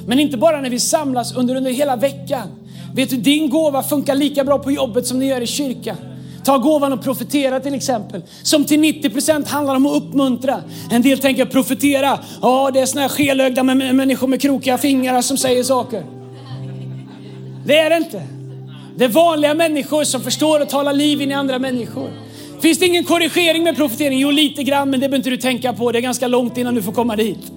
Men 0.06 0.18
inte 0.18 0.36
bara 0.36 0.60
när 0.60 0.70
vi 0.70 0.80
samlas 0.80 1.36
under, 1.36 1.54
under 1.54 1.70
hela 1.70 1.96
veckan. 1.96 2.48
Vet 2.94 3.10
du, 3.10 3.16
din 3.16 3.50
gåva 3.50 3.82
funkar 3.82 4.14
lika 4.14 4.44
bra 4.44 4.58
på 4.58 4.72
jobbet 4.72 5.06
som 5.06 5.18
den 5.18 5.28
gör 5.28 5.40
i 5.40 5.46
kyrkan. 5.46 5.96
Ta 6.44 6.58
gåvan 6.58 6.92
att 6.92 7.04
profetera 7.04 7.60
till 7.60 7.74
exempel, 7.74 8.22
som 8.42 8.64
till 8.64 8.80
90% 8.80 9.48
handlar 9.48 9.74
om 9.74 9.86
att 9.86 9.96
uppmuntra. 9.96 10.62
En 10.90 11.02
del 11.02 11.18
tänker 11.18 11.44
profetera, 11.44 12.18
ja 12.42 12.70
det 12.74 12.80
är 12.80 12.86
såna 12.86 13.00
här 13.00 13.08
skelögda 13.08 13.62
människor 13.62 14.28
med 14.28 14.40
krokiga 14.40 14.78
fingrar 14.78 15.22
som 15.22 15.36
säger 15.36 15.62
saker. 15.62 16.04
Det 17.66 17.78
är 17.78 17.90
det 17.90 17.96
inte. 17.96 18.22
Det 18.96 19.04
är 19.04 19.08
vanliga 19.08 19.54
människor 19.54 20.04
som 20.04 20.20
förstår 20.20 20.60
att 20.60 20.68
tala 20.68 20.92
liv 20.92 21.22
in 21.22 21.30
i 21.30 21.34
andra 21.34 21.58
människor. 21.58 22.10
Finns 22.60 22.78
det 22.78 22.86
ingen 22.86 23.04
korrigering 23.04 23.62
med 23.62 23.76
profetering? 23.76 24.18
Jo, 24.18 24.30
lite 24.30 24.62
grann, 24.62 24.90
men 24.90 25.00
det 25.00 25.08
behöver 25.08 25.16
inte 25.16 25.30
du 25.30 25.36
tänka 25.36 25.72
på. 25.72 25.92
Det 25.92 25.98
är 25.98 26.02
ganska 26.02 26.28
långt 26.28 26.58
innan 26.58 26.74
du 26.74 26.82
får 26.82 26.92
komma 26.92 27.16
dit. 27.16 27.52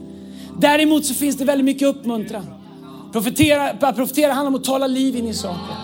Däremot 0.59 1.05
så 1.05 1.13
finns 1.13 1.37
det 1.37 1.45
väldigt 1.45 1.65
mycket 1.65 1.87
uppmuntran. 1.87 2.54
Profetera, 3.15 3.93
profetera 3.93 4.33
handlar 4.33 4.47
om 4.47 4.55
att 4.55 4.63
tala 4.63 4.87
liv 4.87 5.15
in 5.15 5.27
i 5.27 5.33
saker. 5.33 5.75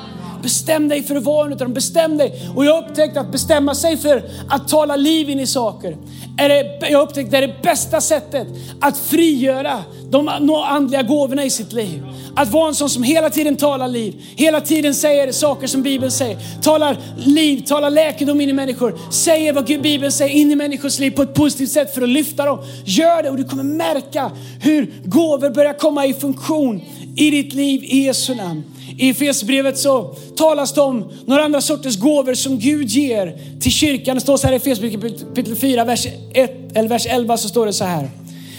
Bestäm 0.42 0.88
dig 0.88 1.04
för 1.04 1.16
att 1.16 1.24
vara 1.24 1.52
en 1.52 1.58
dem. 1.58 1.74
Bestäm 1.74 2.18
dig. 2.18 2.50
Och 2.56 2.66
jag 2.66 2.84
upptäckte 2.84 3.20
att 3.20 3.32
bestämma 3.32 3.76
sig 3.76 3.98
för 3.98 4.24
att 4.50 4.68
tala 4.68 4.96
liv 4.96 5.30
in 5.30 5.40
i 5.40 5.48
saker. 5.48 5.98
Är 6.38 6.50
det, 6.50 6.90
jag 6.90 7.02
upptäckte 7.02 7.28
att 7.28 7.32
det 7.32 7.38
är 7.38 7.48
det 7.48 7.62
bästa 7.62 8.02
sättet 8.02 8.48
att 8.80 8.98
frigöra 8.98 9.84
de 10.10 10.30
andliga 10.66 11.02
gåvorna 11.02 11.44
i 11.44 11.50
sitt 11.50 11.74
liv. 11.74 12.04
Att 12.36 12.52
vara 12.52 12.68
en 12.68 12.76
sån 12.76 12.90
som 12.90 13.04
hela 13.04 13.30
tiden 13.30 13.56
talar 13.56 13.88
liv, 13.88 14.24
hela 14.36 14.62
tiden 14.62 14.96
säger 14.96 15.32
saker 15.32 15.68
som 15.68 15.82
Bibeln 15.84 16.12
säger. 16.12 16.38
Talar 16.62 16.98
liv, 17.18 17.64
talar 17.68 17.90
läkedom 17.90 18.42
in 18.42 18.50
i 18.50 18.54
människor. 18.54 19.00
Säger 19.12 19.54
vad 19.54 19.66
Bibeln 19.66 20.12
säger 20.12 20.36
in 20.36 20.52
i 20.52 20.56
människors 20.56 21.00
liv 21.00 21.12
på 21.12 21.22
ett 21.22 21.34
positivt 21.34 21.72
sätt 21.72 21.94
för 21.94 22.02
att 22.02 22.10
lyfta 22.10 22.46
dem. 22.46 22.60
Gör 22.86 23.24
det 23.24 23.30
och 23.30 23.38
du 23.38 23.44
kommer 23.44 23.64
märka 23.64 24.32
hur 24.62 24.94
gåvor 25.06 25.50
börjar 25.50 25.74
komma 25.74 26.06
i 26.06 26.14
funktion 26.14 26.82
i 27.16 27.32
ditt 27.32 27.54
liv 27.54 27.84
i 27.84 28.06
Jesu 28.06 28.36
namn. 28.36 28.64
I 28.98 29.10
Efesierbrevet 29.10 29.78
så 29.78 30.16
talas 30.38 30.74
det 30.74 30.82
om 30.82 31.12
några 31.26 31.44
andra 31.44 31.62
sorters 31.62 32.00
gåvor 32.00 32.34
som 32.34 32.60
Gud 32.60 32.88
ger 32.88 33.38
till 33.60 33.72
kyrkan. 33.72 34.16
Det 34.16 34.22
står 34.22 34.38
så 34.38 34.48
här 34.48 34.54
i 34.54 34.56
Efesierbrevet 34.56 35.20
kapitel 35.20 35.56
4, 35.56 35.84
vers, 35.86 36.08
1, 36.34 36.78
eller 36.78 36.90
vers 36.90 37.06
11 37.10 37.38
så 37.38 37.50
står 37.50 37.66
det 37.66 37.74
så 37.74 37.84
här. 37.84 38.10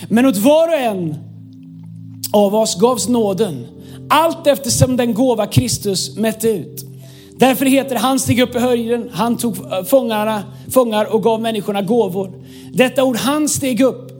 Men 0.08 0.26
åt 0.26 0.36
var 0.36 0.68
och 0.68 0.74
en 0.74 1.14
av 2.32 2.54
oss 2.54 2.80
gavs 2.80 3.08
nåden, 3.08 3.66
allt 4.08 4.46
eftersom 4.46 4.96
den 4.96 5.14
gåva 5.14 5.46
Kristus 5.46 6.16
mätte 6.16 6.48
ut. 6.48 6.84
Därför 7.36 7.66
heter 7.66 7.90
det, 7.90 8.00
han 8.00 8.18
steg 8.18 8.40
upp 8.40 8.56
i 8.56 8.58
höjden, 8.58 9.08
han 9.12 9.36
tog 9.36 9.56
fångarna, 9.88 10.42
fångar 10.70 11.04
och 11.04 11.22
gav 11.22 11.40
människorna 11.40 11.82
gåvor. 11.82 12.32
Detta 12.72 13.04
ord, 13.04 13.16
han 13.16 13.48
steg 13.48 13.80
upp, 13.80 14.12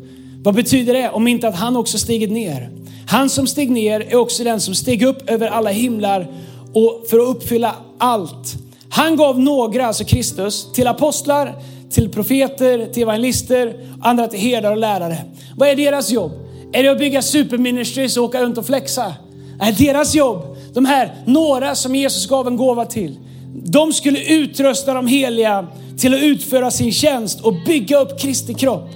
vad 0.42 0.54
betyder 0.54 0.94
det 0.94 1.10
om 1.10 1.28
inte 1.28 1.48
att 1.48 1.56
han 1.56 1.76
också 1.76 1.98
stigit 1.98 2.30
ner? 2.30 2.70
Han 3.06 3.30
som 3.30 3.46
steg 3.46 3.70
ner 3.70 4.00
är 4.00 4.16
också 4.16 4.44
den 4.44 4.60
som 4.60 4.74
steg 4.74 5.02
upp 5.02 5.30
över 5.30 5.48
alla 5.48 5.70
himlar 5.70 6.26
och 6.74 7.04
för 7.10 7.18
att 7.18 7.36
uppfylla 7.36 7.74
allt. 7.98 8.54
Han 8.88 9.16
gav 9.16 9.40
några, 9.40 9.86
alltså 9.86 10.04
Kristus, 10.04 10.72
till 10.72 10.86
apostlar, 10.86 11.54
till 11.90 12.08
profeter, 12.08 12.86
till 12.92 13.02
evangelister, 13.02 13.88
andra 14.02 14.28
till 14.28 14.38
herdar 14.38 14.70
och 14.70 14.76
lärare. 14.76 15.16
Vad 15.56 15.68
är 15.68 15.76
deras 15.76 16.10
jobb? 16.10 16.32
Är 16.72 16.82
det 16.82 16.88
att 16.88 16.98
bygga 16.98 17.22
superministries 17.22 18.16
och 18.16 18.24
åka 18.24 18.42
runt 18.42 18.58
och 18.58 18.66
flexa? 18.66 19.14
Nej, 19.58 19.74
deras 19.78 20.14
jobb, 20.14 20.56
de 20.74 20.84
här 20.84 21.22
några 21.26 21.74
som 21.74 21.94
Jesus 21.96 22.26
gav 22.26 22.46
en 22.46 22.56
gåva 22.56 22.84
till, 22.84 23.18
de 23.64 23.92
skulle 23.92 24.24
utrusta 24.24 24.94
de 24.94 25.06
heliga 25.06 25.66
till 25.98 26.14
att 26.14 26.22
utföra 26.22 26.70
sin 26.70 26.92
tjänst 26.92 27.40
och 27.40 27.54
bygga 27.66 27.98
upp 27.98 28.20
Kristi 28.20 28.54
kropp. 28.54 28.88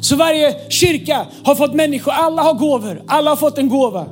Så 0.00 0.16
varje 0.16 0.70
kyrka 0.70 1.26
har 1.44 1.54
fått 1.54 1.74
människor, 1.74 2.12
alla 2.12 2.42
har 2.42 2.54
gåvor, 2.54 3.02
alla 3.06 3.30
har 3.30 3.36
fått 3.36 3.58
en 3.58 3.68
gåva. 3.68 4.06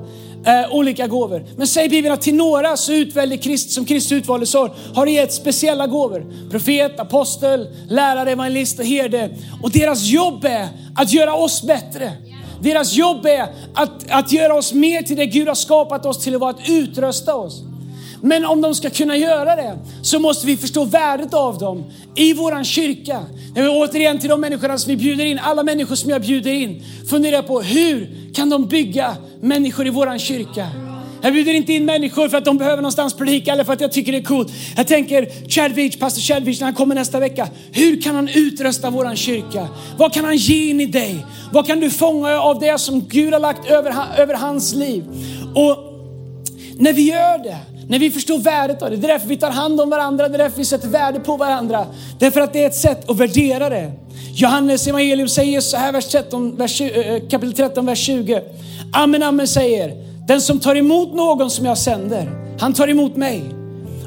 Eh, 0.47 0.75
olika 0.75 1.07
gåvor. 1.07 1.47
Men 1.57 1.67
säger 1.67 1.89
Bibeln 1.89 2.15
att 2.15 2.23
till 2.23 2.35
några 2.35 2.77
så 2.77 2.93
utväljer 2.93 3.39
Krist, 3.39 3.71
som 3.71 3.85
Kristus 3.85 4.13
utvalde 4.13 4.47
så 4.47 4.69
har 4.95 5.07
det 5.07 5.13
gett 5.13 5.33
speciella 5.33 5.87
gåvor. 5.87 6.27
Profet, 6.51 7.01
apostel, 7.01 7.69
lärare, 7.89 8.31
evangelist 8.31 8.79
och 8.79 8.85
herde. 8.85 9.31
Och 9.63 9.71
deras 9.71 10.05
jobb 10.05 10.45
är 10.45 10.69
att 10.95 11.13
göra 11.13 11.35
oss 11.35 11.63
bättre. 11.63 12.13
Deras 12.61 12.93
jobb 12.93 13.27
är 13.27 13.47
att, 13.75 14.11
att 14.11 14.33
göra 14.33 14.55
oss 14.55 14.73
mer 14.73 15.03
till 15.03 15.17
det 15.17 15.27
Gud 15.27 15.49
har 15.49 15.55
skapat 15.55 16.07
oss 16.07 16.19
till 16.19 16.35
att 16.35 16.41
vara, 16.41 16.51
att 16.51 16.69
utrusta 16.69 17.35
oss. 17.35 17.63
Men 18.23 18.45
om 18.45 18.61
de 18.61 18.75
ska 18.75 18.91
kunna 18.91 19.17
göra 19.17 19.57
det 19.57 19.79
så 20.03 20.19
måste 20.19 20.47
vi 20.47 20.57
förstå 20.57 20.85
värdet 20.85 21.35
av 21.35 21.59
dem 21.59 21.85
i 22.15 22.33
våran 22.33 22.65
kyrka. 22.65 23.23
När 23.55 23.63
vi 23.63 23.69
återigen 23.69 24.19
till 24.19 24.31
de 24.31 24.41
människorna 24.41 24.79
som 24.79 24.91
vi 24.91 24.97
bjuder 24.97 25.25
in, 25.25 25.39
alla 25.39 25.63
människor 25.63 25.95
som 25.95 26.11
jag 26.11 26.23
bjuder 26.23 26.53
in, 26.53 26.83
funderar 27.11 27.43
på 27.43 27.61
hur 27.61 28.11
kan 28.35 28.51
de 28.51 28.67
bygga 28.69 29.17
människor 29.41 29.87
i 29.87 29.91
våran 29.91 30.19
kyrka? 30.19 30.67
Jag 31.23 31.33
bjuder 31.33 31.55
inte 31.55 31.73
in 31.73 31.85
människor 31.85 32.29
för 32.29 32.39
att 32.39 32.45
de 32.45 32.59
behöver 32.59 32.77
någonstans 32.77 33.15
predika 33.15 33.53
eller 33.53 33.65
för 33.65 33.73
att 33.73 33.81
jag 33.81 33.93
tycker 33.93 34.13
det 34.13 34.19
är 34.19 34.23
coolt. 34.23 34.53
Jag 34.77 34.87
tänker 34.87 35.49
Chad 35.49 36.01
pastor 36.01 36.21
Chad 36.21 36.45
när 36.45 36.65
han 36.65 36.75
kommer 36.75 36.95
nästa 36.95 37.21
vecka. 37.21 37.49
Hur 37.73 38.01
kan 38.01 38.15
han 38.15 38.29
utrösta 38.29 38.91
våran 38.91 39.17
kyrka? 39.17 39.69
Vad 39.97 40.13
kan 40.13 40.25
han 40.25 40.37
ge 40.37 40.71
in 40.71 40.81
i 40.81 40.87
dig? 40.87 41.27
Vad 41.53 41.67
kan 41.67 41.81
du 41.81 41.91
fånga 41.91 42.41
av 42.41 42.61
det 42.61 42.79
som 42.81 43.09
Gud 43.09 43.33
har 43.33 43.41
lagt 43.41 43.71
över, 43.71 43.95
över 44.19 44.35
hans 44.35 44.75
liv? 44.75 45.05
Och 45.55 45.77
när 46.79 46.93
vi 46.93 47.03
gör 47.03 47.39
det, 47.39 47.59
när 47.89 47.99
vi 47.99 48.11
förstår 48.11 48.39
värdet 48.39 48.83
av 48.83 48.91
det, 48.91 48.97
det 48.97 49.07
är 49.07 49.13
därför 49.13 49.29
vi 49.29 49.37
tar 49.37 49.51
hand 49.51 49.81
om 49.81 49.91
varandra, 49.91 50.29
det 50.29 50.37
är 50.37 50.39
därför 50.39 50.59
vi 50.59 50.65
sätter 50.65 50.89
värde 50.89 51.21
på 51.21 51.37
varandra. 51.37 51.87
Därför 52.19 52.41
att 52.41 52.53
det 52.53 52.63
är 52.63 52.67
ett 52.67 52.75
sätt 52.75 53.11
att 53.11 53.17
värdera 53.17 53.69
det. 53.69 53.93
Johannes 54.35 54.87
evangelium 54.87 55.29
säger 55.29 55.61
så 55.61 55.77
här, 55.77 55.93
vers 55.93 56.07
13, 56.07 56.57
vers, 56.57 56.81
eh, 56.81 56.87
eh, 56.87 57.23
kapitel 57.29 57.53
13, 57.53 57.87
vers 57.87 57.99
20. 57.99 58.43
Amen, 58.93 59.23
amen 59.23 59.49
säger, 59.49 59.93
den 60.27 60.41
som 60.41 60.61
tar 60.61 60.75
emot 60.75 61.15
någon 61.15 61.51
som 61.51 61.67
jag 61.67 61.79
sänder, 61.79 62.31
han 62.61 62.73
tar 62.73 62.89
emot 62.89 63.17
mig. 63.17 63.43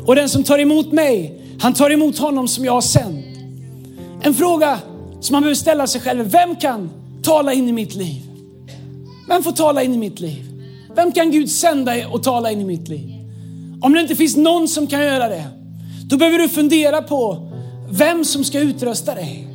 Och 0.06 0.16
den 0.16 0.30
som 0.30 0.44
tar 0.44 0.60
emot 0.60 0.92
mig, 0.92 1.42
han 1.60 1.74
tar 1.74 1.90
emot 1.90 2.18
honom 2.18 2.48
som 2.48 2.66
jag 2.66 2.74
har 2.74 2.82
sänt. 2.82 3.26
En 4.22 4.34
fråga 4.34 4.80
som 5.22 5.34
man 5.34 5.42
behöver 5.42 5.56
ställa 5.56 5.88
sig 5.88 6.02
själv, 6.02 6.32
vem 6.32 6.56
kan 6.56 6.90
tala 7.24 7.54
in 7.54 7.70
i 7.70 7.72
mitt 7.72 7.96
liv? 7.96 8.22
Vem 9.28 9.44
får 9.44 9.52
tala 9.52 9.84
in 9.84 9.94
i 9.94 9.98
mitt 9.98 10.20
liv? 10.20 10.46
Vem 10.96 11.12
kan 11.12 11.32
Gud 11.32 11.52
sända 11.52 12.08
och 12.08 12.24
tala 12.24 12.52
in 12.52 12.62
i 12.62 12.66
mitt 12.66 12.88
liv? 12.88 13.21
Om 13.82 13.94
det 13.94 14.02
inte 14.02 14.16
finns 14.16 14.36
någon 14.38 14.68
som 14.68 14.88
kan 14.88 15.02
göra 15.02 15.30
det, 15.30 15.44
då 16.06 16.18
behöver 16.18 16.40
du 16.40 16.50
fundera 16.50 17.02
på 17.02 17.52
vem 17.90 18.26
som 18.26 18.44
ska 18.44 18.60
utrösta 18.60 19.16
dig. 19.16 19.48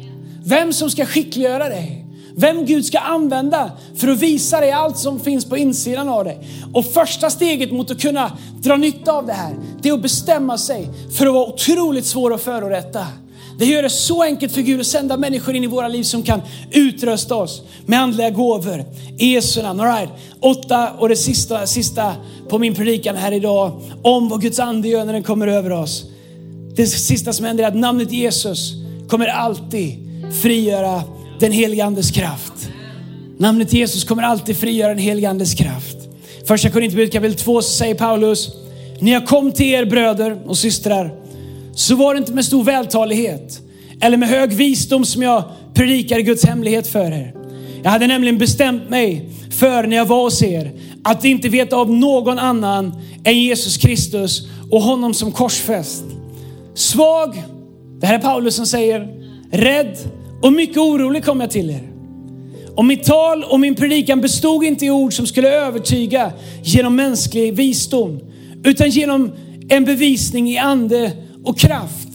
Vem 0.45 0.73
som 0.73 0.91
ska 0.91 1.07
skickliggöra 1.07 1.69
dig. 1.69 2.07
Vem 2.37 2.65
Gud 2.65 2.85
ska 2.85 2.99
använda 2.99 3.71
för 3.97 4.09
att 4.09 4.19
visa 4.19 4.61
dig 4.61 4.73
allt 4.73 4.99
som 4.99 5.21
finns 5.21 5.45
på 5.45 5.57
insidan 5.57 6.09
av 6.09 6.25
dig. 6.25 6.49
Och 6.73 6.87
första 6.87 7.31
steget 7.31 7.73
mot 7.73 7.91
att 7.91 8.01
kunna 8.01 8.33
dra 8.63 8.77
nytta 8.77 9.13
av 9.13 9.27
det 9.27 9.33
här, 9.33 9.55
det 9.83 9.89
är 9.89 9.93
att 9.93 10.03
bestämma 10.03 10.59
sig 10.59 10.89
för 11.19 11.27
att 11.27 11.33
vara 11.33 11.47
otroligt 11.47 12.07
svår 12.07 12.35
att 12.35 12.43
förorätta. 12.43 13.07
Det 13.59 13.67
gör 13.67 13.83
det 13.83 13.91
så 13.91 14.23
enkelt 14.23 14.53
för 14.53 14.61
Gud 14.61 14.81
att 14.81 14.87
sända 14.87 15.17
människor 15.17 15.55
in 15.55 15.65
i 15.65 15.67
våra 15.67 15.89
liv 15.89 16.03
som 16.03 16.23
kan 16.23 16.41
utrösta 16.71 17.35
oss 17.35 17.63
med 17.87 18.01
andliga 18.01 18.31
gåvor. 18.31 18.85
I 19.19 19.27
Jesu 19.27 19.63
namn. 19.63 19.81
All 19.81 19.87
right. 19.87 20.11
Åtta 20.41 20.91
och 20.99 21.09
det 21.09 21.17
sista, 21.17 21.67
sista 21.67 22.15
på 22.49 22.59
min 22.59 22.75
predikan 22.75 23.17
här 23.17 23.33
idag 23.33 23.81
om 24.03 24.29
vad 24.29 24.43
Guds 24.43 24.59
ande 24.59 24.89
gör 24.89 25.05
när 25.05 25.13
den 25.13 25.23
kommer 25.23 25.47
över 25.47 25.73
oss. 25.73 26.05
Det 26.75 26.87
sista 26.87 27.33
som 27.33 27.47
händer 27.47 27.65
är 27.65 27.69
att 27.69 27.77
namnet 27.77 28.13
Jesus 28.13 28.73
kommer 29.09 29.27
alltid 29.27 29.99
frigöra 30.43 31.03
den 31.41 31.53
helige 31.53 31.85
andes 31.85 32.11
kraft. 32.11 32.69
Namnet 33.39 33.73
Jesus 33.73 34.05
kommer 34.05 34.23
alltid 34.23 34.57
frigöra 34.57 34.89
den 34.89 34.99
helige 34.99 35.31
andes 35.31 35.55
kraft. 35.55 35.97
Första 36.47 36.71
Korinthierbrevet 36.71 37.13
kapitel 37.13 37.37
2 37.37 37.63
säger 37.63 37.95
Paulus, 37.95 38.49
när 39.01 39.13
jag 39.13 39.27
kom 39.27 39.53
till 39.53 39.67
er 39.67 39.85
bröder 39.85 40.39
och 40.47 40.59
systrar 40.59 41.26
så 41.77 41.95
var 41.95 42.15
det 42.15 42.19
inte 42.19 42.33
med 42.33 42.45
stor 42.45 42.65
vältalighet 42.65 43.61
eller 44.01 44.17
med 44.17 44.29
hög 44.29 44.53
visdom 44.53 45.05
som 45.05 45.23
jag 45.23 45.45
predikade 45.75 46.23
Guds 46.23 46.45
hemlighet 46.45 46.87
för 46.87 47.13
er. 47.13 47.35
Jag 47.83 47.91
hade 47.91 48.07
nämligen 48.07 48.39
bestämt 48.39 48.91
mig 48.91 49.31
för 49.51 49.87
när 49.87 49.97
jag 49.97 50.07
var 50.07 50.23
hos 50.23 50.43
er 50.43 50.73
att 51.05 51.25
inte 51.25 51.49
veta 51.49 51.77
av 51.77 51.91
någon 51.91 52.39
annan 52.39 52.93
än 53.25 53.41
Jesus 53.41 53.77
Kristus 53.77 54.49
och 54.71 54.83
honom 54.83 55.15
som 55.15 55.33
korsfäst. 55.33 56.05
Svag, 56.75 57.43
det 58.01 58.07
här 58.07 58.15
är 58.15 58.19
Paulus 58.19 58.55
som 58.55 58.67
säger, 58.67 59.09
rädd 59.51 59.97
och 60.43 60.53
mycket 60.53 60.79
orolig 60.79 61.25
kom 61.25 61.41
jag 61.41 61.51
till 61.51 61.71
er. 61.71 61.93
Och 62.77 62.85
mitt 62.85 63.05
tal 63.05 63.45
och 63.45 63.61
min 63.61 63.75
predikan 63.75 64.21
bestod 64.21 64.65
inte 64.65 64.87
i 64.87 64.91
ord 64.91 65.13
som 65.13 65.27
skulle 65.27 65.51
övertyga 65.51 66.33
genom 66.63 66.97
mänsklig 66.97 67.57
visdom, 67.57 68.21
utan 68.65 68.91
genom 68.91 69.33
en 69.69 69.85
bevisning 69.85 70.51
i 70.51 70.59
ande 70.59 71.13
och 71.47 71.59
kraft. 71.59 72.09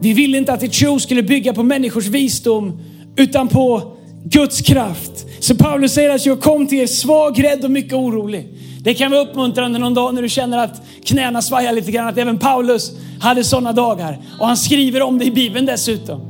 Vi 0.00 0.12
ville 0.12 0.38
inte 0.38 0.52
att 0.52 0.62
ett 0.62 0.72
tro 0.72 0.98
skulle 0.98 1.22
bygga 1.22 1.54
på 1.54 1.62
människors 1.62 2.06
visdom, 2.06 2.80
utan 3.16 3.48
på 3.48 3.96
Guds 4.24 4.60
kraft. 4.60 5.26
Så 5.40 5.54
Paulus 5.54 5.92
säger 5.92 6.10
att 6.10 6.26
jag 6.26 6.40
kom 6.40 6.66
till 6.66 6.78
er 6.78 6.86
svag, 6.86 7.44
rädd 7.44 7.64
och 7.64 7.70
mycket 7.70 7.92
orolig. 7.92 8.48
Det 8.82 8.94
kan 8.94 9.10
vara 9.10 9.20
uppmuntrande 9.20 9.78
någon 9.78 9.94
dag 9.94 10.14
när 10.14 10.22
du 10.22 10.28
känner 10.28 10.58
att 10.58 10.82
knäna 11.04 11.42
svajar 11.42 11.72
lite 11.72 11.90
grann, 11.90 12.08
att 12.08 12.18
även 12.18 12.38
Paulus 12.38 12.92
hade 13.20 13.44
sådana 13.44 13.72
dagar. 13.72 14.18
Och 14.40 14.46
han 14.46 14.56
skriver 14.56 15.02
om 15.02 15.18
det 15.18 15.24
i 15.24 15.30
Bibeln 15.30 15.66
dessutom. 15.66 16.20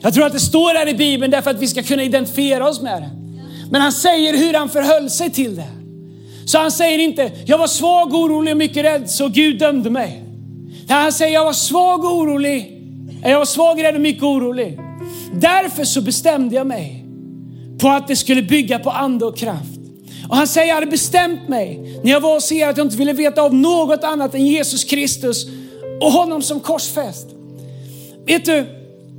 Jag 0.00 0.14
tror 0.14 0.26
att 0.26 0.32
det 0.32 0.40
står 0.40 0.74
här 0.74 0.88
i 0.88 0.94
Bibeln 0.94 1.30
därför 1.30 1.50
att 1.50 1.62
vi 1.62 1.68
ska 1.68 1.82
kunna 1.82 2.02
identifiera 2.02 2.68
oss 2.68 2.82
med 2.82 3.02
det. 3.02 3.10
Men 3.70 3.80
han 3.80 3.92
säger 3.92 4.38
hur 4.38 4.54
han 4.54 4.68
förhöll 4.68 5.10
sig 5.10 5.30
till 5.30 5.56
det. 5.56 5.68
Så 6.46 6.58
han 6.58 6.70
säger 6.70 6.98
inte, 6.98 7.32
jag 7.46 7.58
var 7.58 7.66
svag, 7.66 8.14
orolig 8.14 8.52
och 8.52 8.58
mycket 8.58 8.84
rädd 8.84 9.10
så 9.10 9.28
Gud 9.28 9.58
dömde 9.58 9.90
mig. 9.90 10.25
Där 10.86 10.94
han 10.94 11.12
säger, 11.12 11.34
jag 11.34 11.44
var 11.44 11.52
svag 11.52 12.04
och 12.04 12.16
orolig. 12.16 12.82
Jag 13.22 13.38
var 13.38 13.46
svag, 13.46 13.82
rädd 13.82 13.94
och 13.94 14.00
mycket 14.00 14.22
orolig. 14.22 14.78
Därför 15.34 15.84
så 15.84 16.00
bestämde 16.00 16.54
jag 16.54 16.66
mig 16.66 17.04
på 17.78 17.88
att 17.88 18.08
det 18.08 18.16
skulle 18.16 18.42
bygga 18.42 18.78
på 18.78 18.90
ande 18.90 19.24
och 19.24 19.36
kraft. 19.36 19.80
Och 20.28 20.36
han 20.36 20.46
säger, 20.46 20.68
jag 20.68 20.74
hade 20.74 20.86
bestämt 20.86 21.48
mig 21.48 22.00
när 22.04 22.12
jag 22.12 22.20
var 22.20 22.34
hos 22.34 22.52
er 22.52 22.68
att 22.68 22.76
jag 22.76 22.86
inte 22.86 22.96
ville 22.96 23.12
veta 23.12 23.42
av 23.42 23.54
något 23.54 24.04
annat 24.04 24.34
än 24.34 24.46
Jesus 24.46 24.84
Kristus 24.84 25.46
och 26.00 26.12
honom 26.12 26.42
som 26.42 26.60
korsfäst. 26.60 27.26
Vet 28.26 28.44
du, 28.44 28.66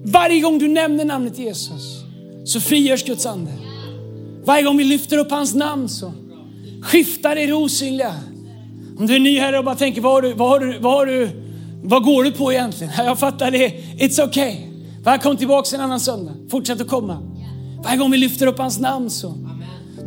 varje 0.06 0.42
gång 0.42 0.60
du 0.60 0.68
nämner 0.68 1.06
namnet 1.06 1.40
Jesus 1.40 2.04
så 2.46 2.62
frigörs 2.62 3.04
Guds 3.04 3.26
ande. 3.26 3.52
Varje 4.46 4.64
gång 4.64 4.78
vi 4.78 4.84
lyfter 4.84 5.18
upp 5.18 5.32
hans 5.32 5.56
namn 5.56 5.90
så 5.90 6.14
skiftar 6.82 7.36
det 7.36 7.54
osynliga. 7.54 8.14
Om 9.00 9.08
du 9.08 9.16
är 9.16 9.20
ny 9.20 9.40
här 9.40 9.58
och 9.58 9.66
bara 9.66 9.76
tänker, 9.76 10.02
vad, 10.02 10.14
har 10.14 10.22
du, 10.22 10.34
vad, 10.34 10.50
har 10.50 10.60
du, 10.60 10.80
vad, 10.80 10.94
har 10.94 11.06
du, 11.06 11.30
vad 11.84 12.04
går 12.04 12.24
du 12.24 12.32
på 12.32 12.54
egentligen? 12.54 12.94
Jag 12.98 13.20
fattar 13.20 13.52
det, 13.52 13.74
it's 13.98 14.28
okay. 14.28 14.56
Kom 15.22 15.38
tillbaka 15.38 15.76
en 15.76 15.82
annan 15.82 16.00
söndag. 16.00 16.34
Fortsätt 16.52 16.82
att 16.82 16.88
komma. 16.88 17.18
Varje 17.84 17.98
gång 17.98 18.12
vi 18.12 18.18
lyfter 18.18 18.48
upp 18.48 18.58
hans 18.58 18.80
namn 18.80 19.10
så 19.10 19.34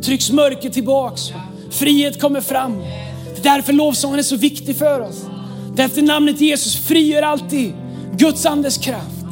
trycks 0.03 0.31
mörker 0.31 0.69
tillbaks. 0.69 1.21
Frihet 1.69 2.21
kommer 2.21 2.41
fram. 2.41 2.79
Det 3.35 3.39
är 3.39 3.43
därför 3.43 3.73
lovsången 3.73 4.19
är 4.19 4.23
så 4.23 4.35
viktig 4.35 4.75
för 4.75 4.99
oss. 4.99 5.25
Därför 5.75 6.01
namnet 6.01 6.41
Jesus 6.41 6.75
frigör 6.75 7.21
alltid 7.21 7.73
Guds 8.17 8.45
andes 8.45 8.77
kraft. 8.77 9.25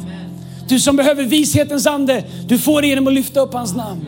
Du 0.68 0.80
som 0.80 0.96
behöver 0.96 1.24
vishetens 1.24 1.86
ande, 1.86 2.24
du 2.48 2.58
får 2.58 2.82
det 2.82 2.88
genom 2.88 3.06
att 3.06 3.12
lyfta 3.12 3.40
upp 3.40 3.54
hans 3.54 3.76
namn. 3.76 4.06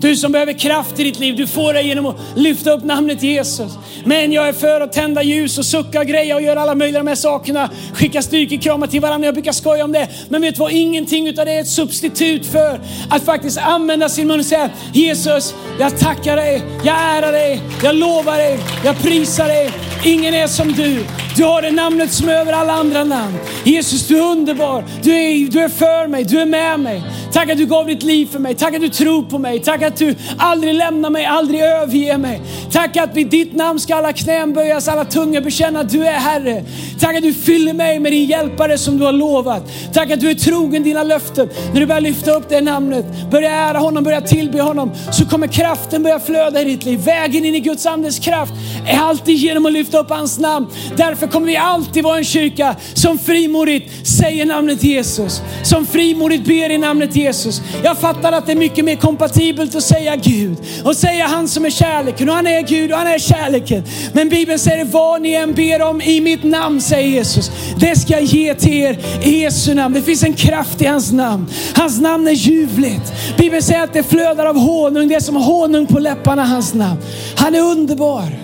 Du 0.00 0.16
som 0.16 0.32
behöver 0.32 0.52
kraft 0.52 1.00
i 1.00 1.04
ditt 1.04 1.18
liv, 1.18 1.36
du 1.36 1.46
får 1.46 1.74
det 1.74 1.82
genom 1.82 2.06
att 2.06 2.16
lyfta 2.36 2.70
upp 2.70 2.84
namnet 2.84 3.22
Jesus. 3.22 3.72
Men 4.04 4.32
jag 4.32 4.48
är 4.48 4.52
för 4.52 4.80
att 4.80 4.92
tända 4.92 5.22
ljus 5.22 5.58
och 5.58 5.64
sucka 5.64 6.00
och 6.00 6.06
greja 6.06 6.36
och 6.36 6.42
göra 6.42 6.60
alla 6.60 6.74
möjliga 6.74 6.98
de 6.98 7.08
här 7.08 7.14
sakerna. 7.14 7.70
Skicka 7.94 8.22
styrkekramar 8.22 8.86
till 8.86 9.00
varandra, 9.00 9.26
jag 9.26 9.34
brukar 9.34 9.52
skoja 9.52 9.84
om 9.84 9.92
det. 9.92 10.08
Men 10.28 10.42
vet 10.42 10.54
du 10.54 10.58
vad, 10.58 10.72
ingenting 10.72 11.28
utav 11.28 11.44
det 11.44 11.52
är 11.52 11.60
ett 11.60 11.68
substitut 11.68 12.46
för 12.46 12.80
att 13.10 13.24
faktiskt 13.24 13.58
använda 13.58 14.08
sin 14.08 14.26
mun 14.26 14.40
och 14.40 14.46
säga 14.46 14.70
Jesus, 14.92 15.54
jag 15.78 15.98
tackar 15.98 16.36
dig, 16.36 16.62
jag 16.84 17.18
ärar 17.18 17.32
dig, 17.32 17.60
jag 17.82 17.94
lovar 17.94 18.38
dig, 18.38 18.58
jag 18.84 19.02
prisar 19.02 19.48
dig. 19.48 19.70
Ingen 20.04 20.34
är 20.34 20.46
som 20.46 20.72
du. 20.72 21.04
Du 21.40 21.46
har 21.46 21.62
det 21.62 21.70
namnet 21.70 22.12
som 22.12 22.28
är 22.28 22.32
över 22.32 22.52
alla 22.52 22.72
andra 22.72 23.04
namn. 23.04 23.38
Jesus, 23.64 24.08
du 24.08 24.18
är 24.18 24.22
underbar. 24.22 24.84
Du 25.02 25.10
är, 25.10 25.50
du 25.50 25.60
är 25.60 25.68
för 25.68 26.08
mig, 26.08 26.24
du 26.24 26.40
är 26.40 26.46
med 26.46 26.80
mig. 26.80 27.02
Tack 27.32 27.50
att 27.50 27.58
du 27.58 27.66
gav 27.66 27.86
ditt 27.86 28.02
liv 28.02 28.26
för 28.32 28.38
mig. 28.38 28.54
Tack 28.54 28.74
att 28.74 28.80
du 28.80 28.88
tror 28.88 29.22
på 29.22 29.38
mig. 29.38 29.60
Tack 29.60 29.82
att 29.82 29.96
du 29.96 30.14
aldrig 30.38 30.74
lämnar 30.74 31.10
mig, 31.10 31.24
aldrig 31.26 31.60
överger 31.60 32.18
mig. 32.18 32.40
Tack 32.72 32.96
att 32.96 33.16
vid 33.16 33.30
ditt 33.30 33.54
namn 33.54 33.80
ska 33.80 33.94
alla 33.94 34.12
knän 34.12 34.52
böjas, 34.52 34.88
alla 34.88 35.04
tungor 35.04 35.40
bekänna 35.40 35.80
att 35.80 35.90
du 35.90 36.06
är 36.06 36.12
Herre. 36.12 36.64
Tack 37.00 37.16
att 37.16 37.22
du 37.22 37.34
fyller 37.34 37.72
mig 37.72 38.00
med 38.00 38.12
din 38.12 38.24
hjälpare 38.24 38.78
som 38.78 38.98
du 38.98 39.04
har 39.04 39.12
lovat. 39.12 39.62
Tack 39.92 40.10
att 40.10 40.20
du 40.20 40.30
är 40.30 40.34
trogen 40.34 40.82
dina 40.82 41.02
löften. 41.02 41.48
När 41.72 41.80
du 41.80 41.86
börjar 41.86 42.00
lyfta 42.00 42.30
upp 42.30 42.48
det 42.48 42.60
namnet, 42.60 43.30
börja 43.30 43.50
ära 43.50 43.78
honom, 43.78 44.04
börja 44.04 44.20
tillbe 44.20 44.62
honom, 44.62 44.92
så 45.12 45.24
kommer 45.26 45.46
kraften 45.46 46.02
börja 46.02 46.20
flöda 46.20 46.60
i 46.60 46.64
ditt 46.64 46.84
liv. 46.84 47.00
Vägen 47.04 47.44
in 47.44 47.54
i 47.54 47.60
Guds 47.60 47.86
andes 47.86 48.18
kraft 48.18 48.52
är 48.86 48.98
alltid 48.98 49.36
genom 49.36 49.66
att 49.66 49.72
lyfta 49.72 49.98
upp 49.98 50.10
hans 50.10 50.38
namn. 50.38 50.66
Därför 50.96 51.29
kommer 51.30 51.46
vi 51.46 51.56
alltid 51.56 52.04
vara 52.04 52.18
en 52.18 52.24
kyrka 52.24 52.76
som 52.94 53.18
frimodigt 53.18 54.06
säger 54.06 54.46
namnet 54.46 54.82
Jesus. 54.82 55.42
Som 55.62 55.86
frimodigt 55.86 56.44
ber 56.44 56.70
i 56.70 56.78
namnet 56.78 57.16
Jesus. 57.16 57.62
Jag 57.84 57.98
fattar 57.98 58.32
att 58.32 58.46
det 58.46 58.52
är 58.52 58.56
mycket 58.56 58.84
mer 58.84 58.96
kompatibelt 58.96 59.74
att 59.74 59.82
säga 59.82 60.16
Gud 60.16 60.56
och 60.84 60.96
säga 60.96 61.26
han 61.26 61.48
som 61.48 61.64
är 61.64 61.70
kärleken 61.70 62.28
och 62.28 62.34
han 62.34 62.46
är 62.46 62.62
Gud 62.62 62.92
och 62.92 62.98
han 62.98 63.06
är 63.06 63.18
kärleken. 63.18 63.84
Men 64.12 64.28
Bibeln 64.28 64.58
säger 64.58 64.84
vad 64.84 65.22
ni 65.22 65.32
än 65.32 65.54
ber 65.54 65.82
om 65.82 66.00
i 66.00 66.20
mitt 66.20 66.44
namn 66.44 66.80
säger 66.80 67.08
Jesus. 67.08 67.50
Det 67.76 67.98
ska 67.98 68.12
jag 68.12 68.22
ge 68.22 68.54
till 68.54 68.72
er 68.72 68.98
i 69.22 69.42
Jesu 69.42 69.74
namn. 69.74 69.94
Det 69.94 70.02
finns 70.02 70.22
en 70.22 70.34
kraft 70.34 70.82
i 70.82 70.86
hans 70.86 71.12
namn. 71.12 71.46
Hans 71.76 72.00
namn 72.00 72.28
är 72.28 72.32
ljuvligt. 72.32 73.12
Bibeln 73.38 73.62
säger 73.62 73.82
att 73.82 73.92
det 73.92 74.02
flödar 74.02 74.46
av 74.46 74.58
honung. 74.58 75.08
Det 75.08 75.14
är 75.14 75.20
som 75.20 75.36
honung 75.36 75.86
på 75.86 75.98
läpparna 75.98 76.44
hans 76.44 76.74
namn. 76.74 77.00
Han 77.36 77.54
är 77.54 77.60
underbar. 77.60 78.38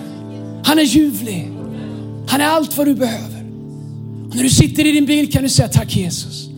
Han 0.64 0.78
är 0.78 0.82
ljuvlig. 0.82 1.55
Han 2.26 2.40
är 2.40 2.44
allt 2.44 2.76
vad 2.76 2.86
du 2.86 2.94
behöver. 2.94 3.44
Och 4.28 4.36
när 4.36 4.42
du 4.42 4.50
sitter 4.50 4.86
i 4.86 4.92
din 4.92 5.06
bil 5.06 5.32
kan 5.32 5.42
du 5.42 5.48
säga 5.48 5.68
tack 5.68 5.96
Jesus. 5.96 6.48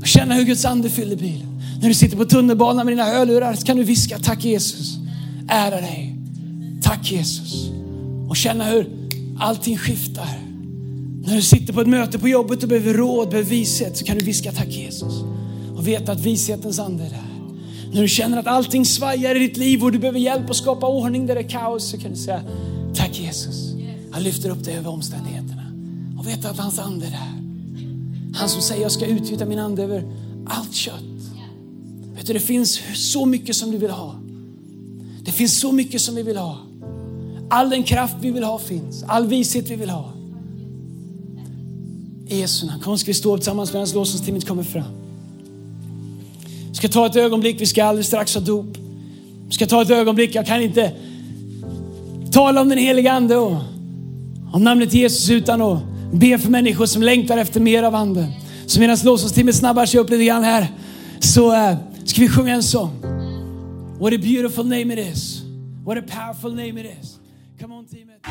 Och 0.00 0.06
känna 0.06 0.34
hur 0.34 0.44
Guds 0.44 0.64
ande 0.64 0.90
fyller 0.90 1.16
bilen. 1.16 1.60
När 1.80 1.88
du 1.88 1.94
sitter 1.94 2.16
på 2.16 2.24
tunnelbanan 2.24 2.86
med 2.86 2.92
dina 2.92 3.04
hörlurar 3.04 3.54
kan 3.54 3.76
du 3.76 3.84
viska 3.84 4.18
tack 4.18 4.44
Jesus. 4.44 4.98
Ära 5.48 5.80
dig. 5.80 6.16
Tack 6.82 7.12
Jesus. 7.12 7.70
Och 8.28 8.36
känna 8.36 8.64
hur 8.64 8.88
allting 9.38 9.78
skiftar. 9.78 10.28
När 11.26 11.36
du 11.36 11.42
sitter 11.42 11.72
på 11.72 11.80
ett 11.80 11.88
möte 11.88 12.18
på 12.18 12.28
jobbet 12.28 12.62
och 12.62 12.68
behöver 12.68 12.94
råd, 12.94 13.30
behöver 13.30 13.50
vishet 13.50 13.96
så 13.96 14.04
kan 14.04 14.18
du 14.18 14.24
viska 14.24 14.52
tack 14.52 14.68
Jesus. 14.68 15.12
Och 15.76 15.88
veta 15.88 16.12
att 16.12 16.20
vishetens 16.20 16.78
ande 16.78 17.04
är 17.04 17.10
där. 17.10 17.32
När 17.92 18.02
du 18.02 18.08
känner 18.08 18.38
att 18.38 18.46
allting 18.46 18.86
svajar 18.86 19.34
i 19.34 19.38
ditt 19.38 19.56
liv 19.56 19.84
och 19.84 19.92
du 19.92 19.98
behöver 19.98 20.18
hjälp 20.18 20.50
att 20.50 20.56
skapa 20.56 20.86
ordning 20.86 21.26
där 21.26 21.34
det 21.34 21.40
är 21.40 21.48
kaos 21.48 21.90
så 21.90 21.98
kan 21.98 22.10
du 22.10 22.16
säga 22.16 22.42
tack 22.94 23.20
Jesus. 23.20 23.71
Han 24.12 24.22
lyfter 24.22 24.50
upp 24.50 24.64
dig 24.64 24.76
över 24.76 24.90
omständigheterna. 24.90 25.62
Och 26.18 26.26
vet 26.26 26.44
att 26.44 26.58
hans 26.58 26.78
ande 26.78 27.06
är 27.06 27.10
där. 27.10 27.42
Han 28.34 28.48
som 28.48 28.62
säger 28.62 28.82
jag 28.82 28.92
ska 28.92 29.06
utgjuta 29.06 29.44
min 29.44 29.58
ande 29.58 29.82
över 29.82 30.04
allt 30.46 30.74
kött. 30.74 31.02
Vet 32.14 32.26
du, 32.26 32.32
det 32.32 32.40
finns 32.40 32.80
så 32.94 33.26
mycket 33.26 33.56
som 33.56 33.70
du 33.70 33.78
vill 33.78 33.90
ha. 33.90 34.14
Det 35.24 35.32
finns 35.32 35.60
så 35.60 35.72
mycket 35.72 36.00
som 36.00 36.14
vi 36.14 36.22
vill 36.22 36.36
ha. 36.36 36.58
All 37.50 37.70
den 37.70 37.82
kraft 37.82 38.14
vi 38.20 38.30
vill 38.30 38.44
ha 38.44 38.58
finns. 38.58 39.02
All 39.06 39.26
vishet 39.26 39.70
vi 39.70 39.76
vill 39.76 39.90
ha. 39.90 40.12
I 42.28 42.38
Jesu 42.38 42.66
namn. 42.66 42.82
Kom 42.82 42.98
ska 42.98 43.06
vi 43.06 43.14
stå 43.14 43.36
tillsammans 43.36 43.72
medan 43.72 43.88
lovsångsteamet 43.94 44.48
kommer 44.48 44.62
fram. 44.62 44.92
Vi 46.68 46.74
ska 46.74 46.88
ta 46.88 47.06
ett 47.06 47.16
ögonblick, 47.16 47.60
vi 47.60 47.66
ska 47.66 47.84
alldeles 47.84 48.06
strax 48.06 48.34
ha 48.34 48.40
dop. 48.40 48.76
Vi 49.46 49.54
ska 49.54 49.66
ta 49.66 49.82
ett 49.82 49.90
ögonblick, 49.90 50.34
jag 50.34 50.46
kan 50.46 50.62
inte 50.62 50.92
tala 52.32 52.60
om 52.60 52.68
den 52.68 52.78
heliga 52.78 53.12
ande 53.12 53.36
och 53.36 53.56
om 54.52 54.64
namnet 54.64 54.94
Jesus 54.94 55.30
utan 55.30 55.62
att 55.62 55.82
be 56.12 56.38
för 56.38 56.50
människor 56.50 56.86
som 56.86 57.02
längtar 57.02 57.38
efter 57.38 57.60
mer 57.60 57.82
av 57.82 57.94
anden. 57.94 58.32
Så 58.66 58.80
medan 58.80 58.96
lovsångstimmen 59.04 59.54
snabbar 59.54 59.86
sig 59.86 60.00
upp 60.00 60.10
lite 60.10 60.24
grann 60.24 60.44
här 60.44 60.66
så 61.20 61.52
uh, 61.52 61.74
ska 62.04 62.20
vi 62.20 62.28
sjunga 62.28 62.54
en 62.54 62.62
sång. 62.62 63.00
What 64.00 64.12
a 64.12 64.18
beautiful 64.18 64.64
name 64.64 64.92
it 64.92 64.98
is. 65.14 65.42
What 65.84 65.98
a 65.98 66.02
powerful 66.08 66.50
name 66.50 66.80
it 66.80 66.86
is. 67.02 67.18
Come 67.60 67.74
on 67.74 67.86
teamet. 67.86 68.22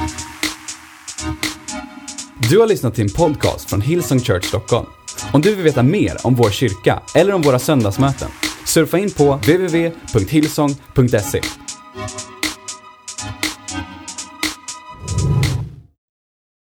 Du 2.49 2.59
har 2.59 2.67
lyssnat 2.67 2.95
till 2.95 3.03
en 3.03 3.09
podcast 3.09 3.69
från 3.69 3.81
Hillsong 3.81 4.19
Church 4.19 4.45
Stockholm. 4.45 4.85
Om 5.33 5.41
du 5.41 5.55
vill 5.55 5.63
veta 5.63 5.83
mer 5.83 6.17
om 6.23 6.35
vår 6.35 6.49
kyrka 6.49 7.01
eller 7.15 7.33
om 7.33 7.41
våra 7.41 7.59
söndagsmöten, 7.59 8.29
surfa 8.65 8.99
in 8.99 9.11
på 9.11 9.35
www.hillsong.se. 9.35 11.41